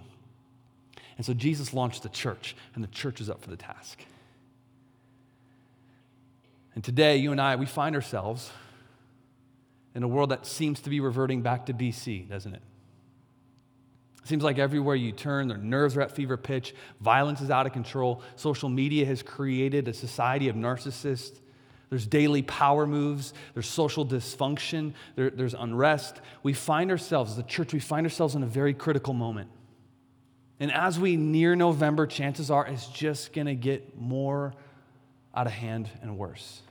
And 1.18 1.26
so 1.26 1.34
Jesus 1.34 1.74
launched 1.74 2.04
the 2.04 2.10
church, 2.10 2.56
and 2.74 2.84
the 2.84 2.88
church 2.88 3.22
is 3.22 3.30
up 3.30 3.42
for 3.42 3.50
the 3.50 3.58
task. 3.58 4.00
And 6.74 6.84
today, 6.84 7.18
you 7.18 7.32
and 7.32 7.42
I, 7.42 7.56
we 7.56 7.66
find 7.66 7.96
ourselves 7.96 8.52
in 9.98 10.04
a 10.04 10.08
world 10.08 10.30
that 10.30 10.46
seems 10.46 10.80
to 10.82 10.92
be 10.92 11.00
reverting 11.00 11.42
back 11.42 11.66
to 11.66 11.74
BC, 11.74 12.30
doesn't 12.30 12.54
it? 12.54 12.62
It 14.22 14.28
seems 14.28 14.44
like 14.44 14.60
everywhere 14.60 14.96
you 14.96 15.12
turn, 15.12 15.48
their 15.48 15.58
nerves 15.58 15.98
are 15.98 16.02
at 16.02 16.12
fever 16.12 16.38
pitch, 16.38 16.76
violence 17.02 17.42
is 17.42 17.50
out 17.50 17.66
of 17.66 17.74
control, 17.74 18.22
social 18.36 18.70
media 18.70 19.08
has 19.08 19.24
created 19.24 19.88
a 19.88 19.94
society 19.94 20.50
of 20.50 20.56
narcissists. 20.56 21.40
There's 21.90 22.06
daily 22.06 22.44
power 22.44 22.86
moves, 22.86 23.34
there's 23.56 23.68
social 23.68 24.06
dysfunction, 24.06 24.94
there, 25.16 25.32
there's 25.32 25.56
unrest. 25.56 26.22
We 26.44 26.54
find 26.54 26.92
ourselves, 26.92 27.36
the 27.36 27.42
church, 27.42 27.74
we 27.74 27.80
find 27.80 28.06
ourselves 28.06 28.36
in 28.36 28.44
a 28.44 28.48
very 28.48 28.76
critical 28.76 29.16
moment. 29.16 29.50
And 30.60 30.72
as 30.72 31.00
we 31.00 31.16
near 31.16 31.56
November, 31.56 32.06
chances 32.06 32.52
are 32.52 32.68
it's 32.68 32.86
just 32.86 33.34
going 33.34 33.48
to 33.48 33.56
get 33.56 34.00
more 34.00 34.54
out 35.34 35.48
of 35.48 35.54
hand 35.54 35.90
and 36.04 36.20
worse. 36.20 36.62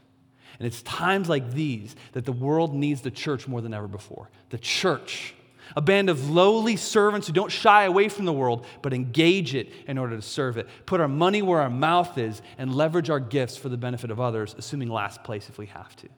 And 0.59 0.66
it's 0.66 0.83
times 0.83 1.29
like 1.29 1.53
these 1.53 1.95
that 2.12 2.25
the 2.25 2.33
world 2.33 2.75
needs 2.75 3.03
the 3.03 3.11
church 3.11 3.47
more 3.47 3.61
than 3.61 3.75
ever 3.75 3.88
before. 3.88 4.31
The 4.51 4.59
church, 4.59 5.35
a 5.75 5.81
band 5.81 6.09
of 6.09 6.31
lowly 6.31 6.77
servants 6.77 7.27
who 7.27 7.33
don't 7.33 7.53
shy 7.53 7.85
away 7.85 8.09
from 8.09 8.25
the 8.25 8.33
world, 8.33 8.64
but 8.83 8.92
engage 8.92 9.55
it 9.55 9.71
in 9.87 9.99
order 9.99 10.16
to 10.16 10.23
serve 10.23 10.57
it. 10.57 10.69
Put 10.87 11.01
our 11.01 11.09
money 11.09 11.42
where 11.42 11.61
our 11.61 11.71
mouth 11.71 12.16
is 12.19 12.40
and 12.57 12.75
leverage 12.75 13.11
our 13.11 13.21
gifts 13.21 13.57
for 13.57 13.69
the 13.69 13.77
benefit 13.77 14.11
of 14.11 14.21
others, 14.21 14.55
assuming 14.57 14.88
last 14.88 15.25
place 15.25 15.49
if 15.49 15.59
we 15.59 15.66
have 15.66 15.95
to. 15.97 16.09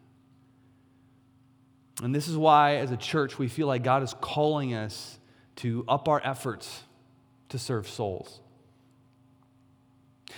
And 2.02 2.14
this 2.14 2.28
is 2.28 2.36
why, 2.36 2.76
as 2.76 2.92
a 2.92 2.96
church, 2.96 3.38
we 3.38 3.48
feel 3.48 3.66
like 3.66 3.82
God 3.82 4.02
is 4.02 4.14
calling 4.20 4.74
us 4.74 5.18
to 5.56 5.84
up 5.88 6.08
our 6.08 6.20
efforts 6.22 6.84
to 7.48 7.58
serve 7.58 7.88
souls. 7.88 8.40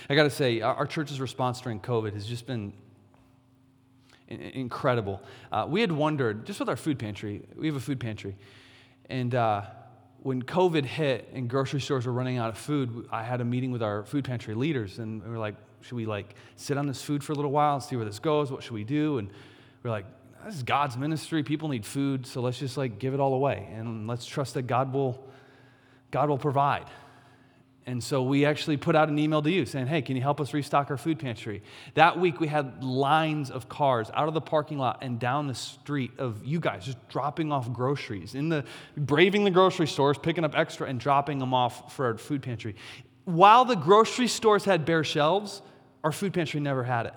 I 0.09 0.15
got 0.15 0.23
to 0.23 0.29
say, 0.31 0.61
our 0.61 0.87
church's 0.87 1.21
response 1.21 1.61
during 1.61 1.79
COVID 1.79 2.13
has 2.13 2.25
just 2.25 2.47
been 2.47 2.73
incredible. 4.39 5.21
Uh, 5.51 5.65
we 5.67 5.81
had 5.81 5.91
wondered, 5.91 6.45
just 6.45 6.59
with 6.59 6.69
our 6.69 6.75
food 6.75 6.97
pantry, 6.97 7.41
we 7.55 7.67
have 7.67 7.75
a 7.75 7.79
food 7.81 7.99
pantry, 7.99 8.35
and 9.09 9.35
uh, 9.35 9.61
when 10.23 10.41
COVID 10.43 10.85
hit 10.85 11.29
and 11.33 11.49
grocery 11.49 11.81
stores 11.81 12.05
were 12.05 12.13
running 12.13 12.37
out 12.37 12.49
of 12.49 12.57
food, 12.57 13.07
I 13.11 13.23
had 13.23 13.41
a 13.41 13.45
meeting 13.45 13.71
with 13.71 13.81
our 13.81 14.03
food 14.05 14.23
pantry 14.23 14.53
leaders, 14.53 14.99
and 14.99 15.23
we 15.23 15.29
were 15.29 15.39
like, 15.39 15.55
should 15.81 15.95
we 15.95 16.05
like 16.05 16.35
sit 16.55 16.77
on 16.77 16.85
this 16.87 17.01
food 17.01 17.23
for 17.23 17.33
a 17.33 17.35
little 17.35 17.51
while 17.51 17.75
and 17.75 17.83
see 17.83 17.95
where 17.95 18.05
this 18.05 18.19
goes? 18.19 18.51
What 18.51 18.61
should 18.61 18.73
we 18.73 18.83
do? 18.83 19.17
And 19.17 19.29
we 19.81 19.89
are 19.89 19.91
like, 19.91 20.05
this 20.45 20.55
is 20.55 20.63
God's 20.63 20.95
ministry. 20.95 21.43
People 21.43 21.69
need 21.69 21.85
food, 21.85 22.25
so 22.25 22.41
let's 22.41 22.59
just 22.59 22.77
like 22.77 22.99
give 22.99 23.13
it 23.13 23.19
all 23.19 23.33
away, 23.33 23.67
and 23.73 24.07
let's 24.07 24.25
trust 24.25 24.53
that 24.53 24.63
God 24.63 24.93
will, 24.93 25.23
God 26.11 26.29
will 26.29 26.37
provide. 26.37 26.85
And 27.87 28.03
so 28.03 28.21
we 28.21 28.45
actually 28.45 28.77
put 28.77 28.95
out 28.95 29.09
an 29.09 29.17
email 29.17 29.41
to 29.41 29.49
you 29.49 29.65
saying, 29.65 29.87
hey, 29.87 30.03
can 30.03 30.15
you 30.15 30.21
help 30.21 30.39
us 30.39 30.53
restock 30.53 30.91
our 30.91 30.97
food 30.97 31.17
pantry? 31.17 31.63
That 31.95 32.19
week 32.19 32.39
we 32.39 32.47
had 32.47 32.83
lines 32.83 33.49
of 33.49 33.69
cars 33.69 34.11
out 34.13 34.27
of 34.27 34.35
the 34.35 34.41
parking 34.41 34.77
lot 34.77 34.99
and 35.01 35.19
down 35.19 35.47
the 35.47 35.55
street 35.55 36.11
of 36.19 36.45
you 36.45 36.59
guys 36.59 36.85
just 36.85 37.09
dropping 37.09 37.51
off 37.51 37.73
groceries, 37.73 38.35
in 38.35 38.49
the 38.49 38.65
braving 38.95 39.43
the 39.45 39.51
grocery 39.51 39.87
stores, 39.87 40.17
picking 40.17 40.43
up 40.43 40.55
extra 40.55 40.87
and 40.87 40.99
dropping 40.99 41.39
them 41.39 41.55
off 41.55 41.93
for 41.95 42.05
our 42.05 42.17
food 42.17 42.43
pantry. 42.43 42.75
While 43.25 43.65
the 43.65 43.75
grocery 43.75 44.27
stores 44.27 44.63
had 44.63 44.85
bare 44.85 45.03
shelves, 45.03 45.63
our 46.03 46.11
food 46.11 46.33
pantry 46.33 46.59
never 46.59 46.83
had 46.83 47.07
it. 47.07 47.13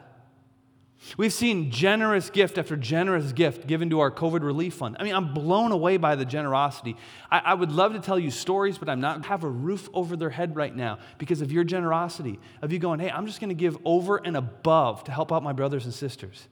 We've 1.17 1.33
seen 1.33 1.71
generous 1.71 2.31
gift 2.31 2.57
after 2.57 2.77
generous 2.77 3.33
gift 3.33 3.67
given 3.67 3.91
to 3.91 4.01
our 4.01 4.11
COVID 4.11 4.43
relief 4.43 4.75
fund. 4.75 4.97
I 4.99 5.05
mean, 5.05 5.15
I'm 5.15 5.35
blown 5.35 5.71
away 5.71 5.97
by 5.97 6.17
the 6.17 6.25
generosity. 6.25 6.97
I, 7.31 7.41
I, 7.41 7.55
would 7.55 7.71
love 7.71 7.93
to 7.93 8.01
tell 8.01 8.19
you 8.19 8.31
stories, 8.31 8.79
but 8.79 8.89
I'm 8.89 9.01
not 9.01 9.27
have 9.27 9.45
a 9.45 9.49
roof 9.49 9.89
over 9.93 10.17
their 10.17 10.31
head 10.31 10.57
right 10.57 10.75
now 10.75 10.99
because 11.19 11.43
of 11.43 11.53
your 11.53 11.63
generosity, 11.63 12.39
of 12.63 12.73
you 12.73 12.79
going, 12.79 13.01
hey, 13.01 13.11
I'm 13.11 13.27
just 13.27 13.39
going 13.39 13.51
to 13.51 13.55
give 13.55 13.77
over 13.85 14.17
and 14.17 14.37
above 14.37 15.05
to 15.05 15.13
help 15.13 15.31
out 15.31 15.43
my 15.43 15.53
brothers 15.53 15.85
and 15.85 15.93
sisters. 15.93 16.49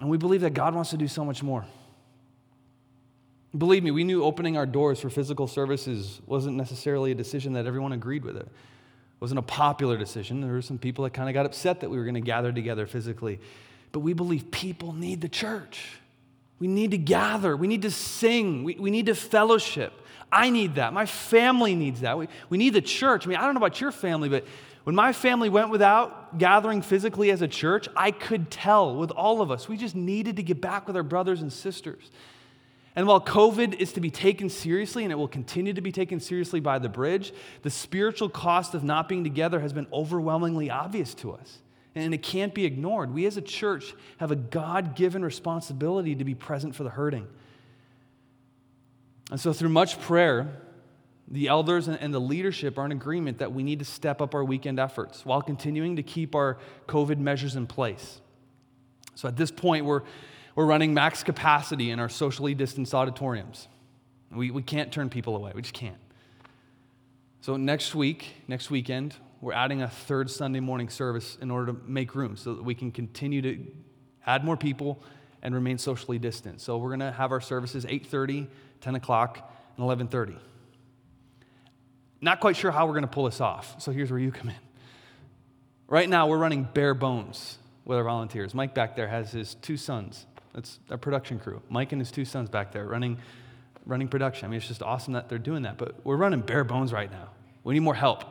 And 0.00 0.10
we 0.10 0.18
believe 0.18 0.42
that 0.42 0.52
God 0.52 0.74
wants 0.74 0.90
to 0.90 0.96
do 0.98 1.08
so 1.08 1.24
much 1.24 1.42
more. 1.42 1.64
Believe 3.56 3.82
me, 3.82 3.90
we 3.90 4.04
knew 4.04 4.22
opening 4.22 4.56
our 4.56 4.66
doors 4.66 5.00
for 5.00 5.10
physical 5.10 5.46
services 5.46 6.20
wasn't 6.26 6.56
necessarily 6.56 7.10
a 7.12 7.14
decision 7.14 7.54
that 7.54 7.66
everyone 7.66 7.92
agreed 7.92 8.24
with 8.24 8.36
it 8.36 8.48
wasn't 9.22 9.38
a 9.38 9.42
popular 9.42 9.96
decision. 9.96 10.40
There 10.40 10.50
were 10.50 10.62
some 10.62 10.78
people 10.78 11.04
that 11.04 11.10
kind 11.10 11.28
of 11.28 11.32
got 11.32 11.46
upset 11.46 11.78
that 11.80 11.88
we 11.88 11.96
were 11.96 12.02
going 12.02 12.16
to 12.16 12.20
gather 12.20 12.52
together 12.52 12.88
physically. 12.88 13.38
But 13.92 14.00
we 14.00 14.14
believe 14.14 14.50
people 14.50 14.94
need 14.94 15.20
the 15.20 15.28
church. 15.28 15.96
We 16.58 16.66
need 16.66 16.90
to 16.90 16.98
gather. 16.98 17.56
We 17.56 17.68
need 17.68 17.82
to 17.82 17.90
sing. 17.92 18.64
We, 18.64 18.74
we 18.74 18.90
need 18.90 19.06
to 19.06 19.14
fellowship. 19.14 19.92
I 20.32 20.50
need 20.50 20.74
that. 20.74 20.92
My 20.92 21.06
family 21.06 21.76
needs 21.76 22.00
that. 22.00 22.18
We, 22.18 22.26
we 22.50 22.58
need 22.58 22.70
the 22.70 22.82
church. 22.82 23.24
I 23.24 23.28
mean, 23.28 23.38
I 23.38 23.42
don't 23.42 23.54
know 23.54 23.58
about 23.58 23.80
your 23.80 23.92
family, 23.92 24.28
but 24.28 24.44
when 24.82 24.96
my 24.96 25.12
family 25.12 25.48
went 25.48 25.70
without 25.70 26.36
gathering 26.36 26.82
physically 26.82 27.30
as 27.30 27.42
a 27.42 27.48
church, 27.48 27.88
I 27.94 28.10
could 28.10 28.50
tell 28.50 28.96
with 28.96 29.12
all 29.12 29.40
of 29.40 29.52
us, 29.52 29.68
we 29.68 29.76
just 29.76 29.94
needed 29.94 30.34
to 30.34 30.42
get 30.42 30.60
back 30.60 30.88
with 30.88 30.96
our 30.96 31.04
brothers 31.04 31.42
and 31.42 31.52
sisters. 31.52 32.10
And 32.94 33.06
while 33.06 33.20
COVID 33.20 33.74
is 33.74 33.92
to 33.94 34.00
be 34.00 34.10
taken 34.10 34.50
seriously, 34.50 35.02
and 35.02 35.12
it 35.12 35.16
will 35.16 35.28
continue 35.28 35.72
to 35.72 35.80
be 35.80 35.92
taken 35.92 36.20
seriously 36.20 36.60
by 36.60 36.78
the 36.78 36.90
bridge, 36.90 37.32
the 37.62 37.70
spiritual 37.70 38.28
cost 38.28 38.74
of 38.74 38.84
not 38.84 39.08
being 39.08 39.24
together 39.24 39.60
has 39.60 39.72
been 39.72 39.86
overwhelmingly 39.92 40.68
obvious 40.70 41.14
to 41.14 41.32
us. 41.32 41.58
And 41.94 42.12
it 42.12 42.22
can't 42.22 42.54
be 42.54 42.64
ignored. 42.64 43.12
We 43.12 43.26
as 43.26 43.36
a 43.36 43.42
church 43.42 43.94
have 44.18 44.30
a 44.30 44.36
God 44.36 44.94
given 44.94 45.24
responsibility 45.24 46.14
to 46.14 46.24
be 46.24 46.34
present 46.34 46.74
for 46.74 46.84
the 46.84 46.90
hurting. 46.90 47.26
And 49.30 49.40
so, 49.40 49.52
through 49.52 49.70
much 49.70 50.00
prayer, 50.00 50.60
the 51.28 51.48
elders 51.48 51.88
and 51.88 52.12
the 52.12 52.20
leadership 52.20 52.76
are 52.78 52.84
in 52.84 52.92
agreement 52.92 53.38
that 53.38 53.52
we 53.52 53.62
need 53.62 53.78
to 53.78 53.84
step 53.84 54.20
up 54.20 54.34
our 54.34 54.44
weekend 54.44 54.78
efforts 54.78 55.24
while 55.24 55.40
continuing 55.40 55.96
to 55.96 56.02
keep 56.02 56.34
our 56.34 56.58
COVID 56.88 57.18
measures 57.18 57.56
in 57.56 57.66
place. 57.66 58.20
So, 59.14 59.28
at 59.28 59.36
this 59.36 59.50
point, 59.50 59.86
we're 59.86 60.02
we're 60.54 60.66
running 60.66 60.94
max 60.94 61.22
capacity 61.22 61.90
in 61.90 61.98
our 61.98 62.08
socially 62.08 62.54
distanced 62.54 62.94
auditoriums. 62.94 63.68
We, 64.30 64.50
we 64.50 64.62
can't 64.62 64.92
turn 64.92 65.10
people 65.10 65.36
away, 65.36 65.52
we 65.54 65.62
just 65.62 65.74
can't. 65.74 65.96
So, 67.40 67.56
next 67.56 67.94
week, 67.94 68.34
next 68.46 68.70
weekend, 68.70 69.16
we're 69.40 69.52
adding 69.52 69.82
a 69.82 69.88
third 69.88 70.30
Sunday 70.30 70.60
morning 70.60 70.88
service 70.88 71.36
in 71.40 71.50
order 71.50 71.72
to 71.72 71.78
make 71.86 72.14
room 72.14 72.36
so 72.36 72.54
that 72.54 72.62
we 72.62 72.74
can 72.74 72.92
continue 72.92 73.42
to 73.42 73.66
add 74.26 74.44
more 74.44 74.56
people 74.56 75.02
and 75.42 75.54
remain 75.54 75.76
socially 75.76 76.18
distant. 76.18 76.60
So, 76.60 76.78
we're 76.78 76.90
going 76.90 77.00
to 77.00 77.12
have 77.12 77.32
our 77.32 77.40
services 77.40 77.84
8:30, 77.84 78.46
10 78.80 78.94
o'clock, 78.94 79.52
and 79.76 79.84
11:30. 79.84 80.36
Not 82.22 82.38
quite 82.38 82.56
sure 82.56 82.70
how 82.70 82.86
we're 82.86 82.92
going 82.92 83.02
to 83.02 83.08
pull 83.08 83.24
this 83.24 83.40
off. 83.40 83.74
So 83.82 83.90
here's 83.90 84.10
where 84.10 84.20
you 84.20 84.30
come 84.30 84.48
in. 84.48 84.54
Right 85.88 86.08
now, 86.08 86.28
we're 86.28 86.38
running 86.38 86.62
bare 86.72 86.94
bones 86.94 87.58
with 87.84 87.98
our 87.98 88.04
volunteers. 88.04 88.54
Mike 88.54 88.74
back 88.74 88.94
there 88.94 89.08
has 89.08 89.32
his 89.32 89.56
two 89.56 89.76
sons. 89.76 90.24
That's 90.54 90.78
our 90.90 90.98
production 90.98 91.38
crew. 91.38 91.62
Mike 91.68 91.92
and 91.92 92.00
his 92.00 92.10
two 92.10 92.24
sons 92.24 92.48
back 92.48 92.72
there 92.72 92.86
running, 92.86 93.18
running 93.86 94.08
production. 94.08 94.46
I 94.46 94.48
mean, 94.50 94.58
it's 94.58 94.68
just 94.68 94.82
awesome 94.82 95.14
that 95.14 95.28
they're 95.28 95.38
doing 95.38 95.62
that. 95.62 95.78
But 95.78 96.04
we're 96.04 96.16
running 96.16 96.40
bare 96.40 96.64
bones 96.64 96.92
right 96.92 97.10
now. 97.10 97.28
We 97.64 97.74
need 97.74 97.80
more 97.80 97.94
help. 97.94 98.24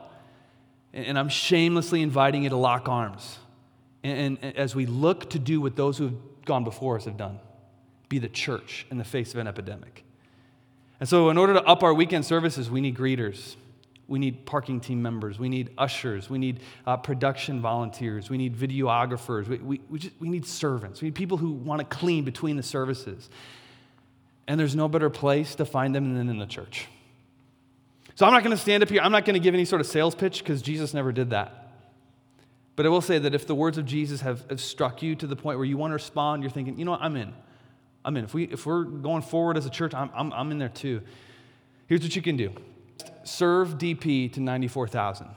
And 0.92 1.18
I'm 1.18 1.28
shamelessly 1.28 2.02
inviting 2.02 2.42
you 2.44 2.50
to 2.50 2.56
lock 2.56 2.88
arms. 2.88 3.38
And, 4.04 4.38
and 4.42 4.56
as 4.56 4.74
we 4.74 4.86
look 4.86 5.30
to 5.30 5.38
do 5.38 5.60
what 5.60 5.74
those 5.74 5.96
who 5.96 6.04
have 6.04 6.14
gone 6.44 6.64
before 6.64 6.96
us 6.96 7.06
have 7.06 7.16
done, 7.16 7.40
be 8.08 8.18
the 8.18 8.28
church 8.28 8.86
in 8.90 8.98
the 8.98 9.04
face 9.04 9.32
of 9.32 9.40
an 9.40 9.46
epidemic. 9.46 10.04
And 11.00 11.08
so, 11.08 11.30
in 11.30 11.38
order 11.38 11.54
to 11.54 11.62
up 11.64 11.82
our 11.82 11.94
weekend 11.94 12.26
services, 12.26 12.70
we 12.70 12.80
need 12.80 12.96
greeters. 12.96 13.56
We 14.08 14.18
need 14.18 14.44
parking 14.44 14.80
team 14.80 15.00
members. 15.00 15.38
We 15.38 15.48
need 15.48 15.70
ushers. 15.78 16.28
We 16.28 16.38
need 16.38 16.60
uh, 16.86 16.96
production 16.96 17.60
volunteers. 17.60 18.28
We 18.28 18.36
need 18.36 18.56
videographers. 18.56 19.48
We, 19.48 19.58
we, 19.58 19.80
we, 19.88 19.98
just, 19.98 20.20
we 20.20 20.28
need 20.28 20.44
servants. 20.44 21.00
We 21.00 21.08
need 21.08 21.14
people 21.14 21.38
who 21.38 21.52
want 21.52 21.78
to 21.80 21.96
clean 21.96 22.24
between 22.24 22.56
the 22.56 22.62
services. 22.62 23.30
And 24.46 24.58
there's 24.58 24.74
no 24.74 24.88
better 24.88 25.08
place 25.08 25.54
to 25.56 25.64
find 25.64 25.94
them 25.94 26.14
than 26.14 26.28
in 26.28 26.38
the 26.38 26.46
church. 26.46 26.88
So 28.14 28.26
I'm 28.26 28.32
not 28.32 28.42
going 28.42 28.54
to 28.54 28.60
stand 28.60 28.82
up 28.82 28.88
here. 28.88 29.00
I'm 29.00 29.12
not 29.12 29.24
going 29.24 29.34
to 29.34 29.40
give 29.40 29.54
any 29.54 29.64
sort 29.64 29.80
of 29.80 29.86
sales 29.86 30.14
pitch 30.14 30.40
because 30.40 30.60
Jesus 30.62 30.92
never 30.92 31.12
did 31.12 31.30
that. 31.30 31.62
But 32.74 32.86
I 32.86 32.88
will 32.88 33.00
say 33.00 33.18
that 33.18 33.34
if 33.34 33.46
the 33.46 33.54
words 33.54 33.78
of 33.78 33.84
Jesus 33.84 34.22
have, 34.22 34.48
have 34.48 34.60
struck 34.60 35.02
you 35.02 35.14
to 35.16 35.26
the 35.26 35.36
point 35.36 35.58
where 35.58 35.64
you 35.64 35.76
want 35.76 35.90
to 35.90 35.94
respond, 35.94 36.42
you're 36.42 36.50
thinking, 36.50 36.78
you 36.78 36.84
know 36.84 36.92
what, 36.92 37.02
I'm 37.02 37.16
in. 37.16 37.32
I'm 38.04 38.16
in. 38.16 38.24
If, 38.24 38.34
we, 38.34 38.44
if 38.44 38.66
we're 38.66 38.84
going 38.84 39.22
forward 39.22 39.56
as 39.56 39.66
a 39.66 39.70
church, 39.70 39.94
I'm, 39.94 40.10
I'm, 40.14 40.32
I'm 40.32 40.50
in 40.50 40.58
there 40.58 40.68
too. 40.68 41.02
Here's 41.86 42.02
what 42.02 42.16
you 42.16 42.22
can 42.22 42.36
do 42.36 42.52
serve 43.24 43.78
DP 43.78 44.32
to 44.32 44.40
94,000. 44.40 45.28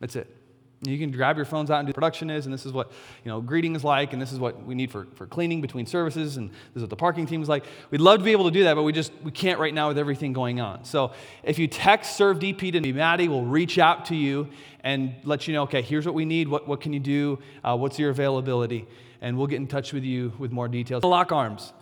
That's 0.00 0.16
it. 0.16 0.34
You 0.82 0.96
can 0.96 1.10
grab 1.10 1.36
your 1.36 1.44
phones 1.44 1.72
out 1.72 1.80
and 1.80 1.88
do 1.88 1.92
production 1.92 2.30
is, 2.30 2.46
and 2.46 2.54
this 2.54 2.64
is 2.64 2.72
what 2.72 2.92
you 3.24 3.30
know 3.30 3.40
greeting 3.40 3.74
is 3.74 3.82
like, 3.82 4.12
and 4.12 4.22
this 4.22 4.30
is 4.30 4.38
what 4.38 4.64
we 4.64 4.76
need 4.76 4.92
for, 4.92 5.08
for 5.16 5.26
cleaning 5.26 5.60
between 5.60 5.86
services, 5.86 6.36
and 6.36 6.50
this 6.50 6.76
is 6.76 6.82
what 6.82 6.90
the 6.90 6.96
parking 6.96 7.26
team 7.26 7.42
is 7.42 7.48
like. 7.48 7.64
We'd 7.90 8.00
love 8.00 8.18
to 8.18 8.24
be 8.24 8.30
able 8.30 8.44
to 8.44 8.52
do 8.52 8.62
that, 8.64 8.74
but 8.74 8.84
we 8.84 8.92
just 8.92 9.10
we 9.24 9.32
can't 9.32 9.58
right 9.58 9.74
now 9.74 9.88
with 9.88 9.98
everything 9.98 10.32
going 10.32 10.60
on. 10.60 10.84
So 10.84 11.12
if 11.42 11.58
you 11.58 11.66
text 11.66 12.16
serve 12.16 12.38
DP 12.38 12.70
to 12.72 12.80
me, 12.80 12.92
Maddie 12.92 13.26
will 13.26 13.44
reach 13.44 13.78
out 13.78 14.04
to 14.06 14.14
you 14.14 14.48
and 14.84 15.16
let 15.24 15.48
you 15.48 15.54
know, 15.54 15.62
okay, 15.64 15.82
here's 15.82 16.06
what 16.06 16.14
we 16.14 16.24
need, 16.24 16.46
what, 16.46 16.68
what 16.68 16.80
can 16.80 16.92
you 16.92 17.00
do, 17.00 17.40
uh, 17.64 17.76
what's 17.76 17.98
your 17.98 18.10
availability, 18.10 18.86
and 19.20 19.36
we'll 19.36 19.48
get 19.48 19.56
in 19.56 19.66
touch 19.66 19.92
with 19.92 20.04
you 20.04 20.32
with 20.38 20.52
more 20.52 20.68
details. 20.68 21.02
Lock 21.02 21.32
arms. 21.32 21.72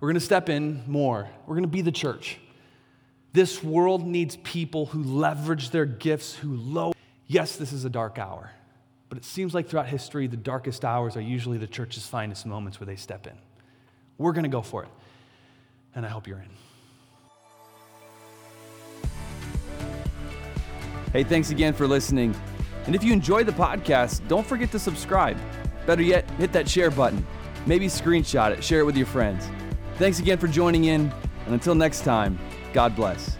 We're 0.00 0.08
gonna 0.08 0.20
step 0.20 0.48
in 0.48 0.84
more. 0.86 1.28
We're 1.46 1.56
gonna 1.56 1.66
be 1.66 1.82
the 1.82 1.92
church. 1.92 2.38
This 3.38 3.62
world 3.62 4.04
needs 4.04 4.34
people 4.34 4.86
who 4.86 5.04
leverage 5.04 5.70
their 5.70 5.86
gifts, 5.86 6.34
who 6.34 6.56
low. 6.56 6.92
Yes, 7.28 7.54
this 7.54 7.72
is 7.72 7.84
a 7.84 7.88
dark 7.88 8.18
hour, 8.18 8.50
but 9.08 9.16
it 9.16 9.24
seems 9.24 9.54
like 9.54 9.68
throughout 9.68 9.86
history, 9.86 10.26
the 10.26 10.36
darkest 10.36 10.84
hours 10.84 11.16
are 11.16 11.20
usually 11.20 11.56
the 11.56 11.68
church's 11.68 12.04
finest 12.04 12.46
moments 12.46 12.80
where 12.80 12.86
they 12.88 12.96
step 12.96 13.28
in. 13.28 13.38
We're 14.18 14.32
going 14.32 14.42
to 14.42 14.48
go 14.48 14.60
for 14.60 14.82
it, 14.82 14.88
and 15.94 16.04
I 16.04 16.08
hope 16.08 16.26
you're 16.26 16.40
in. 16.40 16.50
Hey, 21.12 21.22
thanks 21.22 21.50
again 21.50 21.74
for 21.74 21.86
listening. 21.86 22.34
And 22.86 22.96
if 22.96 23.04
you 23.04 23.12
enjoyed 23.12 23.46
the 23.46 23.52
podcast, 23.52 24.26
don't 24.26 24.44
forget 24.44 24.72
to 24.72 24.80
subscribe. 24.80 25.38
Better 25.86 26.02
yet, 26.02 26.28
hit 26.38 26.50
that 26.54 26.68
share 26.68 26.90
button. 26.90 27.24
Maybe 27.66 27.86
screenshot 27.86 28.50
it, 28.50 28.64
share 28.64 28.80
it 28.80 28.84
with 28.84 28.96
your 28.96 29.06
friends. 29.06 29.48
Thanks 29.94 30.18
again 30.18 30.38
for 30.38 30.48
joining 30.48 30.86
in, 30.86 31.12
and 31.44 31.54
until 31.54 31.76
next 31.76 32.00
time, 32.00 32.36
God 32.72 32.94
bless. 32.94 33.38